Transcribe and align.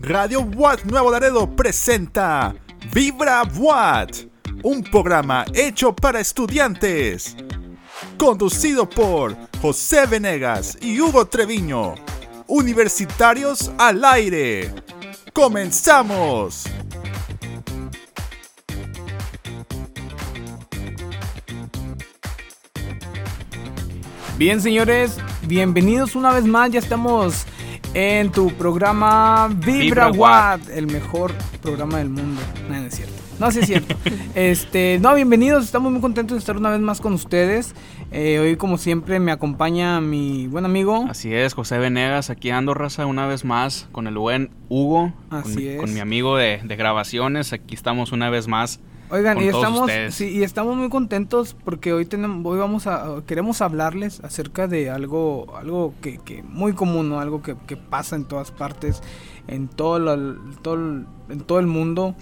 Radio 0.00 0.42
Watt 0.42 0.84
Nuevo 0.84 1.10
Laredo 1.10 1.56
presenta 1.56 2.54
Vibra 2.94 3.42
Watt, 3.56 4.28
un 4.62 4.84
programa 4.84 5.44
hecho 5.52 5.92
para 5.92 6.20
estudiantes. 6.20 7.36
Conducido 8.16 8.88
por 8.88 9.36
José 9.60 10.06
Venegas 10.06 10.78
y 10.80 11.00
Hugo 11.00 11.26
Treviño. 11.26 11.96
Universitarios 12.46 13.72
al 13.76 14.04
aire. 14.04 14.72
¡Comenzamos! 15.32 16.64
Bien, 24.36 24.62
señores, 24.62 25.16
bienvenidos 25.42 26.14
una 26.14 26.32
vez 26.32 26.44
más. 26.44 26.70
Ya 26.70 26.78
estamos 26.78 27.46
en 27.94 28.30
tu 28.30 28.50
programa 28.52 29.48
Vibra, 29.48 30.08
Vibra 30.08 30.10
Watt, 30.10 30.68
el 30.70 30.86
mejor 30.86 31.32
programa 31.62 31.98
del 31.98 32.10
mundo. 32.10 32.40
No, 32.68 32.76
no 32.80 32.86
es 32.86 32.94
cierto. 32.94 33.14
No, 33.38 33.50
sí 33.52 33.60
es 33.60 33.66
cierto. 33.66 33.94
este, 34.34 34.98
no, 35.00 35.14
bienvenidos. 35.14 35.64
Estamos 35.64 35.92
muy 35.92 36.00
contentos 36.00 36.34
de 36.34 36.38
estar 36.40 36.56
una 36.56 36.70
vez 36.70 36.80
más 36.80 37.00
con 37.00 37.12
ustedes. 37.12 37.74
Eh, 38.10 38.38
hoy, 38.40 38.56
como 38.56 38.78
siempre, 38.78 39.20
me 39.20 39.30
acompaña 39.30 40.00
mi 40.00 40.46
buen 40.48 40.64
amigo. 40.64 41.06
Así 41.08 41.32
es, 41.32 41.54
José 41.54 41.78
Venegas, 41.78 42.30
aquí 42.30 42.50
ando 42.50 42.74
raza 42.74 43.06
una 43.06 43.26
vez 43.26 43.44
más 43.44 43.88
con 43.92 44.06
el 44.06 44.18
buen 44.18 44.50
Hugo, 44.68 45.12
con, 45.28 45.38
Así 45.38 45.56
mi, 45.56 45.66
es. 45.68 45.80
con 45.80 45.94
mi 45.94 46.00
amigo 46.00 46.36
de, 46.36 46.60
de 46.64 46.76
grabaciones. 46.76 47.52
Aquí 47.52 47.74
estamos 47.74 48.12
una 48.12 48.28
vez 48.28 48.48
más. 48.48 48.80
Oigan, 49.10 49.38
y 49.40 49.48
estamos, 49.56 49.90
sí, 50.10 50.28
y 50.28 50.42
estamos 50.42 50.76
muy 50.76 50.88
contentos 50.90 51.56
porque 51.64 51.92
hoy 51.94 52.04
tenemos, 52.04 52.44
hoy 52.44 52.58
vamos 52.58 52.86
a, 52.86 53.22
queremos 53.26 53.62
hablarles 53.62 54.20
acerca 54.22 54.66
de 54.68 54.90
algo, 54.90 55.56
algo 55.56 55.94
que, 56.02 56.18
que 56.18 56.42
muy 56.42 56.74
común, 56.74 57.08
¿no? 57.08 57.18
algo 57.20 57.42
que, 57.42 57.56
que 57.66 57.76
pasa 57.76 58.16
en 58.16 58.24
todas 58.24 58.50
partes, 58.50 59.02
en 59.46 59.68
todo, 59.68 59.98
lo- 59.98 60.34
todo 60.62 60.76
en 61.30 61.40
todo 61.46 61.58
el 61.58 61.66
mundo. 61.66 62.14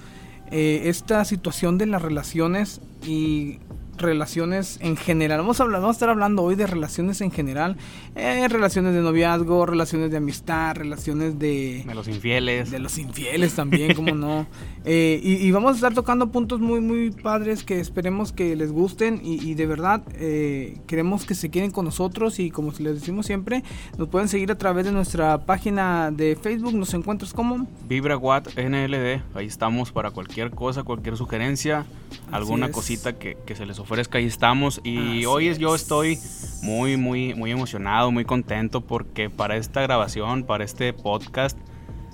Eh, 0.53 0.83
esta 0.85 1.25
situación 1.25 1.77
de 1.77 1.87
las 1.87 2.03
relaciones 2.03 2.81
y 3.05 3.59
relaciones 3.99 4.79
en 4.81 4.97
general. 4.97 5.39
Vamos 5.41 5.61
a, 5.61 5.65
hablar, 5.65 5.81
vamos 5.81 5.95
a 5.95 5.99
estar 5.99 6.09
hablando 6.09 6.43
hoy 6.43 6.55
de 6.55 6.67
relaciones 6.67 7.21
en 7.21 7.31
general, 7.31 7.77
eh, 8.15 8.47
relaciones 8.49 8.95
de 8.95 9.01
noviazgo, 9.01 9.67
relaciones 9.67 10.11
de 10.11 10.17
amistad, 10.17 10.77
relaciones 10.77 11.39
de, 11.39 11.85
De 11.87 11.95
los 11.95 12.09
infieles. 12.09 12.71
de 12.71 12.79
los 12.79 12.99
infieles 12.99 13.55
también, 13.55 13.95
como 13.95 14.15
no. 14.15 14.47
Eh, 14.89 15.19
y, 15.21 15.45
y 15.45 15.51
vamos 15.51 15.73
a 15.73 15.75
estar 15.75 15.95
tocando 15.95 16.31
puntos 16.31 16.61
muy, 16.61 16.81
muy 16.81 17.11
padres 17.11 17.65
que 17.65 17.81
esperemos 17.81 18.31
que 18.31 18.55
les 18.55 18.71
gusten 18.71 19.21
y, 19.21 19.43
y 19.43 19.55
de 19.55 19.67
verdad 19.67 20.03
eh, 20.15 20.79
queremos 20.87 21.25
que 21.25 21.35
se 21.35 21.49
queden 21.49 21.73
con 21.73 21.87
nosotros 21.87 22.39
y 22.39 22.53
como 22.53 22.71
les 22.79 23.01
decimos 23.01 23.27
siempre, 23.27 23.65
nos 23.99 24.09
pueden 24.09 24.29
seguir 24.29 24.53
a 24.53 24.59
través 24.59 24.85
de 24.85 24.93
nuestra 24.93 25.39
página 25.45 26.13
de 26.13 26.37
Facebook, 26.37 26.73
nos 26.75 26.95
encuentras 26.95 27.33
como... 27.35 27.67
Vibra 27.89 28.17
Watt 28.17 28.57
NLD. 28.57 29.23
Ahí 29.35 29.47
estamos 29.47 29.91
para 29.91 30.13
cualquier 30.13 30.53
cosa, 30.53 30.85
cualquier 30.85 31.17
sugerencia, 31.17 31.85
alguna 32.31 32.67
es. 32.67 32.73
cosita 32.73 33.15
que, 33.19 33.37
que 33.45 33.55
se 33.57 33.67
les 33.67 33.79
ofrezca. 33.79 33.86
Ahí 34.19 34.27
estamos. 34.27 34.81
Y 34.85 34.99
Así 34.99 35.27
hoy 35.27 35.49
es, 35.49 35.59
yo 35.59 35.75
es. 35.75 35.83
estoy 35.83 36.19
muy, 36.63 36.97
muy, 36.97 37.35
muy 37.35 37.51
emocionado, 37.51 38.11
muy 38.11 38.25
contento 38.25 38.81
porque 38.81 39.31
para 39.31 39.57
esta 39.57 39.83
grabación, 39.83 40.45
para 40.45 40.65
este 40.65 40.93
podcast, 40.93 41.59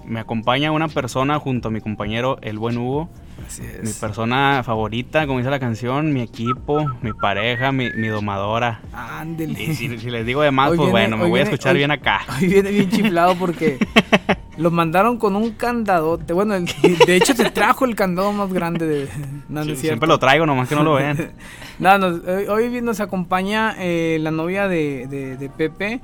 me 0.05 0.21
acompaña 0.21 0.73
una 0.73 0.89
persona 0.89 1.39
junto 1.39 1.69
a 1.69 1.71
mi 1.71 1.81
compañero, 1.81 2.39
el 2.43 2.59
buen 2.59 2.79
Hugo. 2.79 3.09
Así 3.53 3.63
Mi 3.83 3.93
persona 3.93 4.63
favorita, 4.65 5.27
como 5.27 5.39
dice 5.39 5.51
la 5.51 5.59
canción, 5.61 6.13
mi 6.13 6.23
equipo, 6.23 6.87
mi 7.03 7.13
pareja, 7.13 7.71
mi, 7.73 7.91
mi 7.93 8.09
domadora. 8.09 8.81
Ándele. 8.93 9.63
Y 9.63 9.75
si, 9.75 9.99
si 9.99 10.11
les 10.11 10.25
digo 10.25 10.41
de 10.43 10.51
más, 10.51 10.71
Hoy 10.71 10.77
pues 10.79 10.87
viene- 10.93 11.09
bueno, 11.09 11.17
me 11.19 11.23
voy 11.29 11.41
a 11.41 11.45
viene- 11.45 11.51
escuchar 11.51 11.73
hoy- 11.73 11.79
bien 11.79 11.91
acá. 11.91 12.21
Hoy 12.41 12.47
viene 12.49 12.71
bien 12.71 12.89
chiflado 12.91 13.35
porque 13.37 13.79
lo 14.57 14.71
mandaron 14.71 15.19
con 15.19 15.37
un 15.37 15.51
candadote. 15.53 16.33
Bueno, 16.33 16.55
el- 16.55 16.67
de 17.07 17.17
hecho 17.17 17.35
se 17.35 17.51
trajo 17.51 17.85
el 17.85 17.95
candado 17.95 18.33
más 18.33 18.53
grande 18.53 18.87
de... 18.87 19.09
No, 19.49 19.65
no 19.65 19.73
es 19.73 19.79
Sí, 19.81 19.87
siempre 19.89 20.09
lo 20.09 20.19
traigo, 20.19 20.47
nomás 20.47 20.69
que 20.69 20.75
no 20.75 20.83
lo 20.83 20.95
ven. 20.95 21.33
No, 21.79 21.99
nos- 21.99 22.21
hoy, 22.49 22.81
nos 22.81 23.01
acompaña 23.01 23.75
eh, 23.79 24.19
la 24.21 24.31
novia 24.31 24.69
de, 24.69 25.07
de- 25.09 25.37
de 25.37 25.49
Pepe. 25.51 26.01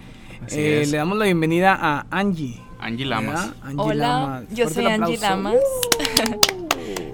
Eh, 0.50 0.81
es. 0.82 0.91
le 0.91 0.98
damos 0.98 1.16
la 1.19 1.25
bienvenida 1.26 1.78
a 1.81 2.06
Angie. 2.10 2.60
Angie 2.81 3.06
Lamas. 3.06 3.50
Angie 3.62 3.76
Hola, 3.78 4.06
Lamas. 4.08 4.44
yo 4.50 4.69
soy 4.69 4.87
Angie 4.87 5.16
aplauso. 5.16 5.22
Lamas. 5.37 5.54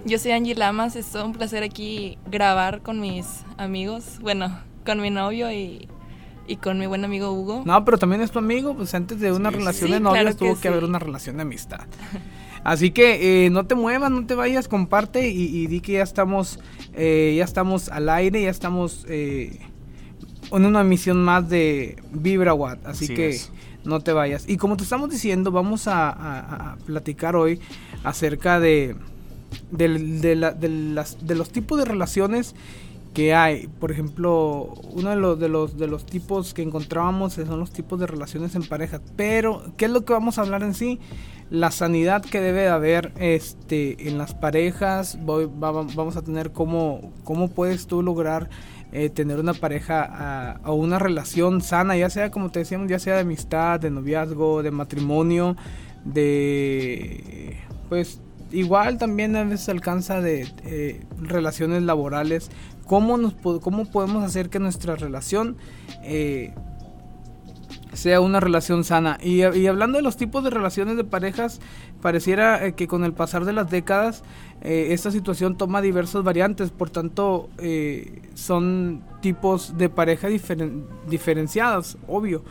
Yo 0.05 0.19
soy 0.19 0.33
Angie 0.33 0.55
Lamas, 0.55 0.97
es 0.97 1.07
todo 1.07 1.25
un 1.27 1.33
placer 1.33 1.63
aquí 1.63 2.19
grabar 2.31 2.83
con 2.83 3.01
mis 3.01 3.27
amigos, 3.57 4.19
bueno, 4.21 4.59
con 4.85 5.01
mi 5.01 5.11
novio 5.11 5.51
y, 5.51 5.89
y 6.47 6.57
con 6.57 6.79
mi 6.79 6.87
buen 6.87 7.05
amigo 7.05 7.33
Hugo. 7.33 7.63
No, 7.65 7.85
pero 7.85 7.99
también 7.99 8.21
es 8.21 8.31
tu 8.31 8.39
amigo, 8.39 8.75
pues 8.77 8.95
antes 8.95 9.19
de 9.21 9.33
una 9.33 9.51
Sí, 9.51 9.57
relación 9.57 9.89
sí. 9.89 9.95
de 9.95 10.01
novios 10.01 10.21
claro 10.23 10.37
tuvo 10.37 10.55
que, 10.55 10.61
sí. 10.63 10.69
haber 10.69 10.85
una 10.85 10.99
relación 10.99 11.37
de 11.37 11.43
amistad. 11.43 11.81
Así 12.65 12.91
que 12.93 13.47
eh, 13.47 13.51
no 13.51 13.67
te 13.67 13.75
muevas, 13.75 14.11
no 14.11 14.25
te 14.27 14.35
vayas, 14.35 14.69
comparte 14.69 15.29
y, 15.29 15.43
y 15.57 15.67
di 15.67 15.81
que 15.81 15.93
ya 15.95 16.03
estamos, 16.03 16.59
eh, 16.95 17.35
ya 17.37 17.45
estamos 17.45 17.89
al 17.91 18.09
aire, 18.09 18.43
ya 18.43 18.51
estamos 18.51 19.05
eh, 19.09 19.59
en 20.51 20.65
una 20.65 20.81
emisión 20.83 21.23
más 21.23 21.49
de 21.49 21.97
Vibra 22.13 22.55
Watt. 22.55 22.87
Así, 22.87 23.05
Así 23.05 23.15
que 23.15 23.29
es. 23.31 23.53
no 23.85 24.01
te 24.01 24.13
vayas. 24.13 24.49
Y 24.49 24.57
como 24.57 24.77
te 24.79 24.83
estamos 24.85 25.11
diciendo, 25.11 25.51
vamos 25.51 25.89
a, 25.89 26.09
a- 26.09 26.73
a 26.73 26.77
platicar 26.87 27.37
hoy 27.37 27.61
acerca 28.03 28.59
de, 28.61 28.97
de, 29.71 30.35
la- 30.37 30.53
de 30.53 30.69
las- 30.69 31.27
de 31.27 31.35
los 31.35 31.51
tipos 31.51 31.79
de 31.79 31.85
relaciones 31.85 32.55
que 33.15 33.33
hay. 33.35 33.69
Por 33.69 33.93
ejemplo, 33.93 34.75
uno 34.93 35.11
de 35.11 35.17
los, 35.17 35.39
de 35.39 35.49
los 35.49 35.77
de 35.79 35.87
los 35.87 36.05
tipos 36.05 36.53
que 36.55 36.63
encontrábamos 36.63 37.35
son 37.35 37.61
los 37.61 37.73
tipos 37.73 38.01
de 38.01 38.07
relaciones 38.07 38.55
en 38.57 38.65
pareja. 38.65 39.01
Pero, 39.17 39.63
¿qué 39.77 39.85
es 39.85 39.91
lo 39.91 40.05
que 40.05 40.13
vamos 40.13 40.39
a 40.39 40.43
hablar 40.43 40.63
en 40.63 40.75
sí? 40.75 40.99
La 41.51 41.71
sanidad 41.71 42.23
que 42.25 42.41
debe 42.41 42.63
de 42.63 42.69
haber 42.69 43.13
este, 43.19 44.09
en 44.09 44.19
las 44.19 44.35
parejas. 44.35 45.19
Voy- 45.23 45.47
va- 45.47 45.71
va- 45.71 45.87
vamos 45.95 46.17
a 46.17 46.23
tener 46.23 46.51
cómo, 46.53 47.13
cómo 47.23 47.49
puedes 47.49 47.87
tú 47.87 48.03
lograr 48.03 48.49
eh, 48.93 49.11
tener 49.11 49.39
una 49.41 49.55
pareja 49.55 50.61
o 50.65 50.75
una 50.75 50.99
relación 51.01 51.61
sana, 51.63 51.97
ya 51.97 52.09
sea 52.11 52.31
como 52.31 52.51
te 52.51 52.61
decíamos, 52.61 52.89
ya 52.89 52.99
sea 53.01 53.15
de 53.15 53.21
amistad, 53.23 53.81
de 53.81 53.91
noviazgo, 53.91 54.63
de 54.63 54.71
matrimonio, 54.71 55.57
de 56.05 57.57
pues 57.89 58.21
igual 58.55 58.99
también 58.99 59.37
a 59.37 59.45
veces 59.45 59.69
alcanza 59.69 60.21
de 60.21 60.49
eh, 60.65 61.05
relaciones 61.21 61.83
laborales. 61.83 62.51
¿Cómo, 62.87 63.17
nos, 63.17 63.35
¿Cómo 63.35 63.85
podemos 63.91 64.23
hacer 64.23 64.51
que 64.51 64.59
nuestra 64.59 64.95
relación 64.95 65.57
eh, 66.03 66.55
sea 67.93 68.21
una 68.21 68.41
relación 68.41 68.85
sana? 68.85 69.19
Y, 69.23 69.43
hablando 69.43 69.99
de 69.99 70.03
los 70.03 70.17
tipos 70.17 70.45
de 70.45 70.51
relaciones 70.51 70.97
de 70.97 71.05
parejas, 71.05 71.61
pareciera 72.01 72.65
eh, 72.67 72.75
que 72.75 72.87
con 72.87 73.05
el 73.05 73.13
pasar 73.13 73.45
de 73.45 73.53
las 73.53 73.71
décadas 73.71 74.23
esta 74.63 75.11
situación 75.11 75.59
toma 75.59 75.83
diversas 75.83 76.23
variantes, 76.23 76.71
por 76.71 76.89
tanto 76.89 77.51
son 78.35 79.03
tipos 79.21 79.77
de 79.77 79.91
pareja 79.91 80.31
diferen- 80.31 80.85
diferenciadas, 81.07 81.99
obvio. 82.09 82.43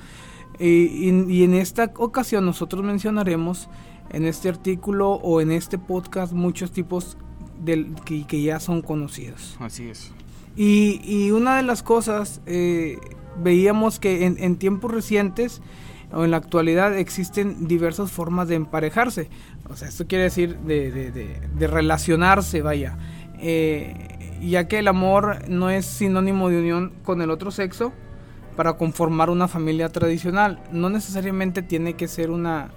Y 0.60 1.44
en 1.44 1.54
esta 1.56 1.92
ocasión 1.98 2.46
nosotros 2.46 2.84
mencionaremos 2.84 3.68
en 4.14 4.26
este 4.26 4.48
artículo 4.50 5.12
o 5.12 5.42
en 5.42 5.52
este 5.52 5.78
podcast 5.78 6.32
muchos 6.34 6.72
tipos 6.72 7.18
del, 7.64 7.94
que, 8.06 8.26
que 8.26 8.42
ya 8.42 8.60
son 8.60 8.82
conocidos. 8.82 9.58
Así 9.60 9.90
es. 9.90 10.12
Y, 10.56 11.02
y 11.04 11.32
una 11.32 11.58
de 11.58 11.64
las 11.64 11.82
cosas, 11.84 12.42
eh, 12.46 12.98
veíamos 13.42 14.00
que 14.00 14.26
en, 14.26 14.38
en 14.40 14.56
tiempos 14.58 14.92
recientes 14.92 15.62
o 16.12 16.24
en 16.24 16.32
la 16.32 16.38
actualidad 16.38 16.96
existen 16.98 17.68
diversas 17.68 18.12
formas 18.12 18.48
de 18.48 18.56
emparejarse. 18.56 19.30
O 19.70 19.76
sea, 19.76 19.88
esto 19.88 20.06
quiere 20.06 20.26
decir 20.26 20.58
de, 20.60 20.92
de- 20.92 21.12
de- 21.12 21.40
de 21.58 21.68
relacionarse, 21.68 22.62
vaya. 22.62 22.98
Eh, 23.40 24.38
ya 24.42 24.68
que 24.68 24.80
el 24.80 24.88
amor 24.88 25.50
no 25.50 25.70
es 25.70 25.86
sinónimo 25.86 26.50
de 26.50 26.60
unión 26.60 26.94
con 27.04 27.22
el 27.22 27.32
otro 27.32 27.50
sexo 27.50 27.92
para 28.56 28.74
conformar 28.74 29.30
una 29.32 29.48
familia 29.48 29.90
tradicional. 29.90 30.62
No 30.72 30.90
necesariamente 30.90 31.64
tiene 31.64 31.94
que 31.94 32.08
ser 32.08 32.30
una... 32.30 32.70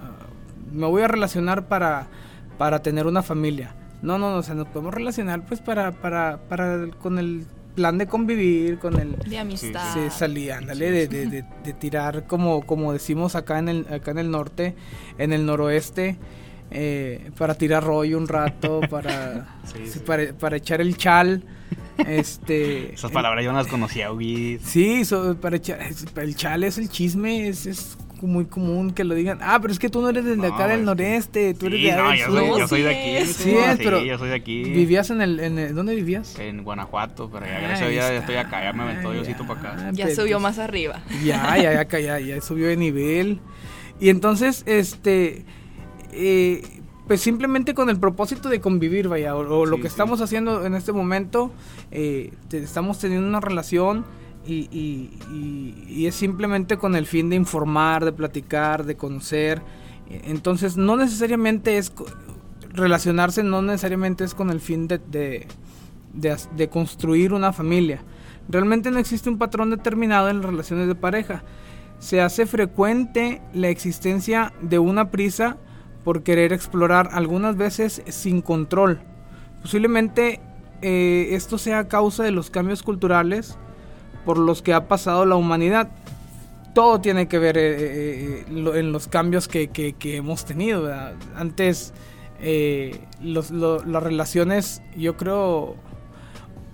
me 0.72 0.86
voy 0.86 1.02
a 1.02 1.08
relacionar 1.08 1.66
para, 1.68 2.06
para 2.58 2.80
tener 2.82 3.06
una 3.06 3.22
familia. 3.22 3.74
No, 4.02 4.18
no, 4.18 4.30
no, 4.30 4.36
o 4.38 4.42
sea, 4.42 4.54
nos 4.54 4.68
podemos 4.68 4.92
relacionar 4.94 5.44
pues 5.46 5.60
para, 5.60 5.90
para, 5.92 6.38
para 6.48 6.86
con 7.02 7.18
el 7.18 7.44
plan 7.74 7.98
de 7.98 8.06
convivir, 8.06 8.78
con 8.78 8.98
el 8.98 9.16
De 9.18 9.38
amistad. 9.38 9.92
se 9.94 10.10
salía, 10.10 10.58
ándale, 10.58 10.90
de, 10.90 11.08
de, 11.08 11.26
de- 11.26 11.44
de 11.64 11.72
tirar 11.74 12.26
como, 12.26 12.62
como 12.64 12.92
decimos 12.92 13.34
acá 13.34 13.58
en 13.58 13.68
el, 13.68 13.86
acá 13.92 14.10
en 14.12 14.18
el 14.18 14.30
norte, 14.30 14.74
en 15.18 15.32
el 15.32 15.44
noroeste, 15.44 16.16
eh, 16.70 17.30
para 17.38 17.54
tirar 17.54 17.84
rollo 17.84 18.16
un 18.18 18.28
rato, 18.28 18.80
para, 18.90 19.58
Sí, 19.64 19.78
sí, 19.84 19.90
sí. 19.94 19.98
para, 20.00 20.32
para 20.32 20.56
echar 20.56 20.80
el 20.80 20.96
chal, 20.96 21.42
este 22.06 22.94
Esas 22.94 23.10
palabras 23.10 23.44
yo 23.44 23.52
no 23.52 23.58
las 23.58 23.66
conocía, 23.68 24.08
güey. 24.10 24.58
Sí, 24.62 25.04
so- 25.04 25.36
para 25.40 25.56
echar, 25.56 25.78
el 26.16 26.36
chal 26.36 26.64
es 26.64 26.78
el 26.78 26.88
chisme, 26.88 27.48
es, 27.48 27.66
es 27.66 27.96
muy 28.22 28.46
común 28.46 28.92
que 28.92 29.04
lo 29.04 29.14
digan. 29.14 29.38
Ah, 29.42 29.58
pero 29.60 29.72
es 29.72 29.78
que 29.78 29.88
tú 29.88 30.00
no 30.00 30.08
eres 30.08 30.24
de 30.24 30.36
No, 30.36 30.44
acá 30.54 30.66
del 30.68 30.84
noreste, 30.84 31.54
tú 31.54 31.66
eres 31.66 31.80
Sí, 31.80 31.86
de 31.86 31.96
no, 31.96 32.08
del 32.10 32.18
yo 32.18 32.26
sur. 32.26 32.38
soy, 32.38 32.58
yo 32.60 32.68
soy 32.68 32.82
de 32.82 32.90
aquí. 32.90 33.16
es. 33.16 33.36
Sí 33.36 33.50
es, 33.50 33.76
pero 33.78 34.02
yo 34.04 34.18
soy 34.18 34.28
de 34.30 34.34
aquí. 34.34 34.62
¿Vivías 34.64 35.10
en 35.10 35.20
el, 35.20 35.40
en 35.40 35.58
el- 35.58 35.74
¿Dónde 35.74 35.94
vivías? 35.94 36.38
En 36.38 36.64
Guanajuato, 36.64 37.28
pero 37.30 37.44
ya 37.46 37.58
gracias 37.60 37.82
a 37.82 37.84
Ahí 37.86 37.92
Dios 37.92 38.04
ya 38.08 38.14
estoy 38.16 38.36
acá, 38.36 38.62
ya 38.64 38.72
me 38.72 38.82
aventó 38.84 39.12
Diosito 39.12 39.46
para 39.46 39.60
acá. 39.60 39.90
Ya 39.92 40.04
pero 40.06 40.16
subió 40.16 40.36
pues- 40.36 40.42
más 40.42 40.58
arriba. 40.58 41.00
Ya, 41.24 41.56
ya, 41.58 41.82
ya, 41.88 41.98
ya, 42.00 42.18
ya 42.20 42.40
subió 42.40 42.68
de 42.68 42.76
nivel. 42.76 43.40
Y 44.00 44.08
entonces, 44.10 44.62
este, 44.66 45.44
eh, 46.12 46.62
pues 47.06 47.20
simplemente 47.20 47.74
con 47.74 47.88
el 47.88 47.98
propósito 47.98 48.48
de 48.48 48.60
convivir, 48.60 49.08
vaya, 49.08 49.36
o, 49.36 49.64
lo 49.66 49.76
Sí, 49.76 49.82
que 49.82 49.88
sí. 49.88 49.92
estamos 49.92 50.20
haciendo 50.20 50.66
en 50.66 50.74
este 50.74 50.92
momento, 50.92 51.52
eh, 51.92 52.32
te- 52.48 52.58
estamos 52.58 52.98
teniendo 52.98 53.26
una 53.28 53.40
relación 53.40 54.04
y, 54.46 56.06
es 56.06 56.14
simplemente 56.14 56.76
con 56.76 56.96
el 56.96 57.06
fin 57.06 57.30
de 57.30 57.36
informar, 57.36 58.04
de 58.04 58.12
platicar, 58.12 58.84
de 58.84 58.96
conocer. 58.96 59.62
Entonces, 60.08 60.76
no 60.76 60.96
necesariamente 60.96 61.78
es 61.78 61.92
relacionarse, 62.72 63.42
no 63.42 63.62
necesariamente 63.62 64.24
es 64.24 64.34
con 64.34 64.50
el 64.50 64.60
fin 64.60 64.86
de 64.88 65.48
construir 66.70 67.32
una 67.32 67.52
familia. 67.52 68.02
Realmente 68.48 68.90
no 68.90 68.98
existe 68.98 69.28
un 69.28 69.38
patrón 69.38 69.70
determinado 69.70 70.28
en 70.28 70.40
las 70.40 70.46
relaciones 70.46 70.86
de 70.86 70.94
pareja. 70.94 71.42
Se 71.98 72.20
hace 72.20 72.46
frecuente 72.46 73.42
la 73.52 73.68
existencia 73.68 74.52
de 74.60 74.78
una 74.78 75.10
prisa 75.10 75.56
por 76.04 76.22
querer 76.22 76.52
explorar, 76.52 77.08
algunas 77.12 77.56
veces 77.56 78.02
sin 78.06 78.42
control. 78.42 79.00
Posiblemente 79.62 80.40
eh, 80.82 81.28
esto 81.32 81.58
sea 81.58 81.80
a 81.80 81.88
causa 81.88 82.22
de 82.22 82.30
los 82.30 82.50
cambios 82.50 82.84
culturales 82.84 83.58
por 84.26 84.36
los 84.36 84.60
que 84.60 84.74
ha 84.74 84.86
pasado 84.88 85.24
la 85.24 85.36
humanidad. 85.36 85.88
Todo 86.74 87.00
tiene 87.00 87.26
que 87.28 87.38
ver 87.38 87.56
eh, 87.56 87.76
eh, 87.78 88.44
eh, 88.50 88.72
en 88.74 88.92
los 88.92 89.08
cambios 89.08 89.48
que, 89.48 89.68
que- 89.68 89.94
que 89.94 90.16
hemos 90.16 90.44
tenido. 90.44 90.82
¿verdad? 90.82 91.14
Antes 91.34 91.94
eh, 92.42 93.00
los- 93.22 93.50
lo- 93.50 93.82
las 93.86 94.02
relaciones, 94.02 94.82
yo 94.94 95.16
creo, 95.16 95.76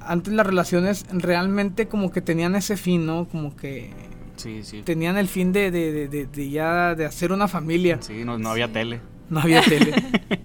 antes 0.01 0.33
las 0.35 0.45
relaciones 0.45 1.07
realmente 1.13 1.87
como 1.87 2.11
que 2.11 2.21
tenían 2.21 2.57
ese 2.57 2.77
fin, 2.77 3.07
¿no? 3.07 3.29
Como 3.29 3.55
que 3.55 3.93
Sí, 4.35 4.65
sí. 4.65 4.83
tenían 4.83 5.17
el 5.19 5.29
fin 5.29 5.53
de, 5.53 5.71
de- 5.71 5.93
de- 5.93 6.09
de- 6.09 6.27
de 6.27 6.51
ya 6.51 6.97
de 6.97 7.05
hacer 7.05 7.31
una 7.31 7.47
familia. 7.47 7.99
Sí, 8.01 8.25
no, 8.25 8.39
no 8.39 8.49
había 8.51 8.67
Sí. 8.67 8.73
tele. 8.73 9.01
No 9.31 9.39
había 9.41 9.63
tele. 9.63 9.95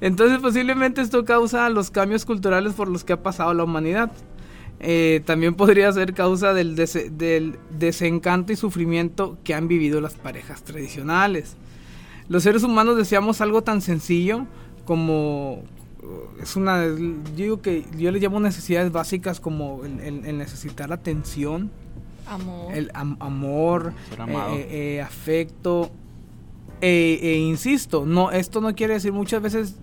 Entonces 0.00 0.40
posiblemente 0.40 1.00
esto 1.00 1.24
causa 1.24 1.68
los 1.70 1.90
cambios 1.90 2.24
culturales 2.24 2.72
por 2.74 2.88
los 2.88 3.04
que 3.04 3.12
ha 3.12 3.22
pasado 3.22 3.54
la 3.54 3.64
humanidad. 3.64 4.10
Eh, 4.84 5.22
también 5.24 5.54
podría 5.54 5.92
ser 5.92 6.12
causa 6.12 6.52
del, 6.52 6.74
del 6.76 7.56
desencanto 7.78 8.52
y 8.52 8.56
sufrimiento 8.56 9.38
que 9.44 9.54
han 9.54 9.68
vivido 9.68 10.00
las 10.00 10.14
parejas 10.14 10.62
tradicionales. 10.64 11.56
Los 12.28 12.42
seres 12.42 12.62
humanos 12.64 12.96
deseamos 12.96 13.40
algo 13.40 13.62
tan 13.62 13.80
sencillo 13.80 14.46
como 14.84 15.62
es 16.42 16.56
una 16.56 16.84
yo 16.86 16.94
digo 17.36 17.62
que 17.62 17.84
yo 17.96 18.10
le 18.10 18.18
llamo 18.18 18.40
necesidades 18.40 18.90
básicas 18.90 19.38
como 19.38 19.84
el, 19.84 20.00
el- 20.00 20.24
el 20.24 20.36
necesitar 20.38 20.92
atención, 20.92 21.70
Amor. 22.26 22.74
el 22.74 22.90
am- 22.94 23.16
amor, 23.20 23.92
eh, 24.50 24.66
eh, 24.96 25.00
afecto. 25.02 25.90
E, 26.80 27.20
e 27.22 27.36
insisto, 27.38 28.04
no, 28.04 28.32
esto 28.32 28.60
no 28.60 28.74
quiere 28.74 28.94
decir 28.94 29.12
muchas 29.12 29.40
veces 29.40 29.76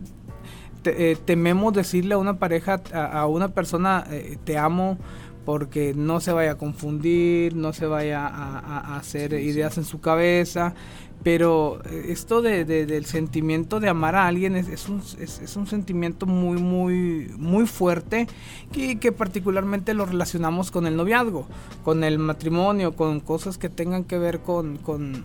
te- 0.81 1.11
eh, 1.11 1.15
tememos 1.15 1.73
decirle 1.73 2.13
a 2.15 2.17
una 2.17 2.39
pareja, 2.39 2.81
a, 2.93 3.21
a 3.21 3.27
una 3.27 3.49
persona, 3.49 4.05
eh, 4.11 4.37
te 4.43 4.57
amo, 4.57 4.97
porque 5.45 5.93
no 5.95 6.19
se 6.19 6.31
vaya 6.31 6.51
a 6.51 6.55
confundir, 6.57 7.55
no 7.55 7.73
se 7.73 7.85
vaya 7.87 8.27
a, 8.27 8.97
hacer 8.97 9.31
Sí, 9.31 9.37
sí. 9.37 9.43
ideas 9.49 9.77
en 9.77 9.85
su 9.85 9.99
cabeza. 9.99 10.73
Pero 11.21 11.81
eh, 11.85 12.05
esto 12.09 12.41
de, 12.41 12.63
de- 12.63 12.85
del 12.85 13.03
sentimiento 13.05 13.81
de 13.81 13.89
amar 13.89 14.15
a 14.15 14.25
alguien 14.27 14.55
es, 14.55 14.69
es 14.69 14.87
un, 14.87 14.99
es- 15.19 15.39
es 15.41 15.55
un 15.57 15.67
sentimiento 15.67 16.25
muy, 16.25 16.61
muy, 16.61 17.29
muy 17.37 17.65
fuerte 17.65 18.27
que, 18.71 18.99
que 18.99 19.11
particularmente 19.11 19.93
lo 19.93 20.05
relacionamos 20.05 20.71
con 20.71 20.87
el 20.87 20.95
noviazgo, 20.95 21.45
con 21.83 22.05
el 22.05 22.19
matrimonio, 22.19 22.95
con 22.95 23.19
cosas 23.19 23.57
que 23.57 23.67
tengan 23.69 24.05
que 24.05 24.17
ver 24.17 24.39
con, 24.39 24.77
con 24.77 25.23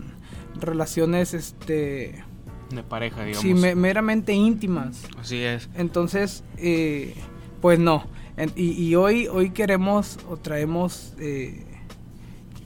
relaciones, 0.59 1.33
este, 1.33 2.23
De 2.71 2.83
pareja, 2.83 3.23
digamos. 3.23 3.41
sí, 3.41 3.53
me- 3.53 3.75
meramente 3.75 4.33
íntimas. 4.33 5.03
Así 5.19 5.37
es. 5.41 5.69
Entonces, 5.75 6.43
eh, 6.57 7.15
pues 7.61 7.79
no. 7.79 8.05
En- 8.37 8.51
y, 8.55 8.71
y 8.71 8.95
hoy, 8.95 9.27
hoy 9.27 9.51
queremos 9.51 10.17
o 10.29 10.37
traemos 10.37 11.13
eh, 11.19 11.63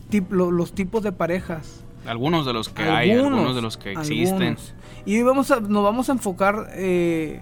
tip- 0.10 0.31
lo- 0.31 0.51
los 0.51 0.74
tipos 0.74 1.04
de 1.04 1.12
parejas. 1.12 1.84
Algunos 2.06 2.46
de 2.46 2.54
los 2.54 2.69
que 2.69 2.84
hay, 2.84 3.12
algunos 3.12 3.56
de 3.56 3.62
los 3.62 3.78
que 3.78 3.92
existen. 3.92 4.42
algunos. 4.42 4.74
Y 5.06 5.18
hoy 5.18 5.24
vamos 5.24 5.51
a, 5.51 5.60
nos 5.60 5.84
vamos 5.84 6.10
a 6.10 6.13
enfocar 6.13 6.69
eh, 6.74 7.42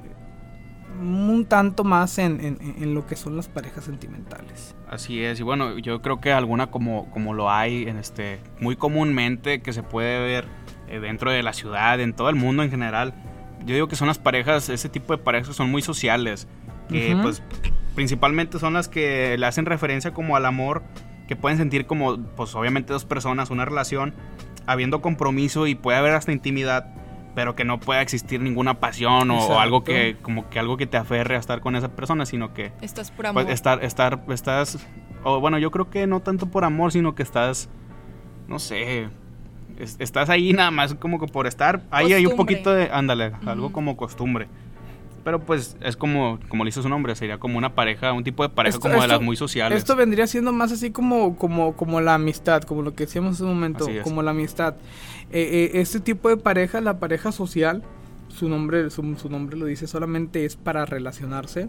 un 1.00 1.46
tanto 1.46 1.84
más 1.84 2.18
en, 2.18 2.40
en- 2.44 2.58
en 2.82 2.94
lo 2.94 3.06
que 3.06 3.16
son 3.16 3.36
las 3.36 3.48
parejas 3.48 3.84
sentimentales. 3.86 4.76
Así 4.90 5.22
es, 5.24 5.40
y 5.40 5.44
bueno, 5.44 5.78
yo 5.78 6.02
creo 6.02 6.20
que 6.22 6.32
alguna 6.32 6.68
como, 6.68 7.10
como 7.12 7.34
lo 7.34 7.52
hay 7.52 7.84
en 7.88 7.98
este 7.98 8.40
muy 8.60 8.76
comúnmente 8.76 9.62
que 9.62 9.74
se 9.74 9.84
puede 9.84 10.20
ver 10.26 10.46
eh, 10.88 11.00
dentro 11.00 11.30
de 11.32 11.44
la 11.44 11.54
ciudad, 11.54 12.00
en 12.00 12.14
todo 12.14 12.30
el 12.30 12.36
mundo 12.36 12.64
en 12.64 12.70
general. 12.72 13.14
Yo 13.66 13.74
digo 13.76 13.88
que 13.90 13.96
son 13.98 14.08
las 14.08 14.18
parejas, 14.18 14.70
ese 14.70 14.88
tipo 14.88 15.16
de 15.16 15.22
parejas 15.22 15.56
son 15.56 15.70
muy 15.70 15.82
sociales, 15.82 16.48
que 16.90 17.14
Ujú. 17.14 17.24
pues 17.24 17.44
principalmente 17.96 18.60
son 18.60 18.74
las 18.74 18.88
que 18.88 19.38
le 19.38 19.46
hacen 19.46 19.66
referencia 19.66 20.14
como 20.14 20.36
al 20.36 20.46
amor, 20.46 20.84
que 21.28 21.36
pueden 21.36 21.58
sentir 21.58 21.86
como 21.86 22.18
pues 22.18 22.56
obviamente 22.56 22.94
dos 22.94 23.04
personas, 23.06 23.50
una 23.50 23.66
relación, 23.66 24.14
habiendo 24.66 25.02
compromiso 25.02 25.68
y 25.68 25.76
puede 25.76 25.98
haber 25.98 26.14
hasta 26.14 26.32
intimidad, 26.32 26.94
pero 27.38 27.56
que 27.56 27.64
no 27.66 27.80
pueda 27.80 28.02
existir 28.02 28.42
ninguna 28.42 28.80
pasión 28.80 29.30
o, 29.30 29.60
algo 29.60 29.84
que 29.84 30.18
como 30.24 30.50
que 30.50 30.58
algo 30.58 30.76
que 30.76 30.88
te 30.88 30.98
aferre 30.98 31.36
a 31.36 31.38
estar 31.38 31.60
con 31.62 31.76
esa 31.76 31.90
persona, 31.90 32.26
sino 32.26 32.52
que 32.52 32.72
Estás 32.82 33.12
por 33.12 33.28
amor. 33.28 33.44
pues 33.44 33.54
estar, 33.54 33.84
estar, 33.84 34.20
estás, 34.30 34.80
o 35.24 35.40
bueno, 35.40 35.60
yo 35.60 35.70
creo 35.70 35.88
que 35.88 36.08
no 36.08 36.20
tanto 36.20 36.48
por 36.48 36.64
amor, 36.66 36.92
sino 36.92 37.14
que 37.14 37.22
estás, 37.22 37.70
no 38.48 38.58
sé, 38.58 39.10
es- 39.78 39.98
estás 40.00 40.32
ahí 40.32 40.52
nada 40.52 40.72
más 40.72 40.96
como 40.96 41.20
que 41.20 41.28
por 41.28 41.46
estar, 41.46 41.84
ahí 41.92 42.12
hay 42.12 42.26
un 42.26 42.36
poquito 42.36 42.74
de, 42.74 42.90
ándale, 42.92 43.34
algo 43.46 43.72
como 43.72 43.98
costumbre. 43.98 44.48
Pero 45.28 45.42
pues 45.42 45.76
es 45.82 45.98
como, 45.98 46.40
como 46.48 46.64
le 46.64 46.70
hizo 46.70 46.82
su 46.82 46.88
nombre, 46.88 47.14
sería 47.14 47.38
como 47.38 47.58
una 47.58 47.76
pareja, 47.76 48.14
un 48.14 48.24
tipo 48.24 48.44
de 48.44 48.50
pareja 48.50 48.78
Esto- 48.78 48.88
como 48.88 49.02
de 49.02 49.10
las 49.10 49.20
muy 49.20 49.36
sociales. 49.36 49.78
Esto 49.78 49.98
vendría 49.98 50.26
siendo 50.26 50.54
más 50.54 50.72
así 50.72 50.92
como, 50.92 51.36
como, 51.36 51.76
como 51.76 52.00
la 52.00 52.14
amistad, 52.14 52.62
como 52.62 52.82
lo 52.82 52.96
que 52.96 53.08
decíamos 53.08 53.34
hace 53.34 53.44
un 53.44 53.50
momento, 53.50 53.88
como 54.06 54.24
la 54.24 54.32
amistad. 54.32 54.76
Eh, 55.30 55.70
eh, 55.74 55.82
este 55.82 56.00
tipo 56.00 56.30
de 56.30 56.38
pareja, 56.38 56.80
la 56.80 57.00
pareja 57.00 57.34
social, 57.34 57.84
su 58.30 58.48
nombre, 58.48 58.90
su, 58.90 59.18
su 59.18 59.30
nombre 59.30 59.58
lo 59.58 59.66
dice, 59.66 59.86
solamente 59.86 60.46
es 60.46 60.56
para 60.56 60.86
relacionarse. 60.86 61.68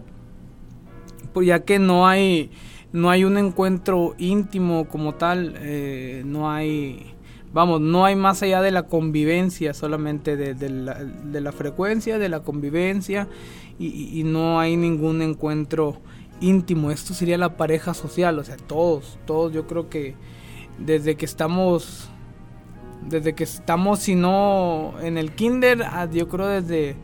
Pues 1.33 1.45
ya 1.45 1.59
que 1.65 1.79
no 1.79 2.07
hay, 2.07 2.51
no 2.93 3.09
hay 3.09 3.25
un 3.25 3.37
encuentro 3.37 4.15
íntimo 4.17 4.87
como 4.87 5.15
tal, 5.15 5.55
eh, 5.57 6.23
no 6.25 6.49
hay, 6.49 7.13
vamos, 7.53 7.81
no 7.81 8.05
hay 8.05 8.15
más 8.15 8.41
allá 8.43 8.61
de 8.61 8.71
la 8.71 8.83
convivencia, 8.83 9.73
solamente 9.73 10.37
de, 10.37 10.53
de 10.53 10.69
la, 10.69 10.95
de 11.03 11.41
la 11.41 11.51
frecuencia, 11.51 12.17
de 12.17 12.29
la 12.29 12.41
convivencia, 12.41 13.27
y, 13.79 14.23
no 14.25 14.59
hay 14.59 14.75
ningún 14.75 15.21
encuentro 15.21 16.01
íntimo. 16.41 16.91
Esto 16.91 17.13
sería 17.13 17.37
la 17.37 17.55
pareja 17.55 17.93
social, 17.93 18.37
o 18.37 18.43
sea, 18.43 18.57
todos, 18.57 19.17
todos, 19.25 19.53
yo 19.53 19.67
creo 19.67 19.89
que 19.89 20.15
desde 20.77 21.15
que 21.15 21.23
estamos, 21.23 22.09
desde 23.07 23.33
que 23.35 23.45
estamos, 23.45 23.99
si 23.99 24.15
no 24.15 24.95
en 25.01 25.17
el 25.17 25.31
kinder, 25.31 25.83
ah, 25.83 26.09
yo 26.11 26.27
creo 26.27 26.47
desde 26.47 26.97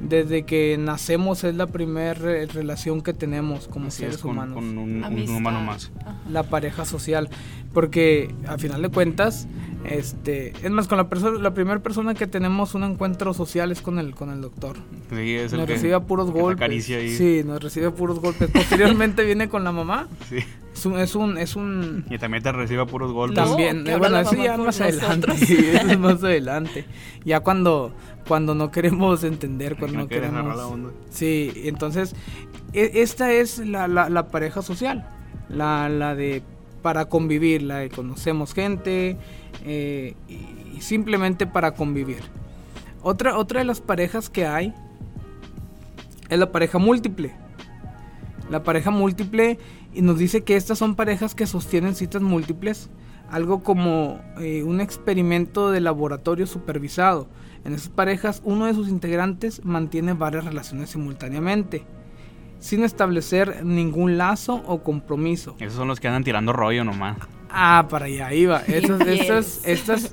desde 0.00 0.44
que 0.44 0.76
nacemos 0.78 1.42
es 1.44 1.56
la 1.56 1.66
primera 1.66 2.14
relación 2.14 3.00
que 3.00 3.12
tenemos 3.12 3.66
como 3.66 3.88
Así 3.88 3.98
seres 3.98 4.16
es, 4.16 4.22
con, 4.22 4.32
humanos 4.32 4.54
con 4.54 4.78
un, 4.78 5.28
humano 5.28 5.60
más. 5.60 5.90
Ajá. 6.00 6.16
la 6.30 6.44
pareja 6.44 6.84
social 6.84 7.28
porque 7.72 8.32
a 8.46 8.58
final 8.58 8.82
de 8.82 8.90
cuentas 8.90 9.48
este 9.84 10.52
es 10.62 10.70
más 10.70 10.88
con 10.88 10.98
la 10.98 11.08
persona 11.08 11.38
la 11.38 11.54
primera 11.54 11.78
persona 11.80 12.14
que 12.14 12.26
tenemos 12.26 12.74
un 12.74 12.82
encuentro 12.84 13.32
social 13.34 13.70
es 13.70 13.80
con 13.80 13.98
el 13.98 14.14
con 14.14 14.30
el 14.30 14.40
doctor 14.40 14.76
Sí, 15.10 15.34
es 15.34 15.52
el 15.52 15.58
nos 15.60 15.66
que, 15.68 15.74
recibe 15.74 15.94
a 15.94 16.00
puros 16.00 16.30
que 16.32 16.40
golpes 16.40 16.56
acaricia 16.62 16.98
ahí. 16.98 17.10
sí 17.10 17.42
nos 17.44 17.62
recibe 17.62 17.86
a 17.86 17.90
puros 17.92 18.18
golpes 18.20 18.50
posteriormente 18.50 19.24
viene 19.26 19.48
con 19.48 19.62
la 19.64 19.72
mamá 19.72 20.08
Sí. 20.28 20.38
es 20.74 20.84
un 20.86 20.98
es 20.98 21.14
un, 21.14 21.38
es 21.38 21.56
un 21.56 22.04
Y 22.10 22.18
también 22.18 22.42
te 22.42 22.50
recibe 22.52 22.82
a 22.82 22.86
puros 22.86 23.12
golpes. 23.12 23.38
No, 23.38 23.44
también 23.46 23.84
que 23.84 23.92
eh, 23.92 23.96
bueno 23.98 24.18
eso 24.18 24.34
ya 24.34 24.56
más 24.56 24.80
adelante 24.80 25.26
nosotros. 25.28 25.42
eso 25.50 25.86
es 25.88 25.98
más 25.98 26.24
adelante 26.24 26.84
ya 27.24 27.40
cuando 27.40 27.92
cuando 28.26 28.54
no 28.54 28.70
queremos 28.70 29.22
entender 29.24 29.74
Que 29.74 29.78
cuando 29.78 29.96
no 29.98 30.02
no 30.02 30.08
queremos 30.08 30.56
la 30.56 30.66
onda. 30.66 30.90
Sí, 31.10 31.52
entonces 31.64 32.14
e- 32.72 32.90
esta 32.96 33.32
es 33.32 33.58
la, 33.58 33.88
la- 33.88 34.08
la 34.10 34.28
pareja 34.28 34.60
social, 34.60 35.08
la, 35.48 35.88
la 35.88 36.14
de 36.14 36.42
para 36.82 37.06
convivir, 37.06 37.62
la 37.62 37.78
de 37.78 37.88
conocemos 37.90 38.54
gente 38.54 39.16
eh, 39.64 40.14
y, 40.28 40.80
simplemente 40.80 41.46
para 41.46 41.72
convivir. 41.72 42.22
Otra, 43.02 43.36
otra 43.36 43.60
de 43.60 43.64
las 43.64 43.80
parejas 43.80 44.30
que 44.30 44.46
hay 44.46 44.74
es 46.28 46.38
la 46.38 46.52
pareja 46.52 46.78
múltiple. 46.78 47.34
La 48.50 48.62
pareja 48.62 48.90
múltiple 48.90 49.58
y 49.92 50.02
nos 50.02 50.18
dice 50.18 50.44
que 50.44 50.56
estas 50.56 50.78
son 50.78 50.94
parejas 50.94 51.34
que 51.34 51.46
sostienen 51.46 51.94
citas 51.94 52.22
múltiples, 52.22 52.90
algo 53.30 53.62
como 53.62 54.20
eh, 54.38 54.62
un 54.62 54.80
experimento 54.80 55.70
de 55.70 55.80
laboratorio 55.80 56.46
supervisado. 56.46 57.28
En 57.64 57.74
esas 57.74 57.88
parejas, 57.88 58.40
uno 58.44 58.66
de 58.66 58.74
sus 58.74 58.88
integrantes 58.88 59.64
mantiene 59.64 60.12
varias 60.12 60.44
relaciones 60.44 60.90
simultáneamente, 60.90 61.84
sin 62.60 62.84
establecer 62.84 63.64
ningún 63.64 64.16
lazo 64.16 64.62
o 64.66 64.82
compromiso. 64.82 65.56
Esos 65.58 65.74
son 65.74 65.88
los 65.88 66.00
que 66.00 66.08
andan 66.08 66.24
tirando 66.24 66.52
rollo 66.52 66.84
nomás. 66.84 67.18
Ah, 67.50 67.86
para 67.88 68.06
allá 68.06 68.32
iba. 68.34 68.58
Estas, 68.66 69.00
Infieles. 69.00 69.20
estas, 69.20 69.66
estas, 69.66 70.12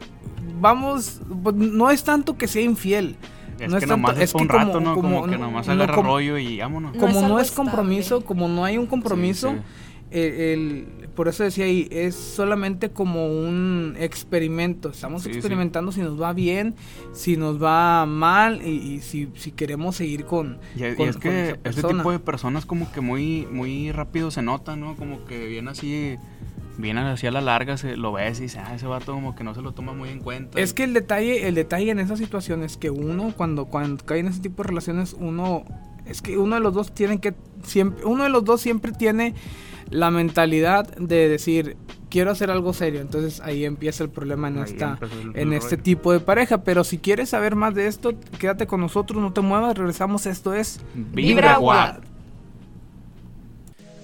vamos, 0.59 1.21
pues, 1.43 1.55
no 1.55 1.91
es 1.91 2.03
tanto 2.03 2.37
que 2.37 2.47
sea 2.47 2.61
infiel. 2.61 3.15
Es 3.59 3.71
no 3.71 3.77
que 3.77 3.85
es 3.85 3.89
tanto- 3.89 4.07
nomás 4.07 4.19
es, 4.19 4.33
un 4.33 4.41
que 4.41 4.47
como- 4.47 4.65
rato, 4.65 4.79
¿no? 4.81 4.95
Como, 4.95 5.21
como- 5.21 5.31
que 5.31 5.37
nomás 5.37 5.67
no 5.67 5.73
agarra 5.73 5.95
como- 5.95 6.09
rollo 6.09 6.37
y 6.37 6.59
vámonos. 6.59 6.93
No 6.93 6.99
como 6.99 7.19
es 7.21 7.27
no 7.27 7.39
es 7.39 7.51
compromiso, 7.51 8.15
estable. 8.17 8.25
como 8.25 8.47
no 8.49 8.65
hay 8.65 8.77
un 8.77 8.85
compromiso, 8.85 9.51
Sí, 9.51 9.57
el- 10.11 10.33
el- 10.33 10.87
por 11.15 11.29
eso 11.29 11.43
decía 11.43 11.63
ahí, 11.63 11.87
es 11.91 12.13
solamente 12.15 12.89
como 12.89 13.27
un 13.27 13.95
experimento. 13.97 14.89
Estamos 14.89 15.23
Sí, 15.23 15.29
sí. 15.31 15.37
experimentando 15.37 15.93
si 15.93 16.01
nos 16.01 16.21
va 16.21 16.33
bien, 16.33 16.75
si 17.13 17.37
nos 17.37 17.61
va 17.63 18.05
mal 18.05 18.61
y, 18.65 18.71
y 18.71 18.99
si, 18.99 19.29
si 19.35 19.51
queremos 19.51 19.95
seguir 19.95 20.25
con, 20.25 20.57
Y, 20.75 20.83
y 20.85 20.95
con- 20.95 21.07
es 21.07 21.15
con 21.15 21.21
que 21.21 21.49
esa 21.51 21.59
este 21.63 21.81
tipo 21.83 22.11
de 22.11 22.19
personas 22.19 22.65
como 22.65 22.91
que 22.91 22.99
muy, 22.99 23.47
muy 23.49 23.93
rápido 23.93 24.29
se 24.31 24.41
nota, 24.41 24.75
¿no? 24.75 24.95
Como 24.97 25.23
que 25.23 25.47
viene 25.47 25.71
así, 25.71 26.17
viene 26.77 27.01
así 27.01 27.27
a 27.27 27.31
la 27.31 27.41
larga, 27.41 27.77
se 27.77 27.95
lo 27.97 28.11
ves 28.13 28.39
y 28.39 28.43
dice, 28.43 28.59
ah, 28.59 28.73
ese 28.75 28.85
vato 28.87 29.13
como 29.13 29.35
que 29.35 29.43
no 29.43 29.53
se 29.55 29.61
lo 29.61 29.73
toma 29.73 29.93
muy 29.93 30.09
en 30.09 30.19
cuenta. 30.19 30.59
Es 30.59 30.71
Y- 30.71 30.73
que 30.75 30.83
el 30.83 30.93
detalle, 30.93 31.47
el 31.47 31.55
detalle 31.55 31.91
en 31.91 31.99
esas 31.99 32.19
situaciones 32.19 32.73
es 32.73 32.77
que 32.77 32.89
uno, 32.89 33.33
cuando, 33.35 33.65
cuando 33.65 34.03
cae 34.05 34.19
en 34.19 34.27
ese 34.27 34.41
tipo 34.41 34.63
de 34.63 34.67
relaciones, 34.69 35.15
uno, 35.19 35.63
es 36.05 36.21
que 36.21 36.37
uno 36.37 36.55
de 36.55 36.61
los 36.61 36.73
dos 36.73 36.93
tiene 36.93 37.19
que, 37.19 37.33
siempre, 37.63 38.05
uno 38.05 38.23
de 38.23 38.29
los 38.29 38.43
dos 38.45 38.61
siempre 38.61 38.91
tiene 38.91 39.33
la 39.89 40.09
mentalidad 40.11 40.87
de 40.97 41.29
decir, 41.29 41.77
quiero 42.09 42.31
hacer 42.31 42.49
algo 42.51 42.73
serio. 42.73 43.01
Entonces 43.01 43.39
ahí 43.41 43.65
empieza 43.65 44.03
el 44.03 44.09
problema 44.09 44.47
en 44.47 44.57
Ahí 44.57 44.63
esta, 44.65 44.97
el- 45.21 45.35
en 45.35 45.47
el 45.49 45.53
este 45.59 45.75
rollo. 45.75 45.83
tipo 45.83 46.11
de 46.11 46.19
pareja. 46.19 46.63
Pero 46.63 46.83
si 46.83 46.97
quieres 46.97 47.29
saber 47.29 47.55
más 47.55 47.75
de 47.75 47.87
esto, 47.87 48.13
quédate 48.39 48.65
con 48.67 48.81
nosotros, 48.81 49.21
no 49.21 49.31
te 49.33 49.41
muevas, 49.41 49.77
regresamos. 49.77 50.25
Esto 50.25 50.53
es 50.53 50.79
Vibra 50.95 51.59
Watt. 51.59 52.03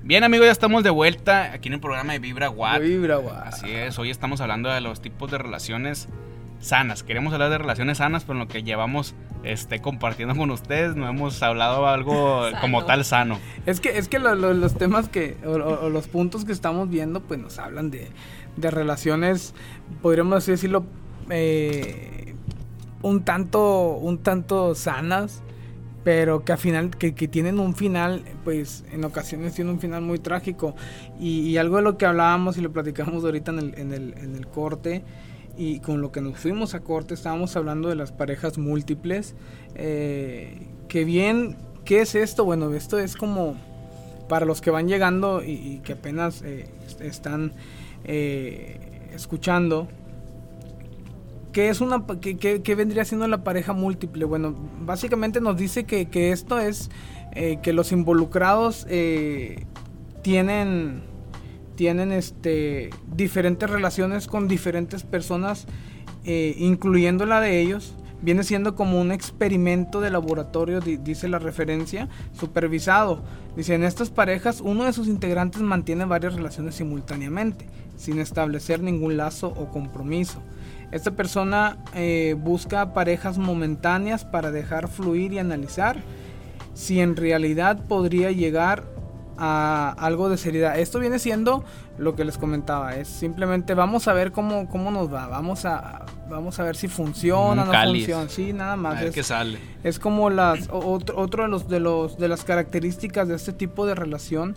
Bien 0.04 0.23
amigos, 0.23 0.46
ya 0.46 0.52
estamos 0.52 0.84
de 0.84 0.90
vuelta 0.90 1.52
aquí 1.52 1.68
en 1.68 1.75
el 1.75 1.80
programa 1.80 2.12
de 2.12 2.18
Vibra 2.18 2.50
Watt. 2.50 2.82
Vibra, 2.82 3.16
guau. 3.16 3.34
Así 3.34 3.70
es, 3.70 3.99
hoy 3.99 4.11
estamos 4.11 4.40
hablando 4.42 4.68
de 4.68 4.80
los 4.82 5.00
tipos 5.00 5.30
de 5.30 5.38
relaciones 5.38 6.08
sanas. 6.61 7.02
Queremos 7.02 7.32
hablar 7.32 7.49
de 7.50 7.56
relaciones 7.58 7.99
sanas, 7.99 8.25
pero 8.25 8.34
en 8.34 8.40
lo 8.40 8.49
que 8.49 8.62
llevamos 8.62 9.14
este, 9.44 9.80
compartiendo 9.80 10.37
con 10.37 10.50
ustedes 10.50 10.94
no 10.94 11.08
hemos 11.08 11.42
hablado 11.42 11.87
algo 11.87 12.44
Sano. 12.50 12.61
como 12.61 12.84
tal 12.84 13.04
sano. 13.06 13.38
Es 13.64 13.80
que, 13.80 13.96
es 13.96 14.08
que 14.08 14.18
lo- 14.18 14.34
lo- 14.34 14.52
los 14.52 14.75
temas 14.75 15.08
que, 15.08 15.38
o, 15.46 15.88
los 15.88 16.06
puntos 16.06 16.44
que 16.44 16.52
estamos 16.52 16.90
viendo, 16.90 17.20
pues 17.20 17.40
nos 17.40 17.58
hablan 17.58 17.90
de, 17.90 18.08
de 18.56 18.70
relaciones, 18.70 19.54
podríamos 20.02 20.44
decirlo, 20.44 20.84
eh, 21.30 22.34
un 23.00 23.25
tanto, 23.25 23.92
un 23.96 24.18
tanto 24.18 24.75
sanas, 24.75 25.42
pero 26.04 26.44
que 26.44 26.52
al 26.52 26.58
final, 26.58 26.90
que, 26.90 27.14
que 27.14 27.26
tienen 27.28 27.58
un 27.58 27.75
final, 27.75 28.23
pues 28.44 28.84
en 28.92 29.04
ocasiones 29.04 29.54
tienen 29.54 29.75
un 29.75 29.80
final 29.80 30.02
muy 30.02 30.18
trágico. 30.18 30.76
Y, 31.18 31.40
y 31.49 31.56
algo 31.56 31.76
de 31.76 31.82
lo 31.82 31.96
que 31.99 32.06
hablábamos 32.06 32.56
y 32.58 32.61
lo 32.61 32.70
platicamos 32.73 33.25
ahorita 33.25 33.50
en 33.52 33.58
el, 33.58 33.75
en 33.78 33.92
el, 33.92 34.14
en 34.18 34.37
el 34.37 34.46
corte, 34.46 35.02
y 35.56 35.80
con 35.80 36.00
lo 36.00 36.12
que 36.12 36.20
nos 36.20 36.37
fuimos 36.38 36.75
a 36.75 36.80
corte, 36.80 37.14
estábamos 37.14 37.56
hablando 37.56 37.88
de 37.88 37.94
las 37.94 38.12
parejas 38.12 38.58
múltiples. 38.58 39.34
Eh, 39.76 40.66
que 40.88 41.04
bien, 41.04 41.56
¿qué 41.84 42.00
es 42.02 42.14
esto? 42.14 42.44
Bueno, 42.44 42.73
esto 42.75 42.99
es 42.99 43.16
como 43.16 43.56
para 44.28 44.46
los 44.46 44.61
que 44.61 44.70
van 44.70 44.88
llegando 44.88 45.42
y, 45.42 45.52
y 45.52 45.80
que 45.84 45.92
apenas 45.92 46.42
eh, 46.42 46.66
est- 46.87 47.00
están 47.00 47.52
eh, 48.04 48.78
escuchando. 49.14 49.88
¿Qué 51.54 51.68
es 51.68 51.80
una 51.80 52.04
vendría 52.76 53.04
siendo 53.04 53.28
la 53.28 53.44
pareja 53.44 53.73
múltiple? 53.73 54.25
Bueno, 54.25 54.56
básicamente 54.80 55.40
nos 55.40 55.56
dice 55.56 55.84
que, 55.84 56.06
que 56.06 56.32
esto 56.32 56.58
es 56.58 56.90
eh, 57.32 57.58
que 57.62 57.73
los 57.73 57.92
involucrados 57.92 58.87
eh, 58.90 59.64
tienen 60.23 61.02
tienen 61.76 62.11
este 62.11 62.90
diferentes 63.06 63.70
relaciones 63.70 64.26
con 64.26 64.49
diferentes 64.49 65.04
personas, 65.04 65.66
eh, 66.25 66.56
incluyendo 66.58 67.25
la 67.25 67.40
de 67.40 67.61
ellos. 67.61 67.94
Viene 68.20 68.42
siendo 68.42 68.75
como 68.75 69.00
un 69.00 69.12
experimento 69.12 70.00
de 70.00 70.11
laboratorio, 70.11 70.80
di- 70.80 70.96
dice 70.96 71.28
la 71.28 71.38
referencia, 71.38 72.08
supervisado. 72.32 73.23
Dice, 73.56 73.75
en 73.75 73.84
estas 73.84 74.11
parejas 74.11 74.61
uno 74.61 74.84
de 74.84 74.92
sus 74.92 75.06
integrantes 75.06 75.62
mantiene 75.62 76.04
varias 76.04 76.34
relaciones 76.34 76.75
simultáneamente, 76.75 77.66
sin 77.96 78.18
establecer 78.18 78.80
ningún 78.80 79.16
lazo 79.16 79.49
o 79.49 79.68
compromiso. 79.70 80.42
Esta 80.94 81.10
persona 81.10 81.76
eh, 81.94 82.36
busca 82.38 82.94
parejas 82.94 83.36
momentáneas 83.36 84.24
para 84.24 84.50
dejar 84.52 84.86
fluir 84.88 85.32
y 85.32 85.38
analizar 85.40 85.96
si 86.72 87.00
en 87.00 87.16
realidad 87.16 87.78
podría 87.88 88.30
llegar 88.30 88.84
a 89.36 89.94
algo 89.98 90.28
de 90.28 90.36
seriedad. 90.36 90.78
Esto 90.78 91.00
viene 91.00 91.18
siendo 91.18 91.64
lo 91.98 92.14
que 92.14 92.24
les 92.24 92.38
comentaba, 92.38 92.94
es 92.94 93.08
simplemente 93.08 93.74
vamos 93.74 94.06
a 94.06 94.12
ver 94.12 94.30
cómo, 94.30 94.68
cómo 94.68 94.92
nos 94.92 95.12
va, 95.12 95.26
vamos 95.26 95.64
a 95.64 96.06
vamos 96.30 96.58
a 96.60 96.62
ver 96.62 96.76
si 96.76 96.86
funciona, 96.88 97.62
Un 97.64 97.68
no 97.72 97.82
funciona, 97.84 98.28
sí, 98.28 98.52
nada 98.52 98.72
A 98.72 98.76
más. 98.76 98.94
ver 99.00 99.08
es- 99.08 99.14
qué 99.14 99.22
sale. 99.24 99.58
es 99.82 99.98
como 99.98 100.30
las 100.30 100.68
otro, 100.70 101.18
otro 101.18 101.42
de 101.42 101.48
los 101.48 101.68
de 101.68 101.80
los 101.80 102.16
de 102.18 102.28
las 102.28 102.44
características 102.44 103.26
de 103.28 103.34
este 103.34 103.52
tipo 103.52 103.84
de 103.86 103.94
relación 103.96 104.54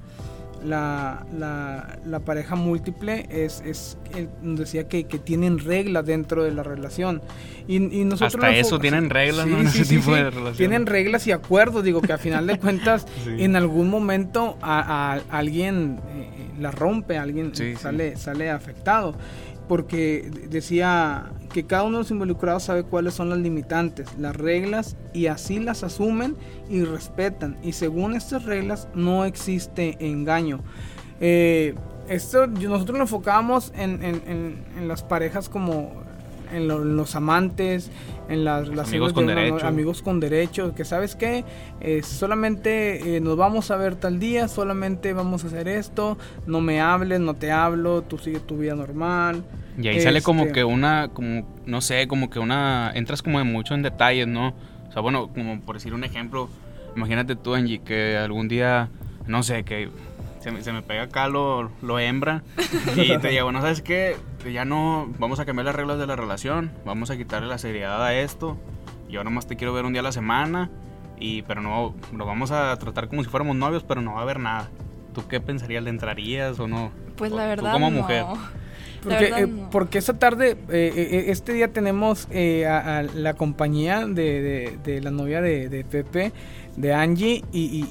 la, 0.68 1.26
la, 1.38 1.98
la 2.06 2.20
pareja 2.20 2.56
múltiple 2.56 3.26
es, 3.30 3.62
es 3.66 3.98
el- 4.16 4.30
decía 4.56 4.88
que, 4.88 5.06
que 5.06 5.20
tienen 5.20 5.60
reglas 5.60 6.06
dentro 6.06 6.44
de 6.44 6.52
la 6.52 6.64
relación 6.64 7.22
y, 7.68 7.76
y 7.78 8.04
nosotros 8.06 8.36
Hasta 8.36 8.48
nos- 8.52 8.68
eso 8.68 8.80
tienen 8.80 9.10
reglas, 9.10 9.48
¿no? 9.48 9.58
En 9.62 9.68
ese 9.68 9.86
tipo 9.86 10.14
de 10.14 10.30
relación. 10.30 10.58
tienen 10.58 10.86
reglas 10.86 11.26
y 11.28 11.32
acuerdos 11.32 11.84
digo 11.84 12.02
que 12.02 12.14
a 12.14 12.18
final 12.18 12.48
de 12.48 12.58
cuentas 12.60 13.06
Sí. 13.24 13.36
en 13.44 13.56
algún 13.56 13.90
momento 13.90 14.58
a, 14.62 15.14
a- 15.14 15.22
alguien 15.38 16.00
eh, 16.16 16.30
eh, 16.38 16.50
la 16.60 16.72
rompe 16.72 17.18
alguien 17.18 17.52
Sí, 17.56 17.74
sí. 17.74 17.82
sale 17.82 18.16
sale 18.18 18.50
afectado 18.50 19.16
porque 19.68 20.30
de- 20.32 20.48
decía 20.48 21.26
que 21.52 21.66
cada 21.66 21.84
uno 21.84 21.98
de 21.98 22.04
los 22.04 22.12
involucrados 22.12 22.64
sabe 22.64 22.84
cuáles 22.84 23.14
son 23.14 23.30
las 23.30 23.40
limitantes, 23.40 24.08
las 24.18 24.36
reglas 24.36 24.96
y 25.14 25.28
así 25.28 25.60
las 25.60 25.84
asumen 25.84 26.36
y 26.70 26.84
respetan 26.84 27.58
y 27.64 27.74
según 27.74 28.16
estas 28.16 28.44
reglas 28.46 28.88
no 28.94 29.26
existe 29.26 29.98
engaño. 30.00 30.60
Eh, 31.20 31.74
esto 32.10 32.48
nosotros 32.48 32.98
lo 32.98 33.04
enfocábamos 33.04 33.72
en, 33.76 34.04
en- 34.04 34.22
en- 34.28 34.66
en 34.78 34.88
las 34.88 35.04
parejas 35.04 35.50
como 35.50 35.92
en, 36.52 36.68
lo- 36.68 36.82
en 36.82 36.96
los 36.96 37.16
amantes, 37.16 37.92
en 38.30 38.44
las 38.44 38.68
relaciones 38.68 38.90
amigos 38.94 39.14
con 39.14 39.28
de 39.28 39.34
uno- 39.34 39.42
derecho. 39.42 39.68
amigos 39.68 40.02
con 40.02 40.20
derecho, 40.20 40.74
que 40.76 40.86
sabes 40.86 41.16
qué, 41.16 41.44
Eh, 41.80 42.02
solamente 42.04 43.16
eh, 43.18 43.20
nos 43.22 43.38
vamos 43.38 43.72
a 43.72 43.78
ver 43.78 43.96
tal 43.96 44.20
día, 44.20 44.48
solamente 44.48 45.14
vamos 45.14 45.44
a 45.44 45.48
hacer 45.48 45.68
esto, 45.68 46.18
no 46.46 46.60
me 46.62 46.82
hables, 46.82 47.20
no 47.20 47.34
te 47.36 47.52
hablo, 47.52 48.02
tú 48.02 48.18
sigue 48.18 48.40
tu 48.40 48.58
vida 48.58 48.76
normal. 48.76 49.44
Y 49.80 49.88
ahí 49.88 50.00
sale 50.02 50.22
como 50.22 50.42
Este, 50.44 50.54
que 50.56 50.64
una, 50.64 51.10
como, 51.14 51.48
no 51.66 51.82
sé, 51.82 52.08
como 52.08 52.30
que 52.30 52.40
una, 52.40 52.92
entras 52.96 53.22
como 53.22 53.44
mucho 53.46 53.76
en 53.76 53.84
detalles, 53.84 54.28
¿no? 54.28 54.56
O 54.90 54.92
sea, 54.92 55.02
bueno, 55.02 55.28
como 55.34 55.62
por 55.62 55.76
decir 55.76 55.94
un 55.94 56.04
ejemplo, 56.04 56.50
imagínate 56.96 57.36
tú, 57.36 57.54
Angie, 57.54 57.80
que 57.80 58.18
algún 58.18 58.48
día, 58.48 58.90
no 59.28 59.44
sé, 59.44 59.64
que 59.64 59.90
se 60.40 60.52
me, 60.52 60.64
se 60.64 60.72
me 60.74 60.82
pega 60.82 61.04
acá 61.04 61.28
lo, 61.28 61.70
lo 61.82 62.00
hembra 62.00 62.42
y 62.96 63.18
te 63.20 63.28
digo, 63.30 63.52
no 63.52 63.62
sabes 63.62 63.82
qué, 63.82 64.16
ya 64.50 64.66
no, 64.66 65.08
vamos 65.20 65.40
a 65.40 65.46
cambiar 65.46 65.66
las 65.66 65.76
reglas 65.76 66.00
de 66.00 66.08
la 66.08 66.16
relación, 66.16 66.72
vamos 66.86 67.10
a 67.10 67.18
quitarle 67.18 67.48
la 67.48 67.58
seriedad 67.58 68.04
a 68.04 68.16
esto, 68.16 68.58
yo 69.10 69.24
nomás 69.24 69.48
te 69.48 69.56
quiero 69.56 69.74
ver 69.74 69.86
un 69.86 69.94
día 69.94 70.02
a 70.02 70.04
la 70.04 70.12
semana, 70.12 70.70
y, 71.20 71.42
pero 71.44 71.62
no, 71.62 71.96
lo 72.14 72.26
vamos 72.26 72.52
a 72.52 72.76
tratar 72.78 73.08
como 73.08 73.24
si 73.24 73.30
fuéramos 73.30 73.56
novios, 73.56 73.84
pero 73.84 74.02
no 74.02 74.14
va 74.14 74.20
a 74.20 74.24
haber 74.24 74.40
nada. 74.40 74.70
¿Tú 75.18 75.28
qué 75.28 75.40
pensarías? 75.42 75.84
¿Le 75.84 75.90
entrarías 75.90 76.60
o 76.60 76.68
no? 76.68 76.92
Pues 77.16 77.32
la 77.32 77.42
tú 77.44 77.50
verdad 77.50 77.74
como 77.74 77.90
no. 77.90 78.02
mujer. 78.02 78.24
Porque, 79.02 79.24
verdad, 79.24 79.40
eh, 79.40 79.48
no. 79.48 79.70
porque 79.72 79.98
esta 79.98 80.14
tarde, 80.20 80.52
eh, 80.70 80.94
eh, 80.96 81.26
este 81.30 81.54
día 81.54 81.70
tenemos 81.74 82.28
eh, 82.30 82.68
a, 82.68 83.00
a 83.00 83.02
la 83.04 83.34
compañía 83.34 84.06
de, 84.06 84.42
de- 84.42 84.78
de 84.84 85.02
la 85.02 85.10
novia 85.10 85.42
de, 85.42 85.70
de 85.70 85.84
Pepe, 85.84 86.34
de 86.76 86.94
Angie, 86.94 87.44
y, 87.52 87.62
y- 87.62 87.90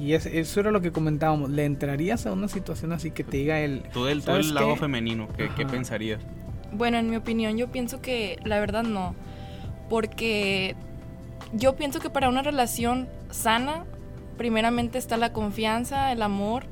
y- 0.00 0.04
y 0.06 0.14
es- 0.14 0.24
eso 0.24 0.60
era 0.60 0.70
lo 0.70 0.80
que 0.80 0.92
comentábamos. 0.92 1.50
¿Le 1.50 1.66
entrarías 1.66 2.24
a 2.24 2.32
una 2.32 2.48
situación 2.48 2.92
así 2.92 3.10
que 3.10 3.22
te 3.22 3.36
diga 3.36 3.60
él? 3.60 3.82
Tú 3.92 4.04
del, 4.06 4.20
tú 4.20 4.26
¿sabes 4.26 4.46
del 4.46 4.54
lado 4.54 4.72
qué? 4.72 4.80
femenino, 4.80 5.28
¿qué, 5.36 5.66
pensarías? 5.66 6.20
Bueno, 6.72 6.96
en 6.96 7.10
mi 7.10 7.16
opinión, 7.16 7.58
yo 7.58 7.68
pienso 7.70 8.00
que 8.00 8.38
la 8.44 8.60
verdad 8.60 8.82
no. 8.82 9.14
Porque 9.90 10.74
yo 11.52 11.76
pienso 11.76 12.00
que 12.00 12.08
para 12.08 12.30
una 12.30 12.40
relación 12.42 13.08
sana 13.30 13.84
primeramente 14.36 14.98
está 14.98 15.16
la 15.16 15.32
confianza, 15.32 16.12
el 16.12 16.22
amor 16.22 16.64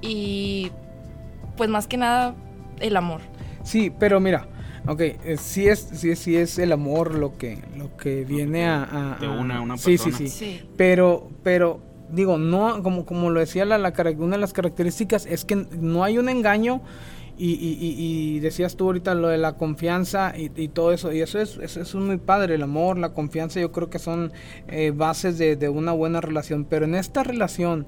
y 0.00 0.70
pues 1.56 1.70
más 1.70 1.86
que 1.86 1.96
nada 1.96 2.34
el 2.80 2.96
amor. 2.96 3.20
Sí, 3.62 3.90
pero 3.98 4.20
mira, 4.20 4.46
ok, 4.86 5.00
eh, 5.00 5.36
sí 5.38 5.68
es, 5.68 5.88
sí, 5.94 6.16
sí 6.16 6.36
es 6.36 6.58
el 6.58 6.72
amor 6.72 7.14
lo 7.14 7.36
que, 7.38 7.58
lo 7.76 7.96
que 7.96 8.24
viene 8.24 8.66
a, 8.66 9.14
a- 9.14 9.16
Te 9.18 9.28
une 9.28 9.54
a 9.54 9.60
una 9.60 9.76
sí, 9.76 9.96
sí, 9.96 10.04
persona. 10.10 10.16
sí, 10.16 10.28
Sí. 10.28 10.60
Pero, 10.76 11.28
pero, 11.42 11.80
digo, 12.10 12.36
no, 12.38 12.82
como, 12.82 13.06
como 13.06 13.30
lo 13.30 13.40
decía 13.40 13.64
la, 13.64 13.78
la, 13.78 13.92
una 14.18 14.36
de 14.36 14.40
las 14.40 14.52
características 14.52 15.26
es 15.26 15.44
que 15.44 15.56
no 15.56 16.04
hay 16.04 16.18
un 16.18 16.28
engaño 16.28 16.82
y, 17.36 17.52
y- 17.52 17.78
y- 17.80 18.36
y 18.36 18.40
decías 18.40 18.76
tú 18.76 18.84
ahorita 18.86 19.14
lo 19.14 19.28
de 19.28 19.38
la 19.38 19.56
confianza 19.56 20.34
y, 20.36 20.50
y 20.56 20.68
todo 20.68 20.92
eso, 20.92 21.12
y 21.12 21.20
eso 21.20 21.40
es, 21.40 21.56
eso 21.58 21.80
es 21.80 21.94
muy 21.94 22.16
padre, 22.18 22.54
el 22.54 22.62
amor, 22.62 22.98
la 22.98 23.12
confianza, 23.12 23.60
yo 23.60 23.72
creo 23.72 23.90
que 23.90 23.98
son 23.98 24.32
eh, 24.68 24.92
bases 24.94 25.38
de, 25.38 25.56
de 25.56 25.68
una 25.68 25.92
buena 25.92 26.20
relación, 26.20 26.64
pero 26.64 26.84
en 26.84 26.94
esta 26.94 27.22
relación 27.24 27.86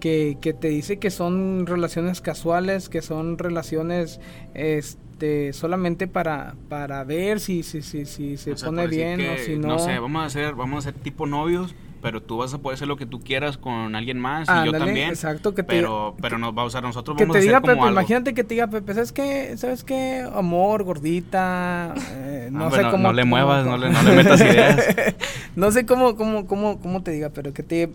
que, 0.00 0.36
que 0.40 0.52
te 0.52 0.68
dice 0.68 0.98
que 0.98 1.10
son 1.10 1.66
relaciones 1.66 2.20
casuales, 2.20 2.88
que 2.88 3.00
son 3.02 3.38
relaciones 3.38 4.20
este 4.54 5.52
solamente 5.54 6.06
para, 6.08 6.54
para 6.68 7.02
ver 7.04 7.40
si, 7.40 7.62
si, 7.62 7.80
si, 7.82 8.04
si 8.04 8.36
se 8.36 8.52
O 8.52 8.56
sea, 8.56 8.68
pone 8.68 8.86
bien 8.86 9.20
o 9.20 9.38
si 9.38 9.56
no. 9.56 9.78
sé, 9.78 9.98
vamos 9.98 10.22
a 10.22 10.26
hacer, 10.26 10.54
vamos 10.54 10.84
a 10.86 10.90
ser 10.90 11.00
tipo 11.00 11.26
novios, 11.26 11.74
pero 12.02 12.22
tú 12.22 12.36
vas 12.38 12.52
a 12.54 12.58
poder 12.58 12.74
hacer 12.76 12.86
lo 12.88 12.96
que 12.96 13.06
tú 13.06 13.20
quieras 13.20 13.56
con 13.58 13.94
alguien 13.96 14.18
más 14.20 14.48
y 14.48 14.66
yo 14.66 14.72
también. 14.72 15.08
exacto, 15.10 15.54
que 15.54 15.62
te- 15.62 15.68
pero, 15.68 16.14
pero 16.20 16.38
nos 16.38 16.56
va 16.56 16.62
a 16.62 16.64
usar 16.66 16.82
nosotros 16.82 17.16
Que 17.16 17.24
vamos 17.24 17.34
te 17.34 17.38
a 17.38 17.40
hacer 17.40 17.48
diga 17.48 17.60
como 17.60 17.72
Pepe, 17.72 17.80
algo. 17.88 17.92
imagínate 18.00 18.34
que 18.34 18.44
te 18.44 18.54
diga 18.54 18.66
Pepe, 18.68 18.94
¿sabes 18.94 19.12
qué? 19.12 19.54
¿Sabes 19.56 19.82
qué? 19.84 20.24
Amor, 20.34 20.84
gordita, 20.84 21.94
eh, 22.12 22.48
no 22.52 22.66
Ah, 22.66 22.70
sé 22.70 22.76
bueno, 22.76 22.90
cómo... 22.92 23.02
no 23.04 23.12
le 23.12 23.22
cómo- 23.22 23.30
muevas, 23.30 23.66
no 23.66 23.76
le- 23.76 23.90
no 23.90 24.02
le 24.02 24.12
metas 24.16 24.40
ideas. 24.40 24.84
no 25.56 25.70
sé 25.72 25.86
cómo, 25.86 26.16
cómo, 26.16 26.46
cómo, 26.46 26.78
cómo 26.80 27.02
te 27.02 27.10
diga, 27.10 27.30
pero 27.30 27.52
que 27.52 27.62
te... 27.62 27.90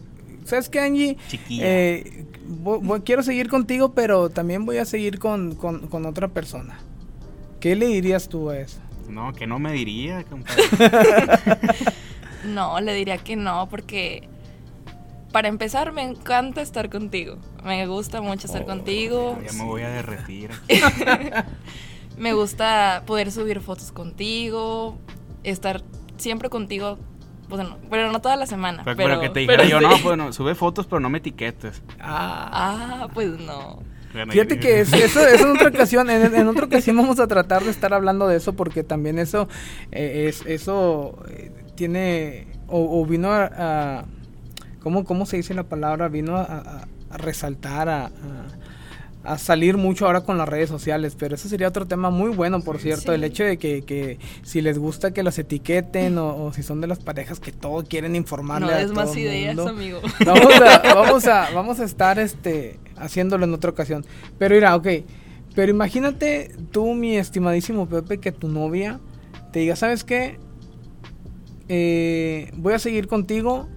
¿Sabes 0.45 0.69
qué, 0.69 0.79
Angie? 0.79 1.17
Chiquilla. 1.27 1.63
Eh, 1.65 2.25
quiero 3.05 3.21
seguir 3.21 3.47
contigo, 3.47 3.93
pero 3.93 4.29
también 4.29 4.65
voy 4.65 4.77
a 4.77 4.85
seguir 4.85 5.19
con, 5.19 5.53
con, 5.55 5.87
con 5.87 6.05
otra 6.07 6.27
persona. 6.29 6.79
¿Qué 7.59 7.75
le 7.75 7.85
dirías 7.85 8.27
tú 8.27 8.49
a 8.49 8.57
eso? 8.57 8.79
No, 9.07 9.33
que 9.33 9.45
no 9.45 9.59
me 9.59 9.71
diría, 9.71 10.23
compadre. 10.23 10.63
No, 12.45 12.79
le 12.81 12.93
diría 12.93 13.17
que 13.17 13.35
no, 13.35 13.67
porque 13.69 14.27
para 15.31 15.47
empezar 15.47 15.91
me 15.93 16.03
encanta 16.03 16.61
estar 16.61 16.89
contigo. 16.89 17.37
Me 17.63 17.85
gusta 17.87 18.21
mucho 18.21 18.47
estar 18.47 18.65
contigo. 18.65 19.39
Ya 19.45 19.53
me 19.53 19.63
voy 19.65 19.81
a 19.83 19.89
derretir. 19.89 20.51
Me 22.17 22.33
gusta 22.33 23.03
poder 23.07 23.31
subir 23.31 23.61
fotos 23.61 23.91
contigo, 23.91 24.97
estar 25.43 25.81
siempre 26.17 26.49
contigo. 26.49 26.99
Pues 27.49 27.63
no, 27.67 27.77
pero 27.89 28.11
no 28.11 28.21
toda 28.21 28.35
la 28.35 28.45
semana. 28.45 28.83
Pero, 28.83 29.19
que 29.19 29.29
te 29.29 29.39
dijera 29.41 29.63
pero 29.63 29.69
yo, 29.69 29.79
sí. 29.79 29.85
no, 29.85 30.03
pues 30.03 30.17
no, 30.17 30.31
sube 30.33 30.55
fotos, 30.55 30.85
pero 30.87 30.99
no 30.99 31.09
me 31.09 31.17
etiquetes. 31.17 31.81
Ah, 31.99 32.49
Ah, 33.03 33.07
pues 33.13 33.29
no. 33.39 33.79
Bueno, 34.13 34.31
Fíjate 34.33 34.59
que 34.59 34.81
es- 34.81 34.91
eso, 34.93 35.25
eso 35.25 35.45
en 35.49 35.55
otra 35.55 35.69
ocasión, 35.73 36.09
en, 36.09 36.33
en 36.35 36.47
otra 36.47 36.65
ocasión 36.65 36.97
vamos 36.97 37.19
a 37.19 37.27
tratar 37.27 37.63
de 37.63 37.71
estar 37.71 37.93
hablando 37.93 38.27
de 38.27 38.37
eso 38.37 38.53
porque 38.53 38.83
también 38.83 39.17
eso, 39.19 39.47
eh, 39.91 40.25
es, 40.29 40.45
eso 40.45 41.17
eh, 41.29 41.51
tiene, 41.81 42.45
o, 42.67 43.01
o 43.01 43.05
vino 43.07 43.31
a, 43.31 43.49
a- 43.57 44.05
¿cómo, 44.83 45.03
¿cómo 45.03 45.25
se 45.25 45.37
dice 45.37 45.55
la 45.55 45.63
palabra? 45.63 46.09
Vino 46.09 46.37
a, 46.37 46.43
a- 46.43 46.87
a 47.09 47.17
resaltar, 47.17 47.89
a, 47.89 48.11
a- 49.23 49.37
salir 49.39 49.77
mucho 49.77 50.05
ahora 50.05 50.21
con 50.21 50.37
las 50.37 50.47
redes 50.47 50.69
sociales, 50.69 51.15
pero 51.17 51.33
eso 51.33 51.49
sería 51.49 51.67
otro 51.67 51.87
tema 51.87 52.11
muy 52.11 52.29
bueno, 52.29 52.61
por 52.61 52.77
cierto, 52.79 53.11
Sí. 53.11 53.15
el 53.15 53.23
hecho 53.23 53.43
de 53.43 53.57
que, 53.57 53.81
que 53.81 54.19
si 54.43 54.61
les 54.61 54.77
gusta 54.77 55.09
que 55.11 55.23
los 55.23 55.39
etiqueten 55.39 56.19
o, 56.19 56.35
o 56.45 56.53
si 56.53 56.61
son 56.61 56.81
de 56.81 56.87
las 56.87 56.99
parejas 56.99 57.39
que 57.39 57.51
todo 57.51 57.83
quieren 57.83 58.15
informarle 58.15 58.67
No 58.67 58.77
a 58.77 58.81
todo 58.83 58.93
más 58.93 59.17
ideas, 59.17 59.55
mundo. 59.55 59.71
amigo. 59.71 60.01
Vamos 60.25 60.53
a, 60.61 60.93
vamos 60.93 61.25
a, 61.27 61.49
vamos 61.51 61.79
a 61.79 61.83
estar 61.85 62.19
este 62.19 62.79
haciéndolo 62.95 63.45
en 63.45 63.53
otra 63.55 63.71
ocasión. 63.71 64.05
Pero 64.37 64.53
mira, 64.53 64.75
ok. 64.75 64.87
Pero 65.55 65.71
imagínate 65.71 66.51
tú, 66.71 66.93
mi 66.93 67.17
estimadísimo 67.17 67.87
Pepe, 67.89 68.19
que 68.19 68.31
tu 68.31 68.47
novia 68.47 68.99
te 69.51 69.59
diga, 69.59 69.75
¿sabes 69.75 70.03
qué? 70.05 70.37
Eh, 71.73 72.51
voy 72.57 72.73
a 72.73 72.79
seguir 72.79 73.07
contigo, 73.07 73.69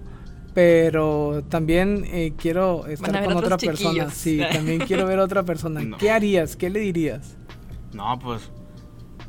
pero 0.53 1.45
también 1.47 2.03
eh, 2.11 2.33
quiero 2.37 2.85
estar 2.87 3.09
Van 3.11 3.15
a 3.15 3.19
ver 3.21 3.29
con 3.29 3.37
otra 3.43 3.57
persona. 3.57 4.09
Sí, 4.09 4.41
también 4.51 4.79
quiero 4.81 5.05
ver 5.07 5.19
a 5.19 5.23
otra 5.23 5.43
persona. 5.43 5.79
No. 5.81 5.97
¿Qué 5.97 6.11
harías? 6.11 6.57
¿Qué 6.57 6.69
le 6.69 6.81
dirías? 6.81 7.37
No, 7.93 8.19
pues. 8.19 8.51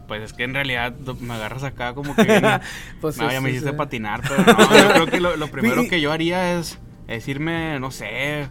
Pues 0.08 0.22
es 0.22 0.32
que 0.32 0.42
en 0.44 0.54
realidad 0.54 0.94
me 1.20 1.34
agarras 1.34 1.62
acá 1.62 1.94
como 1.94 2.14
que. 2.16 2.24
bien- 2.24 2.42
Pues 3.00 3.16
no, 3.18 3.30
ya 3.30 3.40
me 3.40 3.50
hiciste 3.50 3.72
patinar, 3.72 4.22
pero 4.22 4.42
no, 4.44 4.76
yo 4.76 4.88
creo 4.94 5.06
que 5.06 5.20
lo, 5.20 5.36
lo 5.36 5.46
primero 5.52 5.86
que 5.88 6.00
yo 6.00 6.10
haría 6.10 6.58
es, 6.58 6.78
es 7.06 7.28
irme, 7.28 7.78
no 7.78 7.92
sé. 7.92 8.48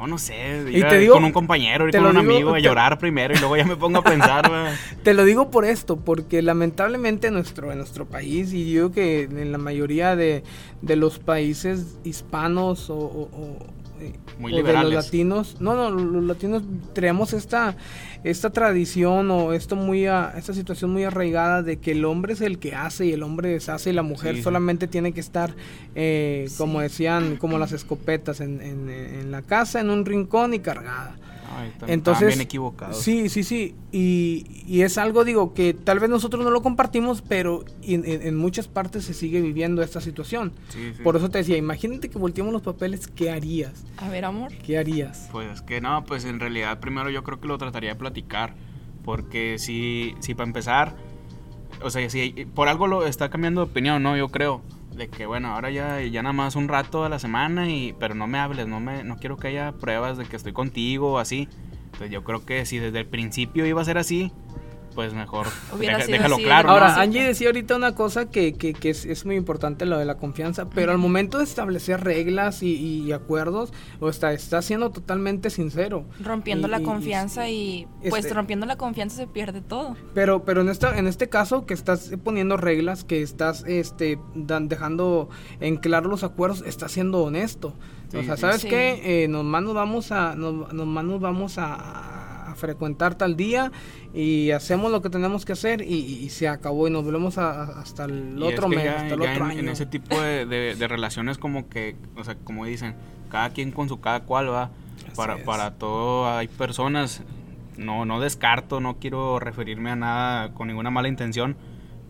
No, 0.00 0.06
no 0.06 0.16
sé. 0.18 0.64
Y 0.72 0.80
te 0.82 0.98
digo- 0.98 1.12
con 1.14 1.24
un 1.24 1.32
compañero, 1.32 1.90
te 1.90 1.98
con 1.98 2.06
un 2.06 2.12
digo- 2.22 2.32
amigo, 2.32 2.54
a 2.54 2.58
llorar 2.58 2.98
primero 2.98 3.34
y 3.34 3.38
luego 3.38 3.56
ya 3.56 3.64
me 3.66 3.76
pongo 3.76 3.98
a 3.98 4.02
pensar. 4.02 4.50
Te 5.02 5.12
lo 5.12 5.24
digo 5.24 5.50
por 5.50 5.66
esto, 5.66 5.96
porque 5.96 6.40
lamentablemente 6.40 7.26
en 7.28 7.34
nuestro, 7.34 7.70
en 7.70 7.78
nuestro 7.78 8.06
país, 8.06 8.52
y 8.54 8.70
yo 8.72 8.92
que 8.92 9.24
en 9.24 9.52
la 9.52 9.58
mayoría 9.58 10.16
de, 10.16 10.42
de 10.80 10.96
los 10.96 11.18
países 11.18 11.98
hispanos 12.04 12.88
o, 12.88 12.94
o- 12.96 13.28
o, 13.32 13.56
eh, 14.00 14.14
Muy 14.38 14.54
o 14.54 14.62
de 14.62 14.72
los 14.72 14.92
latinos, 14.94 15.56
no, 15.60 15.74
no, 15.74 15.90
los 15.90 16.24
latinos 16.24 16.62
tenemos 16.94 17.34
esta, 17.34 17.76
esta 18.24 18.50
tradición 18.50 19.30
o 19.30 19.52
esto 19.52 19.76
muy 19.76 20.06
a- 20.06 20.32
esta 20.36 20.52
situación 20.52 20.90
muy 20.92 21.04
arraigada 21.04 21.62
de 21.62 21.78
que 21.78 21.92
el 21.92 22.04
hombre 22.04 22.34
es 22.34 22.40
el 22.40 22.58
que 22.58 22.74
hace 22.74 23.06
y 23.06 23.12
el 23.12 23.22
hombre 23.22 23.48
deshace 23.50 23.90
y 23.90 23.92
la 23.92 24.02
mujer 24.02 24.32
Sí, 24.32 24.36
sí. 24.38 24.42
solamente 24.44 24.86
tiene 24.88 25.12
que 25.12 25.20
estar, 25.20 25.54
eh, 25.94 26.48
como 26.58 26.80
decían, 26.80 27.36
como 27.36 27.58
las 27.58 27.72
escopetas 27.72 28.40
en, 28.40 28.60
en- 28.60 28.90
en 28.90 29.30
la 29.30 29.42
casa, 29.42 29.80
en 29.80 29.90
un 29.90 30.04
rincón 30.04 30.54
y 30.54 30.60
cargada. 30.60 31.16
Ay, 31.52 31.72
Entonces, 31.88 32.38
equivocados. 32.38 33.02
Sí, 33.02 33.28
sí, 33.28 33.42
sí. 33.42 33.74
Y, 33.90 34.46
y 34.68 34.82
es 34.82 34.96
algo, 34.98 35.24
digo, 35.24 35.52
que 35.52 35.74
tal 35.74 35.98
vez 35.98 36.08
nosotros 36.08 36.44
no 36.44 36.50
lo 36.52 36.62
compartimos, 36.62 37.22
pero 37.22 37.64
en, 37.82 38.04
en- 38.06 38.22
en 38.22 38.36
muchas 38.36 38.68
partes 38.68 39.04
se 39.04 39.14
sigue 39.14 39.40
viviendo 39.40 39.82
esta 39.82 40.00
situación. 40.00 40.52
Sí, 40.68 40.92
sí. 40.96 41.02
Por 41.02 41.16
eso 41.16 41.28
te 41.28 41.38
decía, 41.38 41.56
imagínate 41.56 42.08
que 42.08 42.18
volteamos 42.18 42.52
los 42.52 42.62
papeles, 42.62 43.08
¿qué 43.08 43.32
harías? 43.32 43.72
A 43.96 44.08
ver, 44.08 44.24
amor. 44.26 44.52
¿Qué 44.64 44.78
harías? 44.78 45.28
Pues 45.32 45.60
que 45.62 45.80
no, 45.80 46.04
pues 46.04 46.24
en 46.24 46.38
realidad 46.38 46.78
primero 46.78 47.10
yo 47.10 47.24
creo 47.24 47.40
que 47.40 47.48
lo 47.48 47.58
trataría 47.58 47.90
de 47.90 47.96
platicar. 47.96 48.09
Porque 49.04 49.58
si, 49.58 50.14
si 50.20 50.34
para 50.34 50.46
empezar, 50.46 50.94
o 51.82 51.90
sea, 51.90 52.08
si 52.10 52.46
por 52.54 52.68
algo 52.68 52.86
lo 52.86 53.06
está 53.06 53.30
cambiando 53.30 53.64
de 53.64 53.70
opinión, 53.70 54.02
¿no? 54.02 54.16
Yo 54.16 54.28
creo. 54.28 54.62
De 54.94 55.08
que 55.08 55.24
bueno, 55.24 55.54
ahora 55.54 55.70
ya, 55.70 56.00
ya 56.02 56.22
nada 56.22 56.32
más 56.32 56.56
un 56.56 56.68
rato 56.68 57.04
a 57.04 57.08
la 57.08 57.18
semana, 57.18 57.70
y, 57.70 57.94
pero 57.98 58.14
no 58.14 58.26
me 58.26 58.38
hables, 58.38 58.66
no, 58.66 58.80
me, 58.80 59.04
no 59.04 59.16
quiero 59.16 59.36
que 59.36 59.48
haya 59.48 59.72
pruebas 59.72 60.18
de 60.18 60.24
que 60.26 60.36
estoy 60.36 60.52
contigo 60.52 61.12
o 61.12 61.18
así. 61.18 61.48
Entonces 61.86 62.10
yo 62.10 62.24
creo 62.24 62.44
que 62.44 62.66
si 62.66 62.78
desde 62.78 62.98
el 62.98 63.06
principio 63.06 63.66
iba 63.66 63.80
a 63.80 63.84
ser 63.84 63.98
así, 63.98 64.32
pues 65.00 65.14
mejor 65.14 65.46
Hubiera 65.74 65.94
deja- 65.96 66.04
sido 66.06 66.18
déjalo 66.18 66.34
así 66.34 66.44
claro. 66.44 66.68
¿no? 66.68 66.74
Ahora, 66.74 66.94
sí. 66.94 67.00
Angie 67.00 67.22
decía 67.22 67.48
ahorita 67.48 67.74
una 67.76 67.94
cosa 67.94 68.28
que, 68.30 68.52
que- 68.52 68.74
que 68.74 68.90
es, 68.90 69.06
es 69.06 69.24
muy 69.24 69.36
importante, 69.36 69.86
lo 69.86 69.96
de 69.98 70.04
la 70.04 70.16
confianza, 70.18 70.68
pero 70.68 70.92
al 70.92 70.98
momento 70.98 71.38
de 71.38 71.44
establecer 71.44 72.04
reglas 72.04 72.62
y, 72.62 72.74
y 72.76 73.12
acuerdos, 73.12 73.72
o 73.98 74.10
está, 74.10 74.34
está 74.34 74.60
siendo 74.60 74.90
totalmente 74.90 75.48
sincero. 75.48 76.04
Rompiendo 76.22 76.68
Y- 76.68 76.70
la 76.70 76.80
y- 76.80 76.82
confianza 76.82 77.48
y, 77.48 77.86
pues 78.10 78.24
este- 78.26 78.34
rompiendo 78.34 78.66
la 78.66 78.76
confianza 78.76 79.16
se 79.16 79.26
pierde 79.26 79.62
todo. 79.62 79.96
Pero, 80.12 80.44
pero 80.44 80.60
en 80.60 80.68
esta, 80.68 80.98
en 80.98 81.06
este 81.06 81.30
caso 81.30 81.64
que 81.64 81.72
estás 81.72 82.10
poniendo 82.22 82.58
reglas, 82.58 83.02
que 83.04 83.22
estás 83.22 83.64
este 83.66 84.18
dan- 84.34 84.68
dejando 84.68 85.30
en 85.60 85.78
claro 85.78 86.10
los 86.10 86.24
acuerdos, 86.24 86.62
estás 86.66 86.92
siendo 86.92 87.22
honesto. 87.22 87.68
o 88.12 88.20
Sí, 88.20 88.24
sea, 88.26 88.34
sí. 88.36 88.40
¿sabes 88.42 88.60
Sí. 88.62 88.68
qué? 88.68 89.22
Eh, 89.24 89.28
nomás 89.28 89.62
nos 89.62 89.72
vamos 89.72 90.10
a, 90.12 90.34
nos, 90.34 90.72
nomás 90.74 91.04
nos 91.04 91.20
vamos 91.20 91.58
a, 91.58 92.19
a 92.50 92.54
frecuentar 92.54 93.14
tal 93.16 93.36
día 93.36 93.70
y 94.14 94.50
hacemos 94.50 94.90
lo 94.90 95.02
que 95.02 95.10
tenemos 95.10 95.44
que 95.44 95.52
hacer 95.52 95.82
y, 95.82 95.94
y 95.94 96.30
se 96.30 96.48
acabó 96.48 96.88
y 96.88 96.90
nos 96.90 97.04
volvemos 97.04 97.38
a- 97.38 97.80
hasta 97.80 98.04
el 98.04 98.34
Y 98.38 98.46
es 98.46 98.52
otro 98.54 98.68
que 98.68 98.76
mes, 98.76 98.84
ya- 98.84 98.96
hasta 99.00 99.14
el 99.14 99.20
otro 99.20 99.32
en, 99.34 99.42
año. 99.42 99.58
en 99.60 99.68
ese 99.68 99.86
tipo 99.86 100.20
de, 100.20 100.46
de- 100.46 100.74
de 100.74 100.88
relaciones 100.88 101.38
como 101.38 101.68
que, 101.68 101.96
o 102.16 102.24
sea, 102.24 102.34
como 102.36 102.64
dicen, 102.64 102.94
cada 103.30 103.50
quien 103.50 103.70
con 103.72 103.88
su 103.88 104.00
cada 104.00 104.20
cual 104.20 104.50
va. 104.52 104.70
Así 105.06 105.16
Para, 105.16 105.36
es. 105.36 105.44
para 105.44 105.72
todo 105.74 106.28
hay 106.30 106.48
personas, 106.48 107.22
no, 107.76 108.04
no 108.04 108.20
descarto, 108.20 108.80
no 108.80 108.98
quiero 108.98 109.38
referirme 109.40 109.90
a 109.90 109.96
nada 109.96 110.52
con 110.54 110.68
ninguna 110.68 110.90
mala 110.90 111.08
intención, 111.08 111.56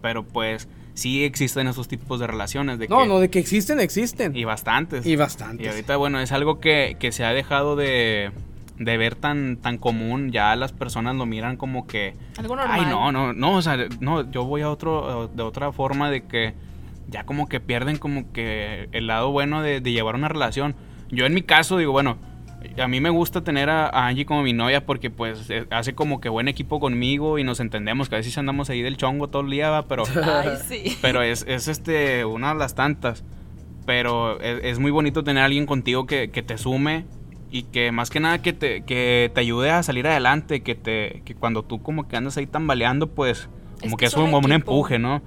pero 0.02 0.24
pues 0.26 0.68
sí 0.94 1.24
existen 1.24 1.66
esos 1.68 1.88
tipos 1.88 2.18
de 2.20 2.26
relaciones. 2.26 2.78
De 2.78 2.88
No, 2.88 2.98
que- 3.02 3.06
no, 3.06 3.20
de 3.20 3.30
que 3.30 3.38
existen, 3.38 3.80
existen. 3.80 4.34
Y 4.36 4.44
bastantes. 4.44 5.06
Y 5.06 5.16
bastantes. 5.16 5.66
Y 5.66 5.68
ahorita, 5.70 5.96
bueno, 5.96 6.20
es 6.20 6.32
algo 6.32 6.58
que, 6.60 6.96
que 6.98 7.12
se 7.12 7.24
ha 7.24 7.32
dejado 7.32 7.76
de, 7.76 8.32
de 8.80 8.96
ver 8.96 9.14
tan, 9.14 9.58
tan 9.58 9.76
común. 9.76 10.32
Ya 10.32 10.56
las 10.56 10.72
personas 10.72 11.14
lo 11.14 11.26
miran 11.26 11.56
como 11.56 11.86
que... 11.86 12.16
Algo 12.38 12.56
normal. 12.56 12.80
Ay, 12.80 12.86
no, 12.90 13.12
no, 13.12 13.32
no, 13.32 13.56
o 13.56 13.62
sea, 13.62 13.76
no, 14.00 14.28
yo 14.30 14.44
voy 14.44 14.62
a 14.62 14.70
otro, 14.70 15.30
de 15.32 15.42
otra 15.42 15.70
forma 15.70 16.10
de 16.10 16.24
que 16.24 16.54
ya 17.08 17.24
como 17.24 17.46
que 17.46 17.60
pierden 17.60 17.98
como 17.98 18.32
que 18.32 18.88
el 18.92 19.06
lado 19.06 19.30
bueno 19.30 19.62
de, 19.62 19.80
de 19.80 19.92
llevar 19.92 20.14
una 20.14 20.28
relación. 20.28 20.74
Yo 21.10 21.26
en 21.26 21.34
mi 21.34 21.42
caso 21.42 21.76
digo, 21.76 21.92
bueno, 21.92 22.16
a 22.82 22.88
mí 22.88 23.00
me 23.00 23.10
gusta 23.10 23.44
tener 23.44 23.68
a, 23.68 23.86
a 23.86 24.06
Angie 24.06 24.24
como 24.24 24.42
mi 24.42 24.54
novia 24.54 24.86
porque 24.86 25.10
pues 25.10 25.50
eh, 25.50 25.66
hace 25.70 25.94
como 25.94 26.22
que 26.22 26.30
buen 26.30 26.48
equipo 26.48 26.80
conmigo 26.80 27.38
y 27.38 27.44
nos 27.44 27.60
entendemos, 27.60 28.08
que 28.08 28.14
a 28.14 28.18
veces 28.18 28.38
andamos 28.38 28.70
ahí 28.70 28.80
del 28.80 28.96
chongo 28.96 29.28
todo 29.28 29.42
el 29.42 29.50
día, 29.50 29.68
va, 29.68 29.82
pero... 29.82 30.04
Ay, 30.24 30.56
sí. 30.66 30.96
Pero 31.02 31.20
es, 31.20 31.44
es 31.46 31.68
este 31.68 32.24
una 32.24 32.54
de 32.54 32.58
las 32.58 32.74
tantas. 32.74 33.24
pero 33.84 34.40
es, 34.40 34.60
es 34.62 34.78
muy 34.78 34.90
bonito 34.90 35.22
tener 35.22 35.42
a 35.42 35.46
alguien 35.46 35.66
contigo 35.66 36.06
que, 36.06 36.30
que 36.30 36.42
te 36.42 36.56
sume 36.56 37.04
y 37.50 37.64
que 37.64 37.90
más 37.92 38.10
que 38.10 38.20
nada 38.20 38.42
que 38.42 38.52
te, 38.52 38.82
que 38.82 39.30
te 39.34 39.40
ayude 39.40 39.70
a 39.70 39.82
salir 39.82 40.06
adelante, 40.06 40.60
que 40.62 40.74
te 40.74 41.22
que 41.24 41.34
cuando 41.34 41.62
tú 41.64 41.82
como 41.82 42.06
que 42.08 42.16
andas 42.16 42.36
ahí 42.36 42.46
tambaleando, 42.46 43.08
pues 43.08 43.48
como 43.80 43.96
que 43.96 44.02
que 44.02 44.06
es 44.06 44.14
un, 44.14 44.32
un 44.34 44.52
empuje, 44.52 44.98
¿no? 44.98 45.22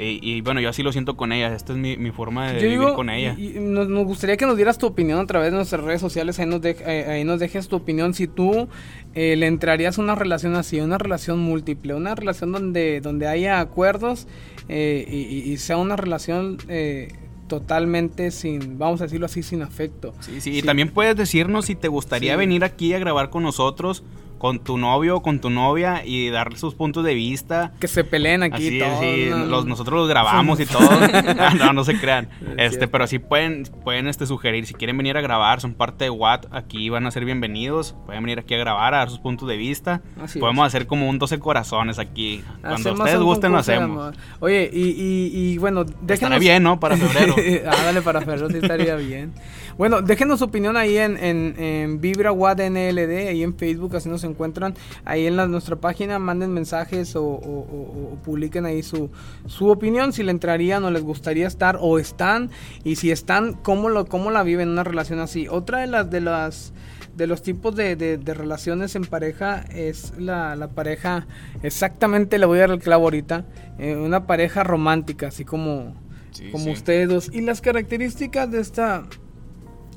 Y, 0.00 0.20
y, 0.22 0.40
bueno, 0.42 0.60
yo 0.60 0.68
así 0.68 0.84
lo 0.84 0.92
siento 0.92 1.16
con 1.16 1.32
ella, 1.32 1.52
esta 1.52 1.72
es 1.72 1.78
mi, 1.78 1.96
mi 1.96 2.12
forma 2.12 2.52
de 2.52 2.60
Yo 2.60 2.68
vivir 2.68 2.78
digo, 2.78 2.94
con 2.94 3.10
ella. 3.10 3.34
y- 3.36 3.56
y 3.56 3.60
nos, 3.60 3.88
nos 3.88 4.04
gustaría 4.04 4.36
que 4.36 4.46
nos 4.46 4.54
dieras 4.54 4.78
tu 4.78 4.86
opinión 4.86 5.18
a 5.18 5.26
través 5.26 5.50
de 5.50 5.56
nuestras 5.56 5.82
redes 5.82 6.00
sociales. 6.00 6.38
Ahí 6.38 6.46
nos, 6.46 6.60
de- 6.60 6.76
eh, 6.86 7.06
ahí 7.10 7.24
nos 7.24 7.40
dejes 7.40 7.66
tu 7.66 7.74
opinión. 7.74 8.14
Si 8.14 8.28
tú 8.28 8.68
eh, 9.16 9.34
le 9.34 9.48
entrarías 9.48 9.98
a 9.98 10.02
una 10.02 10.14
relación 10.14 10.54
así, 10.54 10.78
una 10.80 10.98
relación 10.98 11.40
múltiple, 11.40 11.94
una 11.94 12.14
relación 12.14 12.52
donde, 12.52 13.00
donde 13.00 13.26
haya 13.26 13.58
acuerdos 13.58 14.28
eh, 14.68 15.04
y 15.10 15.56
sea 15.56 15.78
una 15.78 15.96
relación 15.96 16.58
eh, 16.68 17.08
totalmente 17.48 18.30
sin, 18.30 18.78
vamos 18.78 19.00
a 19.00 19.04
decirlo 19.04 19.26
así, 19.26 19.42
sin 19.42 19.62
afecto. 19.62 20.14
Sí, 20.20 20.40
sí, 20.40 20.58
y 20.58 20.62
también 20.62 20.90
puedes 20.90 21.16
decirnos 21.16 21.64
si 21.66 21.74
te 21.74 21.88
gustaría 21.88 22.34
Sí. 22.34 22.38
venir 22.38 22.62
aquí 22.64 22.94
a 22.94 22.98
grabar 22.98 23.30
con 23.30 23.42
nosotros, 23.42 24.02
con 24.38 24.60
tu 24.60 24.78
novio 24.78 25.16
o 25.16 25.22
con 25.22 25.40
tu 25.40 25.50
novia 25.50 26.02
y 26.04 26.30
dar 26.30 26.56
sus 26.56 26.74
puntos 26.74 27.04
de 27.04 27.14
vista. 27.14 27.72
Que 27.80 27.88
se 27.88 28.04
peleen 28.04 28.42
aquí 28.42 28.68
Así, 28.68 28.78
todos. 28.78 29.00
sí, 29.00 29.26
no, 29.30 29.38
los, 29.46 29.64
no. 29.64 29.70
nosotros 29.70 30.00
los 30.00 30.08
grabamos 30.08 30.60
y 30.60 30.66
todo. 30.66 30.88
No, 31.58 31.72
no 31.72 31.84
se 31.84 31.98
crean. 31.98 32.28
Es 32.40 32.48
Este, 32.50 32.68
cierto. 32.70 32.90
pero 32.92 33.06
sí 33.06 33.18
pueden, 33.18 33.64
pueden 33.84 34.06
este, 34.06 34.26
sugerir, 34.26 34.66
si 34.66 34.74
quieren 34.74 34.96
venir 34.96 35.16
a 35.16 35.20
grabar, 35.20 35.60
son 35.60 35.74
parte 35.74 36.04
de 36.04 36.10
Watt, 36.10 36.46
aquí 36.52 36.88
van 36.88 37.06
a 37.06 37.10
ser 37.10 37.24
bienvenidos. 37.24 37.94
Pueden 38.06 38.22
venir 38.22 38.38
aquí 38.38 38.54
a 38.54 38.58
grabar, 38.58 38.94
a 38.94 38.98
dar 38.98 39.10
sus 39.10 39.18
puntos 39.18 39.48
de 39.48 39.56
vista. 39.56 40.02
Así 40.22 40.38
Podemos 40.38 40.66
hacer 40.66 40.86
como 40.86 41.08
un 41.08 41.18
12 41.18 41.38
corazones 41.38 41.98
aquí. 41.98 42.42
Cuando 42.60 42.74
Hacemos 42.76 43.00
ustedes 43.00 43.20
gusten, 43.20 43.52
lo 43.52 43.58
hacemos. 43.58 44.14
Oye, 44.40 44.70
y, 44.72 44.88
y, 44.90 45.30
y 45.52 45.58
bueno, 45.58 45.84
déjenos... 45.84 46.10
Estará 46.10 46.38
bien, 46.38 46.62
¿no? 46.62 46.78
Para 46.78 46.96
febrero. 46.96 47.34
ah, 47.66 47.76
dale, 47.84 48.02
para 48.02 48.20
febrero 48.20 48.48
sí 48.50 48.58
estaría 48.60 48.94
bien. 48.96 49.32
Bueno, 49.78 50.02
déjenos 50.02 50.40
su 50.40 50.46
opinión 50.46 50.76
ahí 50.76 50.98
en, 50.98 51.16
en, 51.16 51.54
en 51.58 52.00
Vibra 52.00 52.32
NLD, 52.32 53.28
ahí 53.28 53.42
en 53.44 53.56
Facebook, 53.56 53.94
así 53.96 54.08
nos 54.08 54.24
encuentran. 54.24 54.74
Ahí 55.04 55.26
en 55.26 55.36
la- 55.36 55.46
nuestra 55.46 55.76
página, 55.76 56.18
manden 56.18 56.52
mensajes 56.52 57.14
o, 57.14 57.22
o- 57.24 57.30
o- 57.30 58.12
o 58.12 58.16
publiquen 58.24 58.66
ahí 58.66 58.82
su, 58.82 59.08
su 59.46 59.68
opinión, 59.68 60.12
si 60.12 60.24
le 60.24 60.32
entrarían 60.32 60.84
o 60.84 60.90
les 60.90 61.02
gustaría 61.02 61.46
estar 61.46 61.78
o 61.80 61.98
están. 62.00 62.50
Y 62.82 62.96
si 62.96 63.12
están, 63.12 63.52
¿cómo, 63.54 63.88
lo, 63.88 64.06
cómo 64.06 64.30
la 64.32 64.42
viven 64.42 64.68
una 64.68 64.82
relación 64.84 65.20
así? 65.20 65.46
Otra 65.48 65.78
de 65.78 65.86
las... 65.86 66.10
De 66.10 66.20
las 66.20 66.72
de 67.16 67.26
los 67.26 67.42
tipos 67.42 67.74
de, 67.74 67.96
de- 67.96 68.16
de 68.16 68.32
relaciones 68.34 68.94
en 68.94 69.02
pareja 69.04 69.64
es 69.74 70.12
la, 70.18 70.54
la 70.54 70.68
pareja, 70.68 71.26
exactamente 71.64 72.38
le 72.38 72.46
voy 72.46 72.58
a 72.58 72.60
dar 72.62 72.70
el 72.70 72.78
clavo 72.78 73.04
ahorita, 73.06 73.44
eh, 73.80 73.96
una 73.96 74.28
pareja 74.28 74.62
romántica, 74.62 75.26
así 75.26 75.44
como, 75.44 75.94
Sí, 76.30 76.48
como 76.52 76.66
sí. 76.66 76.70
ustedes 76.70 77.08
dos. 77.08 77.30
Y 77.34 77.40
las 77.40 77.60
características 77.60 78.48
de 78.52 78.60
esta 78.60 79.02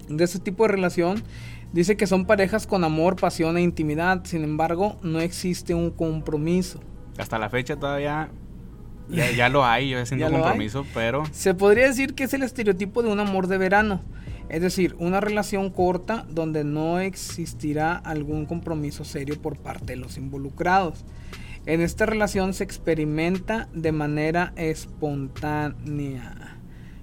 de 0.09 0.23
este 0.23 0.39
tipo 0.39 0.63
de 0.63 0.73
relación 0.73 1.23
dice 1.73 1.97
que 1.97 2.07
son 2.07 2.25
parejas 2.25 2.67
con 2.67 2.83
amor, 2.83 3.15
pasión 3.15 3.57
e 3.57 3.61
intimidad. 3.61 4.23
Sin 4.25 4.43
embargo, 4.43 4.97
no 5.01 5.19
existe 5.19 5.73
un 5.73 5.91
compromiso. 5.91 6.79
Hasta 7.17 7.39
la 7.39 7.49
fecha 7.49 7.77
todavía 7.77 8.29
ya, 9.09 9.31
ya 9.31 9.49
lo 9.49 9.65
hay, 9.65 9.89
yo 9.89 10.05
siento 10.05 10.25
¿Ya 10.25 10.29
lo 10.29 10.37
hay? 10.37 10.43
compromiso, 10.43 10.85
pero 10.93 11.23
Se 11.31 11.53
podría 11.53 11.87
decir 11.87 12.13
que 12.13 12.23
es 12.23 12.33
el 12.33 12.43
estereotipo 12.43 13.03
de 13.03 13.11
un 13.11 13.19
amor 13.19 13.47
de 13.47 13.57
verano. 13.57 14.01
Es 14.49 14.61
decir, 14.61 14.95
una 14.99 15.21
relación 15.21 15.69
corta 15.69 16.25
donde 16.29 16.65
no 16.65 16.99
existirá 16.99 17.95
algún 17.95 18.45
compromiso 18.45 19.05
serio 19.05 19.41
por 19.41 19.57
parte 19.57 19.93
de 19.93 19.97
los 19.97 20.17
involucrados. 20.17 21.05
En 21.65 21.79
esta 21.79 22.05
relación 22.05 22.53
se 22.53 22.63
experimenta 22.63 23.69
de 23.73 23.91
manera 23.91 24.51
espontánea. 24.57 26.57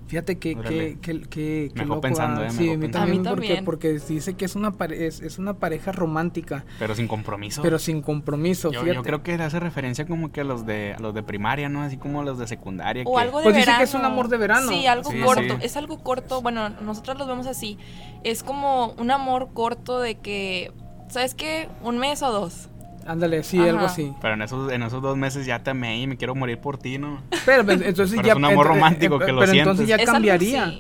Fíjate 0.09 0.39
que, 0.39 0.57
que, 0.57 0.99
que, 1.01 1.21
que- 1.21 1.29
que 1.29 1.71
Me 1.75 1.81
dejó 1.83 1.89
loco, 1.97 2.01
pensando, 2.01 2.41
ah. 2.41 2.45
eh, 2.45 2.47
me 2.47 2.53
Sí, 2.53 2.59
dejó 2.65 2.73
a 2.73 2.77
mí 2.77 2.81
pensando. 2.87 2.99
también, 2.99 3.21
A 3.27 3.31
mí 3.31 3.35
porque, 3.37 3.47
también. 3.49 3.65
porque 3.65 3.93
dice 4.15 4.35
que 4.35 4.45
es 4.47 4.57
una, 4.57 4.73
pare- 4.73 5.07
es, 5.07 5.21
es 5.21 5.39
una 5.39 5.55
pareja 5.55 5.93
romántica, 5.93 6.65
pero 6.79 6.95
sin 6.95 7.07
compromiso. 7.09 7.61
pero 7.63 7.79
sin 7.79 8.01
compromiso. 8.03 8.73
yo, 8.73 8.81
fíjate. 8.81 8.95
yo 8.97 9.03
creo 9.03 9.23
que 9.23 9.35
hace 9.35 9.61
referencia 9.61 10.07
como 10.07 10.33
que 10.33 10.41
a 10.41 10.45
los 10.45 10.65
de 10.67 10.95
a 10.95 10.99
los 10.99 11.13
de 11.15 11.23
primaria, 11.23 11.69
¿no? 11.69 11.83
Así 11.83 11.99
como 11.99 12.21
a 12.23 12.25
los 12.25 12.39
de 12.39 12.47
secundaria. 12.47 13.05
O 13.07 13.15
que- 13.17 13.21
algo 13.23 13.39
de 13.39 13.45
Pues 13.45 13.55
dice 13.57 13.67
verano. 13.67 13.79
que 13.79 13.85
es 13.85 13.95
un 13.95 14.05
amor 14.05 14.29
de 14.29 14.37
verano. 14.39 14.69
Sí, 14.69 14.87
algo 14.87 15.11
Sí, 15.11 15.21
corto. 15.21 15.43
sí. 15.43 15.61
Es 15.61 15.77
algo 15.77 16.03
corto. 16.03 16.41
Bueno, 16.43 16.71
nosotros 16.71 17.19
lo 17.19 17.27
vemos 17.27 17.47
así. 17.47 17.79
Es 18.25 18.43
como 18.43 18.93
un 18.99 19.11
amor 19.11 19.51
corto 19.53 20.01
de 20.01 20.15
que, 20.17 20.73
¿sabes 21.09 21.35
qué? 21.35 21.69
Un 21.83 21.99
mes 21.99 22.23
o 22.23 22.33
dos. 22.33 22.69
Ándale, 23.09 23.43
sí, 23.43 23.59
Ajá. 23.59 23.71
algo 23.71 23.87
así. 23.87 24.13
Pero 24.21 24.35
en 24.35 24.43
esos, 24.43 24.71
en 24.71 24.83
esos 24.83 25.01
dos 25.03 25.17
meses 25.17 25.47
ya 25.47 25.63
te 25.63 25.71
amé 25.71 26.01
y 26.01 26.07
me 26.07 26.17
quiero 26.17 26.35
morir 26.35 26.59
por 26.59 26.79
ti, 26.79 26.99
¿no? 26.99 27.21
Pero 27.47 27.65
pues, 27.65 27.81
entonces 27.81 28.15
Pero 28.17 28.27
ya 28.27 28.33
es 28.35 28.37
un 28.39 28.45
amor 28.45 28.67
ent- 28.67 28.69
romántico 28.69 29.19
que 29.19 29.33
lo 29.33 29.41
pero 29.41 29.53
entonces 29.53 29.87
sientes. 29.87 29.89
ya 29.89 29.95
Es 29.97 30.01
algo 30.09 30.13
cambiaría. 30.13 30.79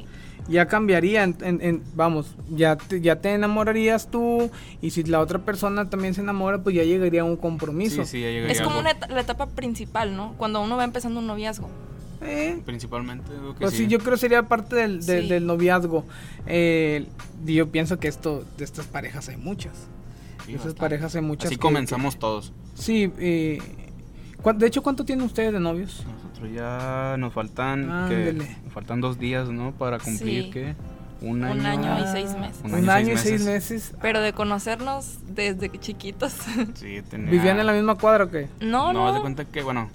Ya 0.49 0.67
cambiaría, 0.67 1.25
en- 1.25 1.37
en- 1.43 1.61
en- 1.62 1.83
vamos, 1.95 2.35
ya 2.51 2.77
te, 2.77 3.01
ya 3.03 3.17
te 3.17 3.35
enamorarías 3.35 4.11
tú 4.11 4.51
y 4.81 4.91
si 4.91 5.03
la 5.05 5.21
otra 5.21 5.41
persona 5.41 5.91
también 5.91 6.14
se 6.14 6.21
enamora, 6.23 6.59
pues 6.62 6.75
ya 6.75 6.85
llegaría 6.85 7.21
a 7.21 7.25
un 7.25 7.37
compromiso. 7.37 8.03
Sí, 8.05 8.11
sí, 8.12 8.21
ya 8.23 8.29
llegaría 8.29 8.53
Es 8.53 8.62
como 8.62 8.79
una 8.79 8.93
et- 8.93 9.11
la 9.11 9.21
etapa 9.21 9.47
principal, 9.47 10.17
¿no? 10.17 10.35
Cuando 10.38 10.62
uno 10.62 10.77
va 10.77 10.85
empezando 10.85 11.21
un 11.21 11.27
noviazgo. 11.27 11.69
Eh, 12.23 12.61
Principalmente, 12.64 13.31
que 13.31 13.61
pues 13.61 13.71
sí. 13.73 13.77
sí. 13.85 13.87
yo 13.88 13.99
creo 14.01 14.12
que 14.12 14.19
sería 14.21 14.43
parte 14.45 14.75
del, 14.77 15.05
del- 15.05 15.23
Sí. 15.25 15.29
del 15.29 15.47
noviazgo. 15.47 16.05
Eh, 16.47 17.07
yo 17.45 17.69
pienso 17.71 17.99
que 18.01 18.09
esto, 18.09 18.43
de 18.57 18.64
estas 18.64 18.87
parejas 18.87 19.29
hay 19.29 19.37
muchas. 19.37 19.73
Sí, 20.52 20.54
bastante. 20.56 20.80
parejas 20.80 21.14
hay 21.14 21.22
muchas. 21.22 21.46
Así 21.46 21.56
que- 21.56 21.61
comenzamos 21.61 22.18
todos. 22.18 22.52
sí, 22.74 23.12
eh, 23.18 23.58
¿cuán- 24.42 24.58
de 24.58 24.66
hecho, 24.66 24.82
¿cuánto 24.82 25.04
tienen 25.04 25.24
ustedes 25.24 25.52
de 25.52 25.61
novios? 25.61 26.04
Nosotros 26.06 26.50
ya 26.54 27.16
nos 27.18 27.32
faltan 27.32 28.08
que 28.08 28.32
nos 28.32 28.72
faltan 28.72 29.00
dos 29.00 29.18
días, 29.18 29.48
¿no? 29.48 29.72
Para 29.72 29.98
cumplir 29.98 30.44
Sí. 30.44 30.50
que 30.50 30.74
un 31.20 31.42
año. 31.44 31.54
Un 31.61 31.66
año 31.66 31.98
y 32.04 32.06
seis 32.12 32.37
meses. 32.38 32.61
Un, 32.64 32.74
Un 32.74 32.90
año, 32.90 33.12
y 33.14 33.16
seis 33.16 33.44
meses. 33.44 33.92
Pero 34.00 34.20
de 34.20 34.32
conocernos 34.32 35.18
desde 35.28 35.70
chiquitos. 35.78 36.32
Sí, 36.74 37.02
tenía- 37.11 37.30
¿Vivían 37.30 37.58
en 37.58 37.66
la 37.66 37.72
misma 37.72 37.96
cuadra 37.96 38.24
o 38.24 38.30
qué? 38.30 38.48
no, 38.61 38.92
No, 38.92 39.06
no. 39.08 39.12
de 39.14 39.20
cuenta 39.20 39.44
que, 39.44 39.62
bueno, 39.62 39.90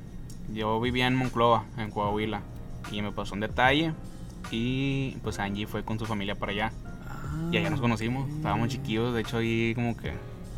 yo 0.53 0.79
vivía 0.81 1.07
en 1.07 1.15
Monclova, 1.15 1.63
en 1.77 1.89
Coahuila, 1.91 2.41
y 2.91 3.01
me 3.01 3.11
pasó 3.13 3.33
un 3.35 3.39
detalle, 3.39 3.93
y 4.51 5.11
pues 5.23 5.39
Angie 5.39 5.65
fue 5.65 5.83
con 5.83 5.97
su 5.97 6.05
familia 6.05 6.35
para 6.35 6.51
allá, 6.51 6.71
y 7.51 7.57
allá 7.57 7.69
nos 7.69 7.79
conocimos, 7.79 8.29
estábamos 8.29 8.67
chiquillos, 8.67 9.13
de 9.13 9.21
hecho 9.21 9.37
ahí 9.37 9.73
como 9.75 9.95
que, 9.95 10.11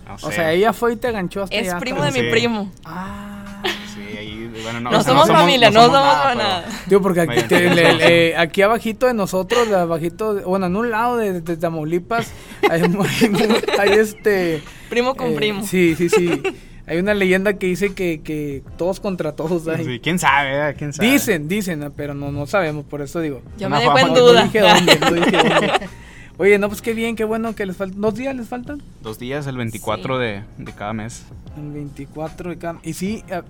no 0.07 0.17
sé. 0.17 0.25
O 0.27 0.31
sea, 0.31 0.51
ella 0.53 0.73
fue 0.73 0.93
y 0.93 0.95
te 0.95 1.11
ganchó 1.11 1.43
hasta 1.43 1.55
Es 1.55 1.69
allá. 1.69 1.79
primo 1.79 2.03
de 2.03 2.11
Sí. 2.11 2.21
mi 2.21 2.29
primo. 2.31 2.71
Ah. 2.85 3.61
Sí, 3.93 4.17
ahí, 4.17 4.51
bueno, 4.63 4.79
no, 4.81 4.91
No, 4.91 4.99
o 4.99 5.01
sea, 5.01 5.13
somos 5.13 5.27
familia, 5.29 5.69
no, 5.71 5.85
somos 5.85 5.99
pero- 6.23 6.35
nada. 6.35 6.65
Digo, 6.87 7.01
porque 7.01 7.21
aquí, 7.21 7.27
Vaya, 7.35 7.47
te- 7.47 7.55
entonces 7.65 7.75
le- 7.83 7.91
no 7.93 7.97
le- 7.99 8.07
sé. 8.07 8.37
aquí 8.37 8.61
abajito 8.61 9.07
de 9.07 9.13
nosotros, 9.13 9.69
de 9.69 9.75
abajito, 9.75 10.33
de- 10.35 10.43
bueno, 10.43 10.65
en 10.67 10.75
un 10.75 10.91
lado 10.91 11.17
de, 11.17 11.41
de 11.41 11.57
Tamaulipas, 11.57 12.31
hay, 12.69 13.91
este... 13.91 14.61
Primo 14.89 15.15
con 15.15 15.31
eh, 15.31 15.35
primo. 15.35 15.65
Sí, 15.65 15.95
sí, 15.95 16.09
sí. 16.09 16.41
Hay 16.87 16.99
una 16.99 17.15
leyenda 17.15 17.53
que 17.57 17.65
dice 17.65 17.95
que, 17.95 18.21
que 18.21 18.61
todos 18.77 18.99
contra 18.99 19.31
todos 19.35 19.67
hay. 19.67 19.83
Sí, 19.85 19.99
¿Quién 20.03 20.19
sabe? 20.19 20.69
eh? 20.69 20.75
¿Quién 20.77 20.93
sabe? 20.93 21.09
Dicen, 21.09 21.47
dicen, 21.47 21.91
pero 21.97 22.13
no, 22.13 22.31
no 22.31 22.45
sabemos, 22.45 22.85
por 22.85 23.01
eso 23.01 23.19
digo. 23.21 23.41
Yo 23.57 23.65
Una 23.67 23.77
me 23.77 23.81
dejo 23.83 23.97
en 23.97 24.05
fama. 24.07 24.13
No 24.19 24.25
duda. 24.27 24.43
dije 24.43 24.59
dónde, 24.59 24.99
no 24.99 25.11
dije 25.13 25.31
dónde. 25.37 25.71
Oye, 26.37 26.57
no, 26.59 26.67
pues 26.67 26.81
qué 26.81 26.93
bien, 26.93 27.15
qué 27.15 27.23
bueno 27.23 27.55
que 27.55 27.65
les 27.65 27.77
faltan. 27.77 28.01
¿Dos 28.01 28.15
días 28.15 28.35
les 28.35 28.47
faltan? 28.47 28.81
Dos 29.01 29.17
días, 29.19 29.47
el 29.47 29.55
24 29.57 30.15
Sí. 30.17 30.21
de, 30.23 30.43
de 30.57 30.71
cada 30.73 30.91
mes. 30.93 31.25
El 31.57 31.71
24 31.71 32.49
de 32.49 32.57
cada... 32.57 32.79
Y 32.83 32.93
sí, 32.93 33.23
eh, 33.29 33.41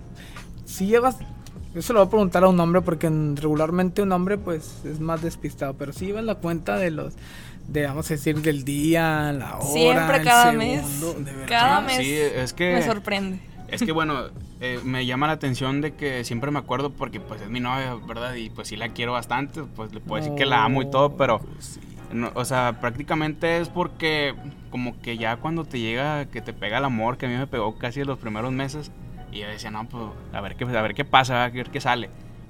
sí 0.66 0.86
llevas... 0.88 1.18
Yo 1.74 1.82
se 1.82 1.92
lo 1.94 2.00
voy 2.00 2.08
a 2.08 2.10
preguntar 2.12 2.44
a 2.44 2.48
un 2.48 2.60
hombre 2.60 2.82
porque 2.82 3.08
en- 3.08 3.36
regularmente 3.38 4.02
un 4.02 4.12
hombre 4.12 4.38
pues 4.38 4.82
es 4.86 5.00
más 5.00 5.22
despistado, 5.24 5.74
pero 5.74 5.94
sí 5.94 6.06
llevas 6.06 6.24
la 6.26 6.36
cuenta 6.36 6.78
de 6.78 6.92
los... 6.92 7.14
De, 7.68 7.88
vamos 7.88 8.06
a 8.12 8.14
decir, 8.14 8.40
del 8.44 8.64
día, 8.64 9.34
la 9.34 9.58
hora, 9.58 9.66
Siempre 9.66 10.18
el 10.18 10.24
cada 10.24 10.52
segundo, 10.52 10.66
mes. 10.68 11.26
de 11.26 11.32
verdad. 11.34 11.48
Cada 11.50 11.82
mes. 11.82 11.98
Sí, 11.98 12.14
es 12.14 12.54
que... 12.54 12.74
Me 12.76 12.84
sorprende. 12.84 13.40
Es 13.68 13.82
que 13.82 13.92
bueno, 13.92 14.26
eh, 14.62 14.80
me 14.84 15.08
llama 15.08 15.26
la 15.26 15.34
atención 15.34 15.82
de 15.82 15.96
que 15.96 16.24
siempre 16.24 16.52
me 16.52 16.60
acuerdo 16.60 16.92
porque 16.92 17.20
pues 17.20 17.42
es 17.42 17.50
mi 17.50 17.60
novia, 17.60 17.96
¿verdad? 18.08 18.36
Y 18.36 18.52
pues 18.52 18.68
sí 18.68 18.76
la 18.76 18.90
quiero 18.90 19.14
bastante, 19.14 19.64
pues 19.76 19.92
le 19.92 20.00
puedo 20.02 20.22
decir 20.24 20.38
que 20.38 20.46
la 20.46 20.64
amo 20.64 20.84
y 20.84 20.92
todo, 20.92 21.18
pero... 21.18 21.42
Sí. 21.60 21.80
No, 22.12 22.32
o 22.34 22.46
sea, 22.46 22.78
prácticamente 22.82 23.60
es 23.60 23.70
porque 23.70 24.34
como 24.70 25.00
que 25.02 25.18
ya 25.18 25.38
cuando 25.38 25.64
te 25.66 25.80
llega, 25.80 26.26
que 26.26 26.42
te 26.42 26.54
pega 26.54 26.78
el 26.78 26.86
amor, 26.86 27.18
que 27.18 27.26
a 27.26 27.30
mí 27.30 27.36
me 27.36 27.48
pegó 27.48 27.78
casi 27.78 28.04
los 28.04 28.18
primeros 28.20 28.52
meses, 28.52 28.92
y 29.32 29.40
yo 29.40 29.48
decía, 29.48 29.72
no, 29.72 29.88
pues 29.88 30.04
a 30.34 30.42
ver 30.42 30.56
qué, 30.56 30.64
a 30.66 30.82
ver 30.82 30.94
qué 30.94 31.06
pasa, 31.06 31.44
a 31.44 31.50
ver 31.50 31.70
qué 31.70 31.82
sale. 31.82 32.10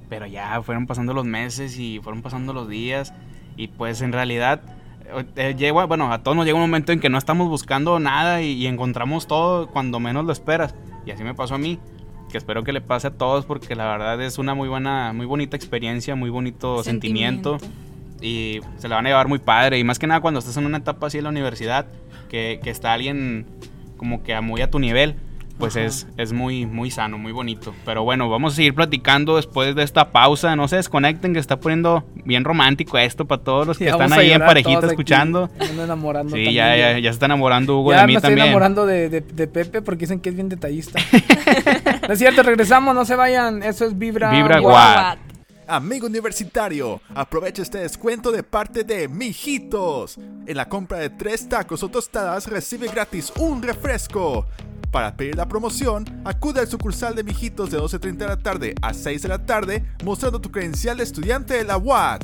Pero 0.10 0.28
ya 0.28 0.62
fueron 0.62 0.86
pasando 0.86 1.14
los 1.14 1.26
meses 1.26 1.80
y 1.80 2.00
fueron 2.04 2.22
pasando 2.22 2.54
los 2.54 2.70
días, 2.70 3.14
y 3.58 3.68
pues 3.68 4.02
en 4.02 4.12
realidad... 4.12 4.62
eh, 5.36 5.56
llegó- 5.58 5.86
bueno, 5.88 6.12
a 6.12 6.22
todos 6.24 6.36
nos 6.38 6.46
llega 6.46 6.56
un 6.56 6.62
momento 6.62 6.92
en 6.92 7.00
que 7.00 7.10
no 7.10 7.18
estamos 7.18 7.48
buscando 7.48 8.00
nada 8.00 8.42
y, 8.42 8.52
y 8.54 8.68
encontramos 8.68 9.28
todo 9.28 9.68
cuando 9.68 10.00
menos 10.00 10.26
lo 10.26 10.32
esperas. 10.32 10.76
Y 11.06 11.12
así 11.12 11.24
me 11.24 11.34
pasó 11.34 11.56
a 11.56 11.58
mí, 11.58 11.80
que 12.32 12.38
espero 12.38 12.64
que 12.64 12.74
le 12.74 12.82
pase 12.82 13.08
a 13.08 13.12
todos 13.12 13.46
porque 13.46 13.76
la 13.76 13.86
verdad 13.86 14.22
es 14.22 14.38
una 14.38 14.54
muy 14.56 14.68
buena, 14.68 15.14
muy 15.14 15.26
bonita 15.26 15.56
experiencia, 15.56 16.16
muy 16.16 16.30
bonito 16.30 16.84
sentimiento 16.84 17.58
y 18.22 18.60
se 18.78 18.88
la 18.88 18.96
van 18.96 19.06
a 19.06 19.10
llevar 19.10 19.28
muy 19.28 19.40
padre. 19.40 19.78
Y 19.80 19.84
más 19.84 20.00
que 20.00 20.08
nada 20.08 20.20
cuando 20.22 20.40
estás 20.40 20.58
en 20.58 20.66
una 20.66 20.78
etapa 20.78 21.08
así 21.08 21.18
en 21.18 21.24
la 21.26 21.30
universidad, 21.30 21.86
que, 22.30 22.60
que 22.64 22.70
está 22.70 22.94
alguien 22.94 23.46
como 23.98 24.24
que 24.24 24.34
a 24.34 24.42
muy 24.42 24.62
a 24.62 24.70
tu 24.70 24.80
nivel, 24.80 25.16
pues 25.58 25.78
Ajá. 25.78 25.86
es, 25.86 26.06
es 26.18 26.34
muy, 26.34 26.66
muy 26.66 26.92
sano, 26.92 27.18
muy 27.18 27.32
bonito. 27.32 27.74
Pero 27.86 28.04
bueno, 28.04 28.30
vamos 28.30 28.52
a 28.52 28.56
seguir 28.58 28.74
platicando 28.76 29.38
después 29.38 29.74
de 29.74 29.84
esta 29.84 30.12
pausa. 30.12 30.54
No 30.58 30.68
se 30.68 30.76
desconecten, 30.76 31.32
que 31.34 31.40
está 31.40 31.58
poniendo 31.62 32.04
bien 32.26 32.44
romántico 32.44 32.98
esto 32.98 33.24
para 33.26 33.42
todos 33.42 33.66
los 33.66 33.78
que 33.78 33.88
están 33.88 34.12
ahí 34.12 34.32
en 34.32 34.40
parejita 34.42 34.86
escuchando. 34.88 35.50
Me 35.58 35.66
ando 35.68 35.84
enamorando 35.86 36.36
Sí, 36.36 36.44
también 36.44 36.56
ya, 36.56 36.76
ya, 36.76 37.00
ya 37.00 37.10
se 37.10 37.14
está 37.14 37.28
enamorando 37.28 37.80
Hugo 37.80 37.92
Ya 37.92 38.02
de 38.02 38.04
me 38.04 38.08
mí 38.08 38.16
estoy 38.16 38.30
también. 38.32 38.48
enamorando 38.48 38.86
de, 38.86 39.10
de- 39.10 39.22
de 39.22 39.48
Pepe 39.48 39.82
porque 39.82 40.02
dicen 40.02 40.20
que 40.20 40.28
es 40.28 40.36
bien 40.36 40.50
detallista. 40.50 41.00
no 42.08 42.14
es 42.14 42.20
cierto, 42.20 42.44
regresamos, 42.44 42.94
no 42.94 43.06
se 43.06 43.16
vayan. 43.16 43.64
Eso 43.64 43.86
es 43.86 43.98
Vibra. 43.98 44.32
Vibra 44.32 44.60
Guau. 44.60 44.74
Guau. 44.74 45.16
Amigo 45.68 46.06
universitario, 46.06 47.02
aprovecha 47.16 47.64
este 47.64 47.80
descuento 47.80 48.32
de 48.32 48.44
parte 48.44 48.84
de 48.84 49.08
Mijitos. 49.08 50.18
En 50.46 50.58
la 50.58 50.70
compra 50.70 51.00
de 51.00 51.10
tres 51.10 51.50
tacos 51.50 51.82
o 51.82 51.90
tostadas 51.90 52.46
recibe 52.48 52.88
gratis 52.88 53.34
un 53.40 53.64
refresco. 53.64 54.46
Para 54.92 55.18
pedir 55.18 55.36
la 55.36 55.48
promoción, 55.48 56.06
acude 56.24 56.60
al 56.60 56.68
sucursal 56.68 57.16
de 57.16 57.24
Mijitos 57.24 57.72
de 57.72 57.80
12.30 57.80 58.18
de 58.18 58.28
la 58.28 58.38
tarde 58.38 58.76
a 58.84 58.94
6 58.94 59.24
de 59.24 59.28
la 59.28 59.44
tarde 59.44 59.84
mostrando 60.04 60.40
tu 60.40 60.52
credencial 60.52 60.98
de 60.98 61.04
estudiante 61.04 61.56
de 61.56 61.64
la 61.64 61.78
UAT. 61.78 62.24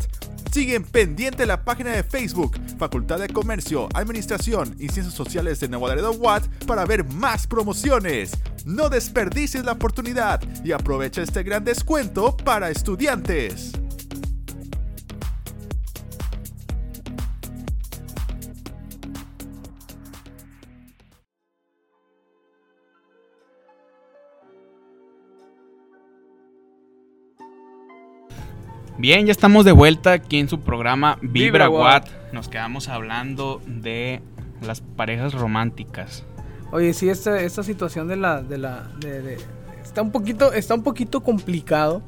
Siguen 0.52 0.84
pendiente 0.84 1.46
la 1.46 1.64
página 1.64 1.92
de 1.92 2.04
Facebook, 2.04 2.60
Facultad 2.78 3.20
de 3.20 3.30
Comercio, 3.30 3.90
Administración 3.96 4.76
y 4.78 4.90
Ciencias 4.90 5.16
Sociales 5.16 5.60
de 5.60 5.68
Nuevo 5.68 5.88
Laredo 5.88 6.12
UAT 6.12 6.44
para 6.68 6.86
ver 6.86 7.06
más 7.06 7.48
promociones. 7.48 8.34
No 8.66 8.90
desperdicies 8.90 9.66
la 9.66 9.74
oportunidad 9.74 10.42
y 10.64 10.72
aprovecha 10.72 11.22
este 11.22 11.44
gran 11.44 11.64
descuento 11.64 12.38
para 12.38 12.70
estudiantes. 12.70 13.72
Bien, 28.98 29.26
ya 29.26 29.32
estamos 29.32 29.66
de 29.66 29.72
vuelta 29.72 30.12
aquí 30.12 30.38
en 30.38 30.48
su 30.48 30.60
programa 30.60 31.18
Vibra 31.24 31.66
Vibra 31.66 31.70
Watt. 31.70 32.06
Watt. 32.06 32.34
Nos 32.34 32.50
quedamos 32.50 32.88
hablando 32.88 33.60
de 33.66 34.22
las 34.62 34.82
parejas 34.82 35.34
románticas. 35.34 36.24
Oye, 36.72 36.94
sí, 36.94 37.10
esta, 37.10 37.64
situación 37.64 38.08
de 38.08 38.16
la, 38.16 38.42
de 38.42 38.58
la, 38.58 38.90
de- 39.00 39.22
de- 39.22 39.38
está 39.84 40.02
un 40.02 40.12
poquito, 40.12 40.54
está 40.54 40.74
un 40.74 40.84
poquito 40.84 41.22
complicado 41.22 42.02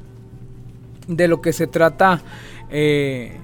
de 1.06 1.28
lo 1.28 1.42
que 1.42 1.52
se 1.52 1.66
trata 1.66 2.22
eh, 2.70 3.38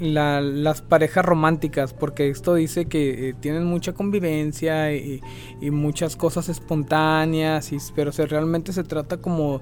la- 0.00 0.40
las 0.40 0.80
parejas 0.82 1.24
románticas, 1.24 1.92
porque 1.92 2.28
esto 2.28 2.54
dice 2.54 2.86
que 2.86 3.30
eh, 3.30 3.34
tienen 3.38 3.64
mucha 3.64 3.92
convivencia 3.94 4.92
y, 4.94 5.20
y 5.60 5.70
muchas 5.70 6.14
cosas 6.16 6.48
espontáneas, 6.48 7.72
y, 7.72 7.78
pero 7.94 8.12
se, 8.12 8.26
realmente 8.26 8.72
se 8.72 8.84
trata 8.84 9.16
como, 9.16 9.60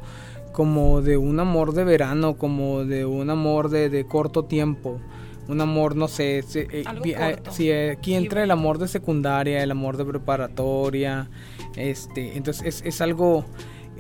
como 0.52 1.00
de 1.00 1.16
un 1.16 1.40
amor 1.40 1.72
de 1.72 1.85
verano, 1.85 2.37
como 2.37 2.85
de 2.85 3.07
un 3.07 3.31
amor 3.31 3.70
de, 3.70 3.88
de 3.88 4.05
corto 4.07 4.44
tiempo. 4.44 5.00
Un 5.48 5.61
amor, 5.61 5.96
no 5.96 6.07
sé, 6.09 6.42
se- 6.42 6.68
eh, 6.70 6.85
eh, 7.12 7.90
aquí 7.90 8.14
entra 8.14 8.42
el 8.44 8.50
amor 8.50 8.78
de 8.78 8.87
secundaria, 8.88 9.62
el 9.62 9.70
amor 9.72 9.96
de 9.96 10.05
preparatoria, 10.05 11.28
este, 11.76 12.37
entonces 12.37 12.64
es, 12.66 12.83
es 12.87 13.00
algo, 13.00 13.44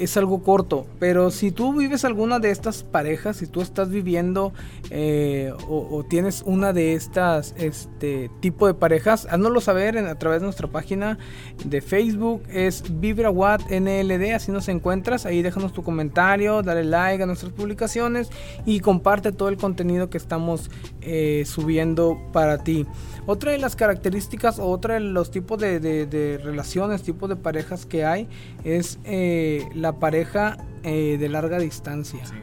es 0.02 0.16
algo 0.16 0.42
corto, 0.42 0.86
pero 0.98 1.30
si 1.30 1.50
tú 1.52 1.72
vives 1.76 2.04
alguna 2.04 2.38
de 2.38 2.50
estas 2.50 2.82
parejas, 2.82 3.36
si 3.36 3.46
tú 3.46 3.60
estás 3.60 3.88
viviendo 3.90 4.52
eh, 4.90 5.52
o, 5.68 6.04
tienes 6.08 6.42
una 6.44 6.72
de 6.72 6.94
estas 6.94 7.54
este 7.56 8.30
tipo 8.40 8.66
de 8.66 8.74
parejas, 8.74 9.26
háznoslo 9.30 9.60
saber 9.60 9.96
en- 9.96 10.06
a 10.06 10.18
través 10.18 10.40
de 10.40 10.46
nuestra 10.46 10.68
página 10.68 11.18
de 11.64 11.80
Facebook, 11.80 12.42
es 12.48 12.84
VibraWatt 13.00 13.70
NLD, 13.70 14.34
así 14.34 14.52
nos 14.52 14.68
encuentras, 14.68 15.26
ahí 15.26 15.42
déjanos 15.42 15.72
tu 15.72 15.82
comentario, 15.82 16.62
dale 16.62 16.84
like 16.84 17.22
a 17.22 17.26
nuestras 17.26 17.52
publicaciones 17.52 18.30
y 18.66 18.80
comparte 18.80 19.32
todo 19.32 19.48
el 19.48 19.56
contenido 19.56 20.10
que 20.10 20.18
estamos 20.18 20.70
eh, 21.00 21.44
subiendo 21.46 22.18
para 22.32 22.58
ti. 22.58 22.86
Otra 23.26 23.52
de 23.52 23.58
las 23.58 23.76
características 23.76 24.58
otra 24.58 24.94
de 24.94 25.00
los 25.00 25.30
tipos 25.30 25.58
de 25.60 26.40
relaciones, 26.42 27.02
tipos 27.02 27.28
de 27.28 27.36
parejas 27.36 27.86
que 27.86 28.04
hay 28.04 28.28
es 28.64 28.98
eh, 29.04 29.64
la 29.74 29.91
pareja 29.98 30.56
eh, 30.82 31.16
de 31.18 31.28
larga 31.28 31.58
distancia. 31.58 32.24
Sí, 32.26 32.34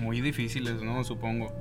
muy 0.00 0.20
difíciles, 0.20 0.82
¿no? 0.82 1.02
Supongo. 1.04 1.52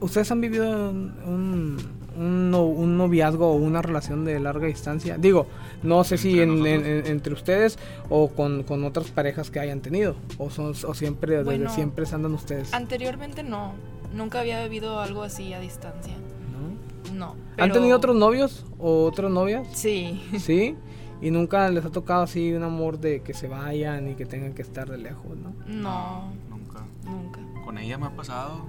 ¿Ustedes 0.00 0.30
han 0.30 0.40
vivido 0.42 0.90
un, 0.90 1.14
un, 1.26 1.76
un 2.22 2.50
no- 2.50 2.64
un 2.66 2.98
noviazgo 2.98 3.48
o 3.50 3.54
una 3.56 3.80
relación 3.80 4.24
de 4.26 4.38
larga 4.40 4.66
distancia? 4.66 5.16
Digo, 5.16 5.46
no 5.82 6.04
sé 6.04 6.18
si 6.18 6.38
Entre 6.40 6.44
en- 6.44 6.50
en- 6.50 6.80
nosotros. 6.82 7.06
en- 7.06 7.12
entre 7.12 7.32
ustedes 7.32 7.78
o 8.10 8.28
con, 8.28 8.62
con 8.62 8.84
otras 8.84 9.06
parejas 9.10 9.50
que 9.50 9.58
hayan 9.60 9.80
tenido. 9.80 10.16
O, 10.38 10.50
son, 10.50 10.74
o 10.86 10.94
siempre, 10.94 11.32
desde 11.38 11.44
Bueno, 11.44 11.70
siempre 11.70 12.04
andan 12.12 12.34
ustedes. 12.34 12.74
Anteriormente 12.74 13.42
no. 13.42 13.72
Nunca 14.14 14.40
había 14.40 14.62
vivido 14.64 15.00
algo 15.00 15.22
así 15.22 15.52
a 15.54 15.60
distancia. 15.60 16.14
¿no? 16.52 17.14
No. 17.14 17.26
¿Han 17.32 17.36
pero- 17.56 17.74
tenido 17.74 17.96
otros 17.96 18.16
novios 18.16 18.66
o 18.78 19.04
otras 19.04 19.30
novias? 19.30 19.66
Sí. 19.72 20.20
Sí. 20.38 20.74
Y 21.20 21.30
nunca 21.30 21.68
les 21.70 21.84
ha 21.84 21.90
tocado 21.90 22.22
así 22.22 22.52
un 22.52 22.62
amor 22.62 22.98
de 22.98 23.22
que 23.22 23.32
se 23.34 23.48
vayan 23.48 24.08
y 24.08 24.14
que 24.14 24.26
tengan 24.26 24.52
que 24.52 24.62
estar 24.62 24.88
de 24.90 24.98
lejos, 24.98 25.36
¿no? 25.36 25.52
No, 25.66 26.30
Nunca. 26.50 26.84
nunca. 27.04 27.40
Con 27.64 27.78
ella 27.78 27.96
me 27.98 28.06
ha 28.06 28.10
pasado. 28.16 28.66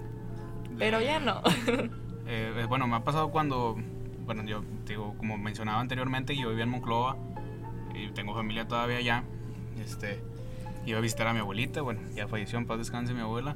de- 0.69 0.77
Pero 0.77 1.01
ya 1.01 1.19
no. 1.19 1.41
Eh, 2.29 2.51
eh, 2.57 2.65
bueno, 2.67 2.87
me 2.87 2.97
ha 2.97 3.05
pasado 3.05 3.31
cuando, 3.31 3.77
bueno, 4.25 4.43
yo 4.43 4.61
digo, 4.85 5.13
como 5.17 5.37
mencionaba 5.37 5.79
anteriormente, 5.79 6.35
yo 6.35 6.49
vivía 6.49 6.65
en 6.65 6.69
Monclova 6.69 7.15
y 7.95 8.09
tengo 8.11 8.33
familia 8.35 8.67
todavía 8.67 8.97
allá. 8.97 9.23
Este, 9.81 10.19
iba 10.85 10.97
a 10.97 11.01
visitar 11.01 11.27
a 11.27 11.33
mi 11.33 11.39
abuelita, 11.39 11.81
bueno, 11.81 12.01
ya 12.13 12.27
falleció, 12.27 12.59
en 12.59 12.65
paz 12.65 12.79
descanse 12.79 13.13
mi 13.13 13.21
abuela. 13.21 13.53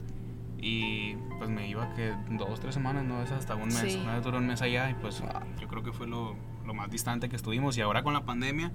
Y 0.57 1.15
pues 1.37 1.49
me 1.49 1.67
iba 1.67 1.93
que 1.95 2.13
dos, 2.29 2.61
tres 2.61 2.73
semanas, 2.73 3.03
no 3.03 3.21
es 3.21 3.31
hasta 3.31 3.55
un 3.55 3.65
mes. 3.65 3.91
Sí. 3.91 3.99
Una 4.01 4.15
vez 4.15 4.23
duró 4.23 4.37
un 4.37 4.47
mes 4.47 4.61
allá 4.61 4.89
y 4.89 4.93
pues 4.93 5.21
yo 5.59 5.67
creo 5.67 5.83
que 5.83 5.91
fue 5.91 6.07
lo, 6.07 6.35
lo 6.71 6.73
más 6.73 6.89
distante 6.89 7.29
que 7.29 7.35
estuvimos. 7.35 7.77
Y 7.77 7.81
ahora 7.81 8.03
con 8.03 8.13
la 8.13 8.21
pandemia, 8.21 8.71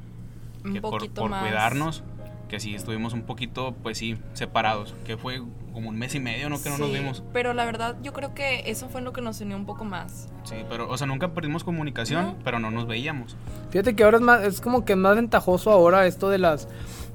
Un 0.65 0.73
que 0.75 0.81
por, 0.81 0.93
poquito 0.93 1.23
por 1.23 1.31
más. 1.31 1.43
cuidarnos, 1.43 2.05
que 2.49 2.61
sí 2.61 2.75
estuvimos 2.75 3.13
un 3.15 3.23
poquito, 3.23 3.75
pues 3.83 3.99
sí, 3.99 4.17
separados. 4.35 4.95
Que 5.05 5.17
fue 5.17 5.43
como 5.73 5.89
un 5.89 5.97
mes 5.99 6.15
y 6.15 6.21
medio, 6.21 6.49
¿no? 6.49 6.63
Que 6.63 6.71
no 6.71 6.79
nos 6.79 6.89
Sí, 6.89 6.95
vimos. 6.95 7.23
Pero 7.33 7.53
la 7.55 7.65
verdad, 7.65 7.97
yo 8.03 8.13
creo 8.13 8.35
que 8.35 8.71
eso 8.71 8.89
fue 8.89 9.01
lo 9.01 9.13
que 9.13 9.21
nos 9.23 9.41
unió 9.41 9.57
un 9.57 9.67
poco 9.67 9.85
más. 9.85 10.29
Sí, 10.45 10.57
pero, 10.69 10.89
o 10.89 10.97
sea, 10.97 11.07
nunca 11.07 11.33
perdimos 11.33 11.65
comunicación, 11.65 12.25
No. 12.25 12.37
pero 12.45 12.59
no 12.61 12.71
nos 12.71 12.87
veíamos. 12.87 13.37
Fíjate 13.71 13.97
que 13.97 14.05
ahora 14.05 14.19
es 14.19 14.23
más, 14.23 14.43
es 14.45 14.61
como 14.61 14.85
que 14.85 14.95
más 14.97 15.17
ventajoso 15.17 15.71
ahora 15.71 16.07
esto 16.07 16.29
de 16.31 16.39
las 16.39 16.69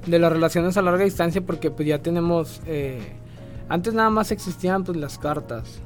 de 0.06 0.18
las 0.18 0.32
relaciones 0.32 0.76
a 0.76 0.82
larga 0.82 1.04
distancia 1.04 1.40
porque 1.42 1.70
pues 1.70 1.86
ya 1.86 2.00
tenemos 2.00 2.60
eh, 2.66 3.12
antes 3.68 3.94
nada 3.94 4.10
más 4.10 4.32
existían 4.32 4.82
pues 4.82 4.98
las 4.98 5.16
cartas. 5.16 5.80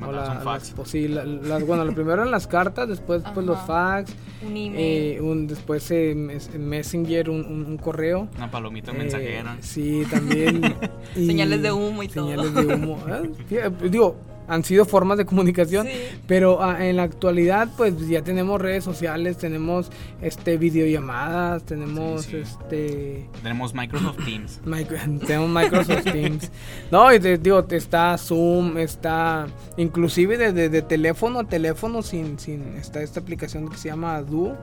La- 0.00 0.32
un 0.32 0.38
fax. 0.42 0.44
las- 0.44 0.70
pues, 0.72 0.88
sí, 0.88 1.08
la- 1.08 1.24
las- 1.24 1.66
bueno, 1.66 1.84
lo 1.84 1.92
primero 1.94 2.14
eran 2.14 2.30
las 2.30 2.46
cartas, 2.46 2.88
después 2.88 3.22
pues 3.34 3.44
los 3.46 3.58
fax, 3.66 4.12
Un 4.42 4.56
email. 4.56 4.74
eh, 4.76 5.20
un, 5.20 5.46
después 5.46 5.90
eh, 5.90 6.14
mes- 6.16 6.50
Messenger, 6.58 7.30
un, 7.30 7.44
un- 7.44 7.66
un 7.66 7.76
correo. 7.76 8.28
Una 8.36 8.50
palomita 8.50 8.92
Eh, 8.92 8.98
mensajera. 8.98 9.56
sí, 9.60 10.04
también. 10.10 10.60
y- 11.16 11.26
Señales 11.26 11.62
de 11.62 11.72
humo 11.72 12.02
y 12.02 12.08
todo. 12.08 12.30
Señales 12.30 12.54
de 12.54 12.74
humo. 12.74 12.98
Ah, 13.08 13.22
fí- 13.48 13.90
Digo, 13.90 14.16
han 14.50 14.64
sido 14.64 14.84
formas 14.84 15.16
de 15.18 15.24
comunicación. 15.24 15.86
Sí. 15.86 15.92
Pero 16.26 16.62
ah, 16.62 16.84
en 16.86 16.96
la 16.96 17.04
actualidad, 17.04 17.68
pues 17.76 18.08
ya 18.08 18.22
tenemos 18.22 18.60
redes 18.60 18.84
sociales, 18.84 19.38
tenemos 19.38 19.90
este 20.20 20.56
videollamadas, 20.58 21.62
tenemos 21.64 22.24
Sí, 22.24 22.30
sí. 22.32 22.36
este 22.38 23.28
Tenemos 23.42 23.74
Microsoft 23.74 24.18
Teams. 24.24 24.60
Tenemos 25.26 25.48
Microsoft 25.50 26.04
Teams. 26.04 26.50
No, 26.90 27.12
y 27.14 27.20
te 27.20 27.38
digo, 27.38 27.64
te 27.64 27.76
está 27.76 28.16
Zoom, 28.18 28.76
está 28.78 29.46
inclusive 29.76 30.36
desde 30.36 30.68
de, 30.68 30.82
teléfono 30.82 31.40
a 31.40 31.44
teléfono 31.44 32.02
sin, 32.02 32.38
sin 32.38 32.76
está 32.76 33.02
esta 33.02 33.20
aplicación 33.20 33.68
que 33.68 33.76
se 33.76 33.88
llama 33.88 34.20
Duo, 34.22 34.56